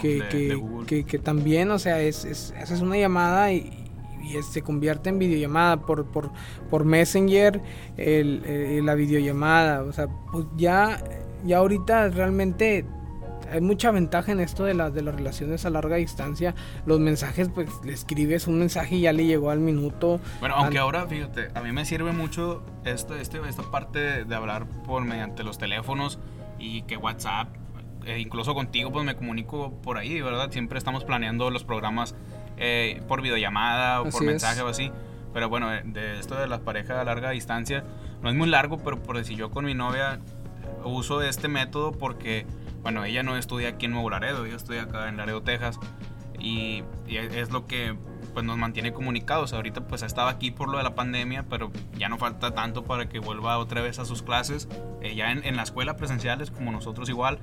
que, 0.00 0.14
de, 0.14 0.28
que, 0.28 0.38
de 0.48 0.54
Google. 0.54 0.86
que, 0.86 1.04
que 1.04 1.18
también, 1.18 1.70
o 1.70 1.78
sea, 1.78 2.00
es, 2.00 2.24
es- 2.24 2.54
haces 2.60 2.80
una 2.80 2.96
llamada 2.96 3.52
y, 3.52 3.79
y 4.38 4.42
se 4.42 4.62
convierte 4.62 5.10
en 5.10 5.18
videollamada 5.18 5.80
por, 5.80 6.06
por, 6.06 6.30
por 6.70 6.84
Messenger, 6.84 7.60
el, 7.96 8.42
eh, 8.44 8.80
la 8.82 8.94
videollamada, 8.94 9.82
o 9.82 9.92
sea, 9.92 10.08
pues 10.32 10.46
ya, 10.56 11.02
ya 11.44 11.58
ahorita 11.58 12.08
realmente 12.08 12.84
hay 13.52 13.60
mucha 13.60 13.90
ventaja 13.90 14.30
en 14.30 14.38
esto 14.38 14.62
de 14.62 14.74
las 14.74 14.94
de 14.94 15.02
las 15.02 15.12
relaciones 15.16 15.66
a 15.66 15.70
larga 15.70 15.96
distancia. 15.96 16.54
Los 16.86 17.00
mensajes, 17.00 17.48
pues 17.48 17.68
le 17.84 17.92
escribes 17.92 18.46
un 18.46 18.60
mensaje 18.60 18.94
y 18.94 19.00
ya 19.00 19.12
le 19.12 19.26
llegó 19.26 19.50
al 19.50 19.58
minuto. 19.58 20.20
Bueno, 20.38 20.54
aunque 20.54 20.78
An- 20.78 20.82
ahora, 20.84 21.06
fíjate, 21.08 21.48
a 21.54 21.60
mí 21.60 21.72
me 21.72 21.84
sirve 21.84 22.12
mucho 22.12 22.62
esto, 22.84 23.16
este, 23.16 23.40
esta 23.48 23.68
parte 23.70 23.98
de, 23.98 24.24
de 24.24 24.34
hablar 24.36 24.66
por 24.86 25.04
mediante 25.04 25.42
los 25.42 25.58
teléfonos 25.58 26.20
y 26.60 26.82
que 26.82 26.96
WhatsApp, 26.96 27.48
eh, 28.06 28.20
incluso 28.20 28.54
contigo, 28.54 28.92
pues 28.92 29.04
me 29.04 29.16
comunico 29.16 29.72
por 29.82 29.98
ahí, 29.98 30.20
¿verdad? 30.20 30.52
Siempre 30.52 30.78
estamos 30.78 31.02
planeando 31.02 31.50
los 31.50 31.64
programas 31.64 32.14
eh, 32.60 33.02
por 33.08 33.22
videollamada 33.22 34.00
o 34.00 34.04
por 34.04 34.14
Así 34.14 34.24
es. 34.24 34.30
mensaje 34.30 34.62
o 34.62 34.68
así. 34.68 34.92
Pero 35.32 35.48
bueno, 35.48 35.72
eh, 35.72 35.82
de 35.84 36.20
esto 36.20 36.36
de 36.36 36.46
las 36.46 36.60
parejas 36.60 36.98
a 36.98 37.04
larga 37.04 37.30
distancia, 37.30 37.84
no 38.22 38.28
es 38.28 38.36
muy 38.36 38.48
largo, 38.48 38.78
pero 38.78 39.02
por 39.02 39.16
decir 39.16 39.36
yo 39.36 39.50
con 39.50 39.64
mi 39.64 39.74
novia 39.74 40.20
uso 40.84 41.22
este 41.22 41.48
método 41.48 41.92
porque, 41.92 42.46
bueno, 42.82 43.04
ella 43.04 43.22
no 43.22 43.36
estudia 43.36 43.70
aquí 43.70 43.86
en 43.86 43.92
Nuevo 43.92 44.10
Laredo, 44.10 44.46
yo 44.46 44.56
estoy 44.56 44.78
acá 44.78 45.08
en 45.08 45.16
Laredo, 45.16 45.42
Texas. 45.42 45.78
Y, 46.38 46.84
y 47.06 47.18
es 47.18 47.34
es 47.34 47.50
lo 47.50 47.66
que 47.66 47.96
pues 48.32 48.44
nos 48.44 48.56
mantiene 48.56 48.92
comunicados. 48.92 49.52
Ahorita 49.52 49.86
pues 49.86 50.02
ha 50.02 50.06
estado 50.06 50.28
aquí 50.28 50.50
por 50.50 50.68
lo 50.68 50.78
de 50.78 50.84
la 50.84 50.94
pandemia, 50.94 51.44
pero 51.48 51.70
ya 51.96 52.08
no 52.08 52.18
falta 52.18 52.52
tanto 52.52 52.84
para 52.84 53.08
que 53.08 53.18
vuelva 53.18 53.58
otra 53.58 53.82
vez 53.82 53.98
a 53.98 54.04
sus 54.04 54.22
clases, 54.22 54.68
eh, 55.02 55.14
ya 55.14 55.32
en, 55.32 55.44
en, 55.44 55.56
la 55.56 55.62
escuela 55.62 55.96
presenciales 55.96 56.50
como 56.50 56.72
nosotros 56.72 57.08
igual, 57.08 57.40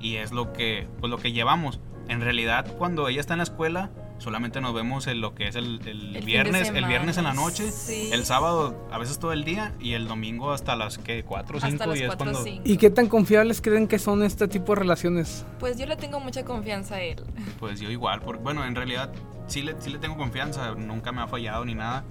y 0.00 0.16
es 0.16 0.32
lo 0.32 0.52
que, 0.52 0.88
pues 1.00 1.10
lo 1.10 1.18
que 1.18 1.32
llevamos. 1.32 1.80
En 2.08 2.20
realidad 2.20 2.66
cuando 2.78 3.08
ella 3.08 3.20
está 3.20 3.34
en 3.34 3.38
la 3.38 3.44
escuela, 3.44 3.90
solamente 4.22 4.60
nos 4.60 4.72
vemos 4.72 5.06
en 5.06 5.20
lo 5.20 5.34
que 5.34 5.48
es 5.48 5.56
el, 5.56 5.80
el, 5.86 6.22
viernes, 6.24 6.70
el 6.70 6.84
viernes 6.86 7.18
en 7.18 7.24
la 7.24 7.34
noche, 7.34 7.70
el 8.12 8.24
sábado 8.24 8.88
a 8.90 8.98
veces 8.98 9.18
todo 9.18 9.32
el 9.32 9.44
día 9.44 9.74
y 9.80 9.92
el 9.92 10.06
domingo 10.08 10.52
hasta 10.52 10.76
las 10.76 10.98
que 10.98 11.24
4 11.24 11.58
o 11.58 11.60
5 11.60 11.96
y 11.96 12.02
es 12.02 12.16
cuando... 12.16 12.44
¿Y 12.64 12.76
qué 12.76 12.90
tan 12.90 13.08
confiables 13.08 13.60
creen 13.60 13.88
que 13.88 13.98
son 13.98 14.22
este 14.22 14.48
tipo 14.48 14.74
de 14.74 14.80
relaciones? 14.80 15.44
Pues 15.58 15.78
yo 15.78 15.86
le 15.86 15.96
tengo 15.96 16.20
mucha 16.20 16.44
confianza 16.44 16.96
a 16.96 17.02
él. 17.02 17.22
Pues 17.58 17.80
yo 17.80 17.90
igual, 17.90 18.20
porque 18.22 18.42
bueno, 18.42 18.64
en 18.64 18.74
realidad 18.74 19.12
sí 19.46 19.62
le, 19.62 19.74
sí 19.80 19.90
le 19.90 19.98
tengo 19.98 20.16
confianza, 20.16 20.74
nunca 20.74 21.12
me 21.12 21.20
ha 21.20 21.26
fallado 21.26 21.64
ni 21.64 21.74
nada 21.74 22.04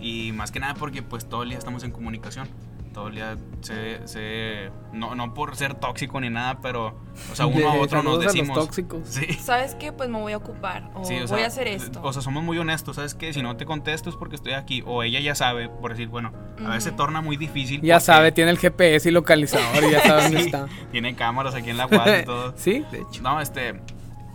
y 0.00 0.32
más 0.32 0.52
que 0.52 0.60
nada 0.60 0.74
porque 0.74 1.02
pues 1.02 1.28
todo 1.28 1.42
el 1.42 1.48
día 1.48 1.58
estamos 1.58 1.82
en 1.82 1.90
comunicación 1.90 2.48
todo 2.98 3.06
el 3.06 3.14
día 3.14 3.36
se, 3.60 4.70
no, 4.92 5.14
no 5.14 5.32
por 5.32 5.54
ser 5.54 5.74
tóxico 5.74 6.20
ni 6.20 6.30
nada, 6.30 6.58
pero 6.60 6.96
o 7.30 7.36
sea, 7.36 7.46
uno 7.46 7.68
a 7.68 7.74
otro 7.74 8.02
nos 8.02 8.18
decimos. 8.18 8.58
tóxicos. 8.58 9.02
Sí. 9.04 9.34
¿Sabes 9.34 9.76
qué? 9.76 9.92
Pues 9.92 10.08
me 10.08 10.18
voy 10.18 10.32
a 10.32 10.36
ocupar 10.36 10.90
o, 10.96 11.02
voy 11.02 11.42
a 11.42 11.46
hacer 11.46 11.68
esto. 11.68 12.00
O 12.02 12.12
sea, 12.12 12.22
somos 12.22 12.42
muy 12.42 12.58
honestos, 12.58 12.96
¿sabes 12.96 13.14
qué? 13.14 13.32
Si 13.32 13.40
no 13.40 13.56
te 13.56 13.66
contesto 13.66 14.10
es 14.10 14.16
porque 14.16 14.34
estoy 14.34 14.54
aquí 14.54 14.82
o 14.84 15.04
ella 15.04 15.20
ya 15.20 15.36
sabe, 15.36 15.68
por 15.68 15.92
decir, 15.92 16.08
bueno, 16.08 16.32
a 16.58 16.70
veces 16.70 16.84
se 16.84 16.92
torna 16.92 17.20
muy 17.20 17.36
difícil. 17.36 17.80
Ya 17.82 18.00
sabe, 18.00 18.32
tiene 18.32 18.50
el 18.50 18.58
GPS 18.58 19.08
y 19.08 19.12
localizador 19.12 19.84
y 19.84 19.92
ya 19.92 20.02
sabe 20.02 20.22
dónde 20.22 20.40
está. 20.46 20.66
Tiene 20.90 21.14
cámaras 21.14 21.54
aquí 21.54 21.70
en 21.70 21.76
la 21.76 21.86
web 21.86 22.22
y 22.22 22.24
todo. 22.24 22.52
sí, 22.56 22.84
de 22.90 23.02
hecho. 23.02 23.22
No, 23.22 23.40
este 23.40 23.80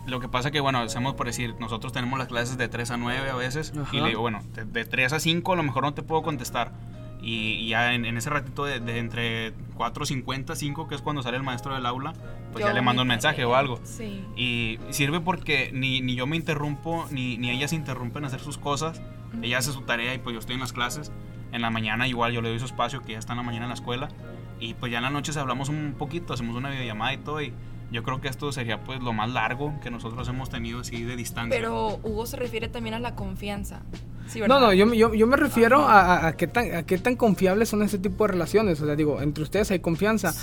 lo 0.06 0.20
que 0.20 0.28
pasa 0.28 0.50
que, 0.50 0.60
bueno, 0.60 0.78
hacemos 0.78 1.14
por 1.14 1.26
decir, 1.26 1.54
nosotros 1.60 1.92
tenemos 1.92 2.18
las 2.18 2.28
clases 2.28 2.56
de 2.56 2.68
3 2.68 2.92
a 2.92 2.96
9 2.96 3.30
a 3.30 3.36
veces. 3.36 3.74
Y 3.92 4.00
le 4.00 4.08
digo, 4.08 4.22
bueno, 4.22 4.40
de, 4.54 4.64
de, 4.64 4.84
3 4.86 5.12
a 5.12 5.20
5 5.20 5.52
a 5.52 5.56
lo 5.56 5.62
mejor 5.62 5.82
no 5.82 5.92
te 5.92 6.02
puedo 6.02 6.22
contestar. 6.22 6.72
Y, 7.24 7.68
ya 7.68 7.94
en, 7.94 8.04
ese 8.04 8.28
ratito 8.28 8.64
de, 8.64 8.98
entre 8.98 9.54
4.50, 9.76 10.54
5, 10.54 10.88
que 10.88 10.94
es 10.94 11.00
cuando 11.00 11.22
sale 11.22 11.38
el 11.38 11.42
maestro 11.42 11.74
del 11.74 11.86
aula, 11.86 12.12
pues 12.52 12.64
ya 12.64 12.72
le 12.72 12.82
mando 12.82 13.02
un 13.02 13.08
mensaje 13.08 13.44
o 13.44 13.56
algo. 13.56 13.80
Y 14.36 14.78
sirve 14.90 15.20
porque 15.20 15.70
ni, 15.72 16.02
ni 16.02 16.14
yo 16.14 16.26
me 16.26 16.36
interrumpo, 16.36 17.06
ni, 17.10 17.38
ni 17.38 17.50
ellas 17.50 17.72
interrumpen 17.72 18.24
hacer 18.24 18.40
sus 18.40 18.58
cosas. 18.58 19.00
Ella 19.42 19.58
hace 19.58 19.72
su 19.72 19.82
tarea 19.82 20.14
y 20.14 20.18
pues 20.18 20.34
yo 20.34 20.40
estoy 20.40 20.54
en 20.54 20.60
las 20.60 20.72
clases. 20.72 21.10
En 21.52 21.62
la 21.62 21.70
mañana 21.70 22.06
igual 22.06 22.32
yo 22.32 22.42
le 22.42 22.50
doy 22.50 22.58
su 22.58 22.66
espacio, 22.66 23.00
que 23.02 23.12
ya 23.12 23.18
está 23.18 23.32
en 23.32 23.38
la 23.38 23.42
mañana 23.42 23.64
en 23.64 23.70
la 23.70 23.74
escuela. 23.74 24.08
Y 24.60 24.74
pues 24.74 24.92
ya 24.92 24.98
en 24.98 25.04
las 25.04 25.12
noches 25.12 25.36
hablamos 25.36 25.68
un 25.68 25.94
poquito, 25.96 26.34
hacemos 26.34 26.56
una 26.56 26.70
videollamada 26.70 27.14
y 27.14 27.18
todo. 27.18 27.40
Y 27.40 27.54
yo 27.90 28.02
creo 28.02 28.20
que 28.20 28.28
esto 28.28 28.50
sería 28.52 28.82
pues 28.82 29.00
lo 29.00 29.12
más 29.12 29.30
largo 29.30 29.74
que 29.82 29.90
nosotros 29.90 30.28
hemos 30.28 30.50
tenido 30.50 30.80
así 30.80 31.02
de 31.04 31.16
distancia. 31.16 31.56
Pero 31.56 32.00
Hugo 32.02 32.26
se 32.26 32.36
refiere 32.36 32.68
también 32.68 32.94
a 32.94 32.98
la 32.98 33.14
confianza 33.14 33.82
no, 34.48 34.60
no, 34.60 34.72
yo, 34.72 34.92
yo, 34.94 35.14
yo 35.14 35.26
me 35.26 35.36
refiero 35.36 35.80
a, 35.82 36.26
a, 36.26 36.36
qué 36.36 36.46
tan, 36.46 36.74
a 36.74 36.82
qué 36.84 36.98
tan 36.98 37.16
confiables 37.16 37.68
son 37.68 37.82
ese 37.82 37.98
tipo 37.98 38.24
de 38.26 38.32
relaciones. 38.32 38.80
O 38.80 38.86
sea, 38.86 38.96
digo, 38.96 39.20
entre 39.20 39.44
ustedes 39.44 39.70
hay 39.70 39.80
confianza, 39.80 40.34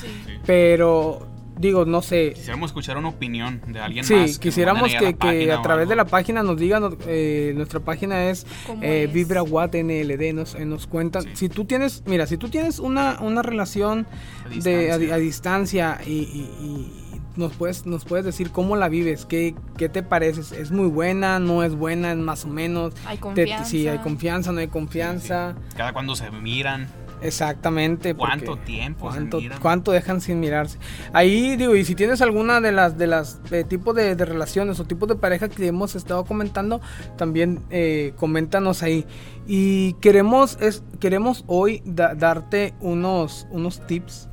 pero 0.45 1.27
digo, 1.57 1.85
no 1.85 2.01
sé. 2.01 2.33
Quisiéramos 2.35 2.69
escuchar 2.69 2.97
una 2.97 3.09
opinión 3.09 3.61
de 3.67 3.79
alguien 3.79 4.05
sí, 4.05 4.13
más. 4.13 4.33
Sí, 4.33 4.39
quisiéramos 4.39 4.91
que, 4.93 5.15
que 5.15 5.51
a 5.51 5.61
través 5.61 5.89
de 5.89 5.95
la 5.95 6.05
página 6.05 6.43
nos 6.43 6.57
digan, 6.57 6.97
eh, 7.07 7.53
nuestra 7.55 7.79
página 7.79 8.29
es, 8.29 8.45
eh, 8.81 9.09
Vibra 9.11 9.43
Watt 9.43 9.75
NLD, 9.75 10.33
nos, 10.33 10.55
eh, 10.55 10.65
nos 10.65 10.87
cuentan. 10.87 11.35
Si 11.35 11.49
tú 11.49 11.65
tienes, 11.65 12.03
mira, 12.05 12.27
si 12.27 12.37
tú 12.37 12.49
tienes 12.49 12.79
una, 12.79 13.19
una 13.19 13.41
relación 13.41 14.07
a 14.45 14.49
distancia, 14.49 14.97
de, 14.97 15.13
a, 15.13 15.17
distancia 15.17 15.99
y, 16.05 17.00
nos 17.35 17.53
puedes, 17.53 17.85
nos 17.85 18.05
puedes 18.05 18.25
decir 18.25 18.51
cómo 18.51 18.75
la 18.75 18.89
vives, 18.89 19.25
qué, 19.25 19.55
qué 19.77 19.89
te 19.89 20.03
parece, 20.03 20.61
es 20.61 20.71
muy 20.71 20.87
buena, 20.87 21.39
no 21.39 21.63
es 21.63 21.75
buena, 21.75 22.11
es 22.11 22.17
más 22.17 22.45
o 22.45 22.47
menos. 22.47 22.93
Hay 23.05 23.17
confianza. 23.17 23.65
sí, 23.65 23.87
hay 23.87 23.99
confianza, 23.99 24.51
no 24.51 24.59
hay 24.59 24.67
confianza. 24.67 25.55
Cada 25.75 25.93
cuando 25.93 26.15
se 26.15 26.29
miran. 26.31 26.87
Exactamente. 27.21 28.15
¿Cuánto 28.15 28.57
tiempo? 28.57 29.07
¿cuánto, 29.07 29.39
¿Cuánto 29.61 29.91
dejan 29.91 30.21
sin 30.21 30.39
mirarse? 30.39 30.79
Ahí 31.13 31.55
digo, 31.55 31.75
y 31.75 31.85
si 31.85 31.95
tienes 31.95 32.21
alguna 32.21 32.61
de 32.61 32.71
las 32.71 32.97
de 32.97 33.07
las 33.07 33.39
eh, 33.51 33.63
tipos 33.63 33.95
de, 33.95 34.15
relaciones 34.15 34.79
o 34.79 34.85
tipos 34.85 35.07
de 35.07 35.15
pareja 35.15 35.47
que 35.47 35.67
hemos 35.67 35.95
estado 35.95 36.25
comentando, 36.25 36.81
también 37.17 37.59
eh, 37.69 38.13
coméntanos 38.17 38.81
ahí. 38.83 39.05
Y 39.45 39.93
queremos 39.93 40.57
es 40.61 40.83
queremos 40.99 41.43
hoy 41.47 41.81
darte 41.85 42.73
unos 42.79 43.47
unos 43.51 43.85
tips 43.85 44.30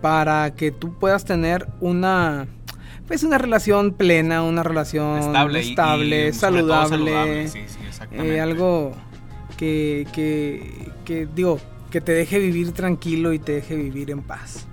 para 0.00 0.54
que 0.54 0.70
tú 0.70 0.94
puedas 0.98 1.24
tener 1.24 1.66
una 1.80 2.46
pues 3.06 3.22
una 3.22 3.38
relación 3.38 3.92
plena, 3.92 4.42
una 4.42 4.62
relación 4.62 5.18
estable, 5.18 5.60
estable 5.60 6.32
saludable, 6.32 7.48
eh, 8.12 8.40
algo 8.40 8.92
que, 9.56 10.06
que, 10.12 10.90
que, 11.04 11.28
digo, 11.32 11.60
que 11.90 12.00
te 12.00 12.12
deje 12.12 12.38
vivir 12.38 12.72
tranquilo 12.72 13.32
y 13.32 13.38
te 13.38 13.52
deje 13.52 13.76
vivir 13.76 14.10
en 14.10 14.22
paz. 14.22 14.66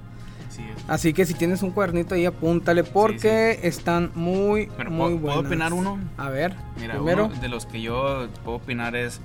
Así 0.88 1.14
que 1.14 1.26
si 1.26 1.34
tienes 1.34 1.64
un 1.64 1.72
cuadernito 1.72 2.16
ahí 2.16 2.26
apúntale 2.26 2.84
porque 2.84 3.60
están 3.64 4.12
muy 4.16 4.68
muy 4.90 5.14
buenos. 5.14 5.22
¿Puedo 5.22 5.40
opinar 5.40 5.72
uno? 5.72 5.98
A 6.18 6.30
ver, 6.30 6.56
Mira, 6.78 6.96
primero 6.96 7.30
de 7.30 7.48
los 7.48 7.66
que 7.66 7.82
yo 7.82 8.28
puedo 8.44 8.58
opinar 8.58 8.96
es 8.96 9.22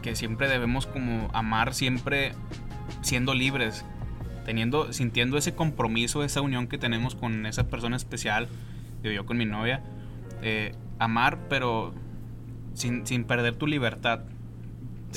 que 0.00 0.16
siempre 0.16 0.48
debemos 0.48 0.86
como 0.86 1.28
amar 1.34 1.74
siempre 1.74 2.32
siendo 3.02 3.34
libres 3.34 3.84
teniendo, 4.46 4.92
sintiendo 4.92 5.36
ese 5.36 5.54
compromiso, 5.54 6.22
esa 6.22 6.40
unión 6.40 6.68
que 6.68 6.78
tenemos 6.78 7.16
con 7.16 7.46
esa 7.46 7.68
persona 7.68 7.96
especial, 7.96 8.48
digo 9.02 9.12
yo 9.12 9.26
con 9.26 9.36
mi 9.36 9.44
novia, 9.44 9.82
eh, 10.40 10.72
amar, 11.00 11.48
pero 11.48 11.92
sin, 12.74 13.02
perder 13.24 13.56
tu 13.56 13.66
libertad. 13.66 14.20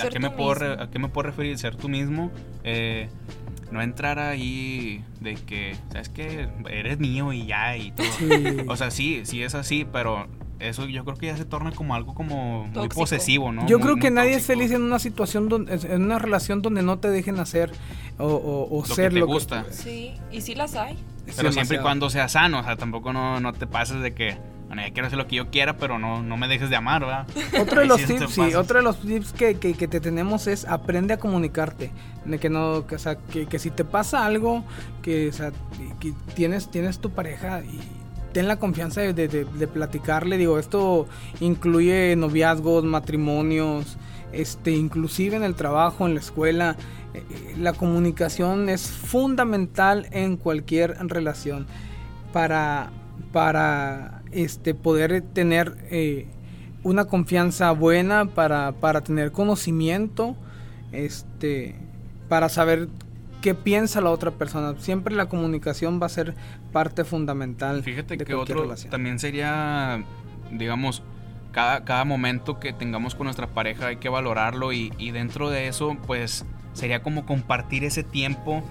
¿A 0.04 0.10
qué, 0.10 0.20
me 0.20 0.32
puedo 0.32 0.82
¿A 0.82 0.90
qué 0.90 0.98
me 0.98 1.10
puedo 1.10 1.28
referir? 1.28 1.58
Ser 1.60 1.76
tú 1.76 1.90
mismo. 1.90 2.32
Eh, 2.64 3.10
no 3.72 3.84
entrar 3.84 4.18
ahí 4.18 5.04
de 5.20 5.36
que, 5.36 5.76
¿sabes 5.92 6.10
que 6.10 6.50
Eres 6.68 7.00
mío 7.00 7.32
y 7.32 7.46
ya 7.46 7.78
y 7.78 7.92
todo. 7.92 8.08
O 8.68 8.76
sea, 8.76 8.90
sí, 8.90 9.22
sí 9.26 9.44
es 9.44 9.54
así, 9.54 9.86
pero 9.92 10.28
eso 10.60 10.86
yo 10.86 11.06
creo 11.06 11.18
que 11.18 11.28
ya 11.28 11.38
se 11.38 11.46
torna 11.46 11.72
como 11.72 11.96
algo 11.96 12.14
como 12.14 12.66
muy 12.68 12.90
posesivo, 12.90 13.52
¿no? 13.52 13.66
Yo 13.68 13.80
creo 13.80 13.96
que 13.96 14.12
nadie 14.12 14.34
es 14.34 14.46
feliz 14.46 14.72
en 14.72 14.82
una 14.82 15.00
situación, 15.00 15.50
donde, 15.50 15.74
en 15.74 16.04
una 16.04 16.20
relación 16.20 16.62
donde 16.62 16.82
no 16.82 17.00
te 17.00 17.10
dejen 17.10 17.40
hacer 17.40 17.72
o, 18.18 18.68
o, 18.70 18.86
ser 18.86 19.14
que 19.14 19.20
te 19.20 19.26
gusta. 19.26 19.66
Sí, 19.72 20.14
y 20.32 20.42
sí 20.42 20.56
las 20.56 20.76
hay. 20.76 20.98
Pero 21.36 21.52
siempre 21.52 21.78
y 21.78 21.80
cuando 21.80 22.10
sea 22.10 22.28
sano, 22.28 22.60
o 22.60 22.64
sea, 22.64 22.76
tampoco 22.76 23.14
no, 23.14 23.40
no 23.40 23.54
te 23.54 23.68
pases 23.68 24.02
de 24.02 24.14
que, 24.14 24.38
bueno, 24.68 24.82
ya 24.82 24.92
quiero 24.92 25.08
hacer 25.08 25.18
lo 25.18 25.28
que 25.28 25.38
yo 25.38 25.50
quiera, 25.50 25.78
pero 25.78 26.00
no, 26.00 26.22
no 26.24 26.36
me 26.36 26.48
dejes 26.48 26.70
de 26.70 26.76
amar, 26.76 27.02
¿verdad? 27.02 27.28
Otro 27.62 27.82
de 27.82 27.88
los 27.88 28.04
tips, 28.04 28.32
sí, 28.32 28.54
otro 28.56 28.80
de 28.80 28.84
los 28.84 29.00
tips 29.00 29.32
que, 29.32 29.56
que, 29.60 29.74
que, 29.74 29.88
te 29.88 30.00
tenemos 30.00 30.48
es 30.48 30.66
aprende 30.66 31.14
a 31.14 31.18
comunicarte. 31.18 31.92
De 32.26 32.38
que 32.38 32.50
no, 32.50 32.86
que, 32.86 32.96
o 32.96 33.00
sea, 33.00 33.16
que, 33.16 33.46
que 33.46 33.60
si 33.60 33.72
te 33.72 33.86
pasa 33.86 34.26
algo, 34.26 34.64
que, 35.02 35.30
o 35.30 35.34
sea, 35.34 35.52
que 36.00 36.14
tienes, 36.36 36.70
tienes 36.70 37.00
tu 37.00 37.12
pareja 37.12 37.62
y 37.62 37.80
ten 38.32 38.48
la 38.48 38.58
confianza 38.58 39.02
de, 39.02 39.68
platicarle. 39.74 40.38
Digo, 40.38 40.60
esto 40.60 41.08
incluye 41.40 42.16
noviazgos, 42.16 42.84
matrimonios, 42.84 43.98
este, 44.32 44.72
inclusive 44.72 45.36
en 45.36 45.44
el 45.44 45.56
trabajo, 45.56 46.08
en 46.08 46.14
la 46.14 46.20
escuela. 46.20 46.76
Eh, 47.14 47.24
eh, 47.30 47.56
la 47.58 47.74
comunicación 47.74 48.70
es 48.70 48.88
fundamental 48.90 50.08
en 50.12 50.38
cualquier 50.38 50.96
relación 51.08 51.66
para, 52.32 52.92
para 53.32 54.22
este, 54.32 54.76
poder 54.76 55.22
tener 55.22 55.76
eh, 55.90 56.28
una 56.84 57.06
confianza 57.06 57.72
buena, 57.72 58.26
para, 58.26 58.74
para 58.74 59.02
tener 59.02 59.32
conocimiento, 59.32 60.36
este, 60.92 61.76
para 62.28 62.50
saber 62.50 62.90
qué 63.42 63.56
piensa 63.56 64.02
la 64.02 64.10
otra 64.12 64.32
persona. 64.32 64.76
Siempre 64.80 65.16
la 65.16 65.28
comunicación 65.28 66.02
va 66.02 66.08
a 66.08 66.10
ser 66.10 66.36
parte 66.72 67.04
fundamental. 67.04 67.84
Fíjate 67.84 68.18
que 68.18 68.34
otro 68.34 68.74
también 68.90 69.20
sería, 69.20 70.04
digamos, 70.52 71.04
cada, 71.52 71.84
cada 71.84 72.06
momento 72.06 72.60
que 72.60 72.74
tengamos 72.74 73.16
con 73.16 73.26
nuestra 73.26 73.48
pareja 73.48 73.88
hay 73.88 73.98
que 73.98 74.10
valorarlo 74.10 74.74
y, 74.74 75.12
dentro 75.12 75.50
de 75.50 75.68
eso, 75.68 75.98
pues 76.06 76.46
sería 76.74 77.02
como 77.02 77.26
compartir 77.26 77.84
ese 77.84 78.04
tiempo 78.04 78.64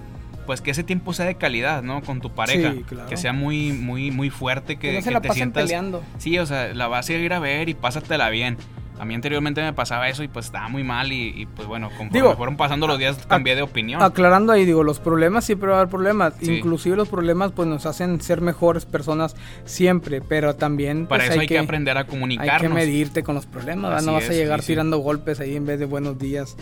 pues 0.45 0.61
que 0.61 0.71
ese 0.71 0.83
tiempo 0.83 1.13
sea 1.13 1.27
de 1.27 1.35
calidad, 1.35 1.83
¿no? 1.83 2.01
Con 2.01 2.21
tu 2.21 2.31
pareja. 2.31 2.73
Que 3.07 3.17
sea 3.17 3.33
muy, 3.33 3.71
muy, 3.71 4.09
muy 4.09 4.31
fuerte, 4.31 4.77
que, 4.77 4.99
que, 4.99 5.19
te 5.19 5.33
sientas. 5.33 5.65
Peleando. 5.65 6.01
Sí, 6.17 6.39
o 6.39 6.45
sea, 6.47 6.73
la 6.73 6.87
vas 6.87 7.07
a 7.07 7.13
ir 7.13 7.31
a 7.33 7.37
ver 7.37 7.69
y 7.69 7.75
pásatela 7.75 8.31
bien. 8.31 8.57
A 8.99 9.05
mí 9.05 9.15
anteriormente 9.15 9.61
me 9.61 9.71
pasaba 9.71 10.09
eso 10.09 10.23
y 10.23 10.27
pues 10.27 10.47
estaba 10.47 10.67
muy 10.67 10.83
mal 10.83 11.13
y, 11.13 11.47
pues 11.55 11.67
bueno, 11.69 11.89
conforme 11.97 12.35
fueron 12.35 12.57
pasando 12.57 12.85
los 12.85 12.99
días 12.99 13.17
cambié 13.27 13.55
de 13.55 13.61
opinión. 13.61 14.03
Aclarando 14.03 14.51
ahí, 14.51 14.65
digo, 14.65 14.83
los 14.83 14.99
problemas 14.99 15.45
siempre 15.45 15.69
va 15.69 15.77
a 15.77 15.79
haber 15.79 15.89
problemas. 15.89 16.33
Inclusive 16.41 16.97
los 16.97 17.07
problemas 17.07 17.53
pues 17.53 17.67
nos 17.69 17.85
hacen 17.85 18.19
ser 18.19 18.41
mejores 18.41 18.85
personas 18.85 19.37
siempre, 19.63 20.19
pero 20.21 20.55
también... 20.55 21.07
Pues, 21.07 21.19
Para 21.19 21.31
eso 21.31 21.39
hay, 21.39 21.47
que, 21.47 21.57
aprender 21.57 21.97
a 21.97 22.07
comunicarnos. 22.07 22.53
Hay 22.53 22.67
que 22.67 22.73
medirte 22.73 23.23
con 23.23 23.35
los 23.35 23.45
problemas, 23.45 24.03
no 24.03 24.13
vas 24.13 24.29
a 24.29 24.33
llegar 24.33 24.61
tirando 24.61 24.97
golpes 24.97 25.39
ahí 25.39 25.55
en 25.55 25.65
vez 25.65 25.79
de 25.79 25.85
buenos 25.85 26.19
días. 26.19 26.57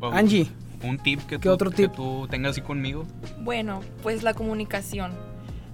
O, 0.00 0.10
Angie. 0.10 0.48
Un 0.82 0.98
tip 0.98 1.20
que, 1.22 1.38
tú, 1.38 1.50
otro 1.50 1.70
tip? 1.70 1.90
que 1.90 1.96
tú 1.96 2.26
tengas 2.28 2.50
así 2.50 2.60
conmigo. 2.60 3.06
Bueno, 3.38 3.82
pues 4.02 4.22
la 4.24 4.34
comunicación. 4.34 5.12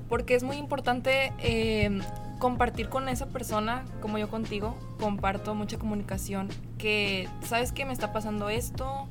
Porque 0.08 0.34
es 0.34 0.42
muy 0.42 0.56
importante... 0.56 1.32
Eh, 1.38 1.98
compartir 2.40 2.88
con 2.88 3.08
esa 3.08 3.26
persona, 3.26 3.84
como 4.00 4.18
yo 4.18 4.28
contigo, 4.28 4.76
comparto 4.98 5.54
mucha 5.54 5.78
comunicación, 5.78 6.48
que 6.78 7.28
sabes 7.44 7.70
que 7.70 7.84
me 7.84 7.92
está 7.92 8.12
pasando 8.12 8.48
esto, 8.48 9.06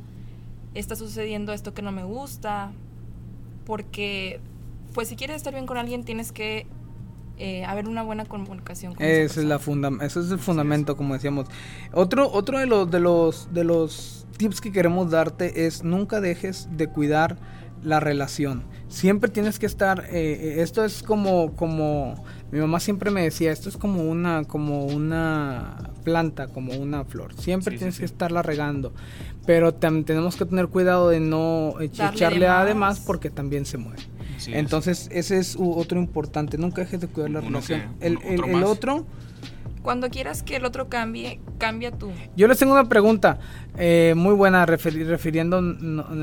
está 0.73 0.97
sucediendo 0.97 1.53
esto 1.53 1.73
que 1.73 1.81
no 1.81 1.93
me 1.93 2.03
gusta, 2.03 2.73
porque 3.65 4.41
pues 4.93 5.07
si 5.07 5.15
quieres 5.15 5.37
estar 5.37 5.53
bien 5.53 5.65
con 5.65 5.77
alguien 5.77 6.03
tienes 6.03 6.33
que 6.33 6.67
eh, 7.37 7.63
haber 7.63 7.87
una 7.87 8.03
buena 8.03 8.25
comunicación. 8.25 8.95
Con 8.95 9.05
esa 9.05 9.39
es 9.39 9.45
la 9.45 9.59
funda 9.59 9.89
eso 10.01 10.19
es 10.19 10.29
el 10.31 10.39
fundamento, 10.39 10.97
como 10.97 11.13
decíamos. 11.13 11.45
Otro, 11.93 12.29
otro 12.29 12.59
de 12.59 12.65
los 12.65 12.91
de 12.91 12.99
los 12.99 13.47
de 13.53 13.63
los 13.63 14.27
tips 14.37 14.59
que 14.59 14.71
queremos 14.71 15.11
darte 15.11 15.65
es 15.65 15.83
nunca 15.83 16.19
dejes 16.19 16.67
de 16.71 16.87
cuidar 16.87 17.37
la 17.83 17.99
relación. 17.99 18.63
Siempre 18.87 19.29
tienes 19.29 19.59
que 19.59 19.65
estar, 19.65 20.05
eh, 20.05 20.11
eh, 20.11 20.55
esto 20.61 20.83
es 20.83 21.03
como, 21.03 21.53
como, 21.55 22.23
mi 22.51 22.59
mamá 22.59 22.79
siempre 22.79 23.11
me 23.11 23.21
decía, 23.23 23.51
esto 23.51 23.69
es 23.69 23.77
como 23.77 24.03
una, 24.03 24.43
como 24.45 24.85
una 24.85 25.91
planta, 26.03 26.47
como 26.47 26.73
una 26.73 27.05
flor. 27.05 27.33
Siempre 27.35 27.77
tienes 27.77 27.99
que 27.99 28.05
estarla 28.05 28.41
regando. 28.41 28.93
Pero 29.45 29.73
tenemos 29.73 30.35
que 30.35 30.45
tener 30.45 30.67
cuidado 30.67 31.09
de 31.09 31.19
no 31.19 31.75
echarle 31.79 32.47
además 32.47 32.99
porque 32.99 33.29
también 33.29 33.65
se 33.65 33.77
muere. 33.77 34.03
Entonces, 34.47 35.09
ese 35.11 35.37
es 35.37 35.57
otro 35.59 35.99
importante. 35.99 36.57
Nunca 36.57 36.81
dejes 36.81 37.01
de 37.01 37.07
cuidar 37.07 37.31
la 37.31 37.41
relación. 37.41 37.95
el, 37.99 38.19
el 38.23 38.63
otro 38.63 39.05
cuando 39.81 40.09
quieras 40.09 40.43
que 40.43 40.57
el 40.57 40.65
otro 40.65 40.89
cambie, 40.89 41.39
cambia 41.57 41.91
tú. 41.91 42.11
Yo 42.35 42.47
les 42.47 42.57
tengo 42.57 42.73
una 42.73 42.89
pregunta 42.89 43.39
eh, 43.77 44.13
muy 44.15 44.33
buena 44.33 44.65
refiriendo, 44.65 45.61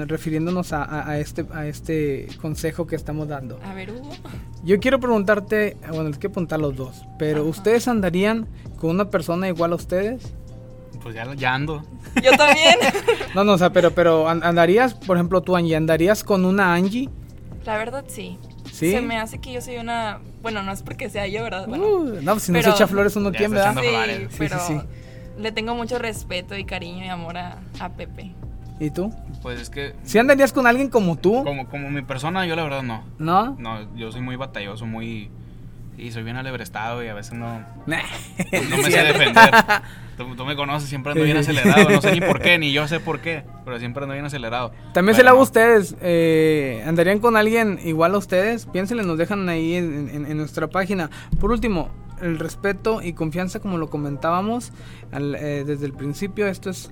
refiriéndonos 0.07 0.73
a, 0.73 1.19
este, 1.19 1.47
a 1.53 1.67
este 1.67 2.29
consejo 2.41 2.87
que 2.87 2.97
estamos 2.97 3.29
dando. 3.29 3.59
A 3.65 3.75
ver, 3.75 3.91
Hugo. 3.91 4.11
Yo 4.65 4.79
quiero 4.81 5.01
preguntarte, 5.01 5.77
bueno, 5.89 6.09
les 6.09 6.19
quiero 6.19 6.35
preguntar 6.35 6.61
los 6.61 6.77
dos, 6.77 7.03
pero 7.19 7.45
¿ustedes 7.45 7.89
andarían 7.89 8.47
con 8.79 8.91
una 8.91 9.11
persona 9.11 9.49
igual 9.49 9.73
a 9.73 9.77
ustedes? 9.77 10.35
Pues 11.03 11.15
ya, 11.15 11.33
ya 11.35 11.55
ando. 11.55 11.85
Yo 12.23 12.33
también. 12.37 12.77
no, 13.35 13.45
no, 13.45 13.53
o 13.53 13.59
sea, 13.59 13.71
pero, 13.71 13.93
pero 13.93 14.29
andarías, 14.29 14.95
por 14.95 15.17
ejemplo, 15.17 15.41
tú, 15.41 15.55
Angie, 15.57 15.77
¿andarías 15.77 16.25
con 16.25 16.45
una 16.45 16.75
Angie? 16.75 17.09
La 17.65 17.79
verdad, 17.79 18.05
sí. 18.09 18.39
Se 18.73 19.01
me 19.01 19.17
hace 19.17 19.39
que 19.39 19.53
yo 19.53 19.61
soy 19.61 19.77
una. 19.77 20.21
Bueno, 20.47 20.63
no 20.63 20.71
es 20.71 20.81
porque 20.81 21.11
sea 21.11 21.27
yo, 21.27 21.43
¿verdad? 21.43 21.69
Uh, 21.69 22.21
no, 22.23 22.35
pues 22.35 22.45
si 22.45 22.53
no 22.53 22.63
se 22.63 22.71
echa 22.71 22.87
flores 22.87 23.17
uno, 23.17 23.33
¿quién, 23.33 23.51
verdad? 23.51 23.75
Sí, 23.83 24.29
pero 24.39 24.87
le 25.37 25.51
tengo 25.51 25.75
mucho 25.75 25.99
respeto 25.99 26.57
y 26.57 26.65
cariño 26.65 27.05
y 27.05 27.09
amor 27.09 27.37
a, 27.37 27.59
Pepe. 27.97 28.33
¿Y 28.79 28.91
tú? 28.91 29.13
Pues 29.43 29.61
es 29.61 29.71
que. 29.71 29.97
¿Si 30.05 30.21
andarías 30.21 30.53
con 30.53 30.69
alguien 30.69 30.89
como 30.89 31.17
tú? 31.17 31.43
Como, 31.43 31.67
como 31.67 31.91
mi 31.91 32.03
persona, 32.03 32.47
yo 32.47 32.55
la 32.55 32.63
verdad 32.63 32.85
no. 32.85 33.03
¿No? 33.19 33.57
No, 33.59 33.93
yo 33.97 34.13
soy 34.13 34.21
muy 34.21 34.37
batalloso, 34.37 34.87
muy. 34.87 35.33
Y 35.99 36.13
soy 36.13 36.23
bien 36.23 36.37
alebrestado 36.37 37.03
y 37.03 37.09
a 37.09 37.15
veces 37.15 37.33
no. 37.33 37.61
no 37.61 37.67
me 37.87 38.91
sé 38.91 39.03
defender. 39.03 39.51
Tú, 40.17 40.45
me 40.45 40.57
conoces, 40.57 40.89
siempre 40.89 41.13
ando 41.13 41.25
bien 41.25 41.37
acelerado. 41.37 41.91
No 41.91 42.01
sé 42.01 42.13
ni 42.13 42.21
por 42.21 42.41
qué, 42.41 42.59
ni 42.59 42.73
yo 42.73 42.87
sé 42.89 43.01
por 43.01 43.21
qué, 43.21 43.45
pero 43.65 43.79
siempre 43.79 44.03
ando 44.03 44.15
bien 44.15 44.25
acelerado. 44.25 44.73
También 44.93 45.15
se 45.15 45.23
la 45.23 45.31
hago 45.31 45.41
a 45.41 45.43
ustedes. 45.43 45.97
Eh, 46.01 46.83
¿Andarían 46.87 47.19
con 47.19 47.37
alguien 47.37 47.79
igual 47.85 48.15
a 48.15 48.19
ustedes? 48.19 48.67
Piénsenle, 48.67 49.05
nos 49.05 49.19
dejan 49.19 49.49
ahí 49.49 49.75
en 49.75 50.37
nuestra 50.37 50.69
página. 50.69 51.11
Por 51.41 51.51
último, 51.51 51.91
el 52.21 52.39
respeto 52.39 53.03
y 53.03 53.13
confianza, 53.13 53.61
como 53.61 53.79
lo 53.79 53.89
comentábamos 53.91 54.73
eh, 55.13 55.65
desde 55.67 55.87
el 55.87 55.93
principio, 55.93 56.47
esto 56.47 56.71
es 56.71 56.91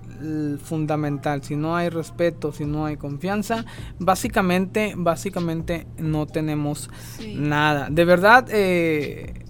fundamental. 0.62 1.42
Si 1.42 1.56
no 1.56 1.76
hay 1.76 1.88
respeto, 1.88 2.52
si 2.52 2.64
no 2.64 2.86
hay 2.86 2.96
confianza, 2.96 3.64
básicamente, 3.98 4.94
básicamente 4.96 5.86
no 5.98 6.26
tenemos 6.26 6.90
nada. 7.34 7.88
De 7.90 8.04
verdad, 8.04 8.46
eh, 8.50 9.43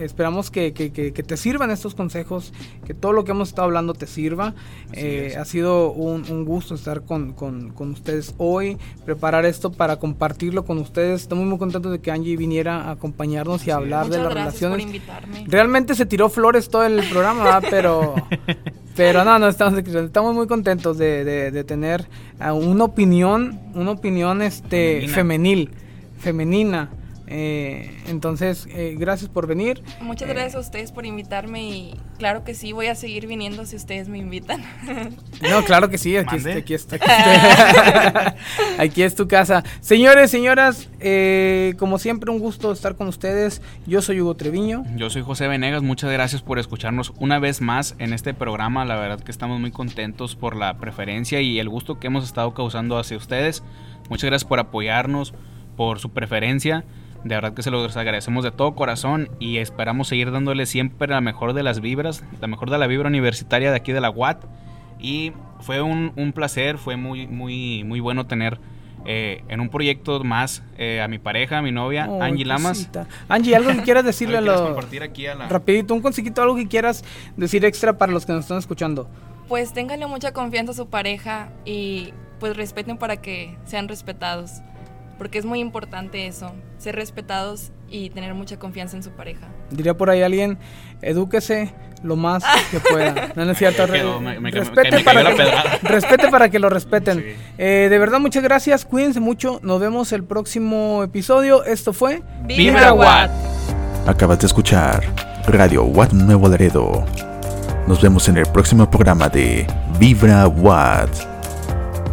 esperamos 0.00 0.50
que, 0.50 0.72
te 0.72 1.36
sirvan 1.36 1.70
estos 1.70 1.94
consejos, 1.94 2.52
que 2.86 2.94
todo 2.94 3.12
lo 3.12 3.24
que 3.24 3.32
hemos 3.32 3.48
estado 3.48 3.66
hablando 3.66 3.94
te 3.94 4.06
sirva. 4.06 4.54
Eh, 4.92 5.36
ha 5.38 5.44
sido 5.44 5.92
un, 5.92 6.44
gusto 6.44 6.74
estar 6.74 7.02
con, 7.02 7.34
ustedes 7.78 8.34
hoy, 8.38 8.78
preparar 9.04 9.44
esto 9.44 9.70
para 9.70 9.96
compartirlo 9.98 10.64
con 10.64 10.78
ustedes. 10.78 11.22
Estamos 11.22 11.46
muy 11.46 11.58
contentos 11.58 11.92
de 11.92 12.00
que 12.00 12.10
Angie 12.10 12.36
viniera 12.36 12.88
a 12.88 12.92
acompañarnos 12.92 13.66
y 13.66 13.70
a 13.70 13.76
hablar 13.76 14.08
de 14.08 14.18
las 14.18 14.32
relaciones. 14.32 15.02
Realmente 15.46 15.94
se 15.94 16.06
tiró 16.06 16.28
flores 16.28 16.68
todo 16.68 16.84
el 16.84 17.02
programa, 17.08 17.60
pero... 17.68 18.14
Pero 18.96 19.24
no, 19.24 19.38
no, 19.38 19.48
estamos, 19.48 19.78
estamos 19.78 20.34
muy 20.34 20.46
contentos 20.46 20.98
de, 20.98 21.64
tener 21.66 22.06
uh, 22.38 22.52
una 22.52 22.84
opinión, 22.84 23.58
una 23.72 23.92
opinión 23.92 24.42
este 24.42 25.08
femenil, 25.08 25.70
femenina 26.18 26.90
eh, 27.32 27.96
entonces, 28.08 28.66
eh, 28.72 28.96
gracias 28.98 29.30
por 29.30 29.46
venir. 29.46 29.84
Muchas 30.00 30.28
eh, 30.28 30.32
gracias 30.32 30.56
a 30.56 30.58
ustedes 30.58 30.90
por 30.90 31.06
invitarme 31.06 31.62
y 31.62 31.94
claro 32.18 32.42
que 32.42 32.54
sí, 32.54 32.72
voy 32.72 32.88
a 32.88 32.96
seguir 32.96 33.28
viniendo 33.28 33.64
si 33.66 33.76
ustedes 33.76 34.08
me 34.08 34.18
invitan. 34.18 34.64
No, 35.48 35.64
claro 35.64 35.88
que 35.88 35.96
sí, 35.96 36.16
aquí, 36.16 36.36
está, 36.36 36.52
aquí, 36.52 36.74
está, 36.74 36.98
aquí, 38.78 39.02
es 39.02 39.14
tu 39.14 39.28
casa. 39.28 39.62
Señores, 39.80 40.30
señoras, 40.30 40.88
como 41.78 41.98
siempre, 41.98 42.32
un 42.32 42.40
gusto 42.40 42.72
estar 42.72 42.96
con 42.96 43.06
ustedes. 43.06 43.62
Yo 43.86 44.02
soy 44.02 44.20
Hugo 44.20 44.34
Treviño. 44.34 44.84
Yo 44.96 45.08
soy 45.08 45.22
José 45.22 45.46
Venegas, 45.46 45.82
muchas 45.82 46.10
gracias 46.10 46.42
por 46.42 46.58
escucharnos 46.58 47.12
una 47.18 47.38
vez 47.38 47.60
más 47.60 47.94
en 48.00 48.12
este 48.12 48.34
programa. 48.34 48.84
La 48.84 48.96
verdad 48.96 49.20
que 49.20 49.30
estamos 49.30 49.60
muy 49.60 49.70
contentos 49.70 50.34
por 50.34 50.56
la 50.56 50.78
preferencia 50.78 51.40
y 51.40 51.60
el 51.60 51.68
gusto 51.68 52.00
que 52.00 52.08
hemos 52.08 52.24
estado 52.24 52.52
causando 52.54 52.98
hacia 52.98 53.16
ustedes. 53.16 53.62
Muchas 54.08 54.28
gracias 54.28 54.48
por 54.48 54.58
apoyarnos, 54.58 55.32
por 55.76 56.00
su 56.00 56.10
preferencia. 56.10 56.84
De 57.24 57.34
verdad 57.34 57.52
que 57.52 57.62
se 57.62 57.70
los 57.70 57.96
agradecemos 57.96 58.44
de 58.44 58.50
todo 58.50 58.74
corazón 58.74 59.28
y 59.38 59.58
esperamos 59.58 60.08
seguir 60.08 60.30
dándole 60.30 60.64
siempre 60.66 61.08
la 61.08 61.20
mejor 61.20 61.52
de 61.52 61.62
las 61.62 61.80
vibras, 61.80 62.24
la 62.40 62.46
mejor 62.46 62.70
de 62.70 62.78
la 62.78 62.86
vibra 62.86 63.08
universitaria 63.08 63.70
de 63.70 63.76
aquí 63.76 63.92
de 63.92 64.00
la 64.00 64.10
UAT. 64.10 64.44
Y 64.98 65.32
fue 65.60 65.82
un, 65.82 66.32
placer, 66.34 66.78
fue 66.78 66.96
muy, 66.96 67.26
muy, 67.26 67.84
muy 67.84 68.00
bueno 68.00 68.26
tener 68.26 68.58
eh, 69.04 69.44
en 69.48 69.60
un 69.60 69.68
proyecto 69.68 70.22
más 70.24 70.62
eh, 70.78 71.00
a 71.00 71.08
mi 71.08 71.18
pareja, 71.18 71.58
a 71.58 71.62
mi 71.62 71.72
novia, 71.72 72.08
Angie 72.20 72.44
Lamas. 72.44 72.88
Angie, 73.28 73.54
algo 73.54 73.70
que 73.70 73.82
quieras 73.82 74.04
decirle 74.04 74.38
a 74.38 74.40
los... 74.40 74.76
Rapidito, 75.48 75.94
un 75.94 76.00
consejito, 76.00 76.42
algo 76.42 76.56
que 76.56 76.68
quieras 76.68 77.04
decir 77.36 77.64
extra 77.64 77.96
para 77.98 78.12
los 78.12 78.24
que 78.24 78.32
nos 78.32 78.42
están 78.42 78.58
escuchando. 78.58 79.08
Pues 79.48 79.72
ténganle 79.72 80.06
mucha 80.06 80.32
confianza 80.32 80.72
a 80.72 80.74
su 80.74 80.88
pareja 80.88 81.50
y 81.64 82.12
pues 82.38 82.56
respeten 82.56 82.96
para 82.96 83.18
que 83.18 83.56
sean 83.64 83.88
respetados 83.88 84.62
porque 85.20 85.36
es 85.36 85.44
muy 85.44 85.60
importante 85.60 86.26
eso, 86.26 86.50
ser 86.78 86.96
respetados 86.96 87.72
y 87.90 88.08
tener 88.08 88.32
mucha 88.32 88.58
confianza 88.58 88.96
en 88.96 89.02
su 89.02 89.10
pareja. 89.10 89.48
Diría 89.70 89.94
por 89.94 90.08
ahí 90.08 90.22
alguien, 90.22 90.56
edúquese 91.02 91.74
lo 92.02 92.16
más 92.16 92.42
que 92.70 92.80
pueda. 92.80 93.30
No, 93.36 93.42
es 93.42 93.58
cierto. 93.58 93.86
respete, 94.50 95.00
para 95.00 95.22
que, 95.36 95.52
respete 95.82 96.28
para 96.30 96.48
que 96.48 96.58
lo 96.58 96.70
respeten. 96.70 97.36
Eh, 97.58 97.88
de 97.90 97.98
verdad, 97.98 98.18
muchas 98.18 98.42
gracias. 98.42 98.86
Cuídense 98.86 99.20
mucho. 99.20 99.60
Nos 99.62 99.78
vemos 99.78 100.10
el 100.12 100.24
próximo 100.24 101.02
episodio. 101.02 101.64
Esto 101.64 101.92
fue 101.92 102.22
Vibra 102.46 102.94
Watt. 102.94 103.30
Acabas 104.06 104.38
de 104.38 104.46
escuchar 104.46 105.04
Radio 105.48 105.84
Watt 105.84 106.14
Nuevo 106.14 106.48
Laredo. 106.48 107.04
Nos 107.86 108.00
vemos 108.00 108.26
en 108.30 108.38
el 108.38 108.46
próximo 108.46 108.90
programa 108.90 109.28
de 109.28 109.66
Vibra 109.98 110.48
Watt. 110.48 111.10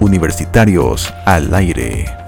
Universitarios 0.02 1.14
al 1.26 1.54
aire. 1.54 2.27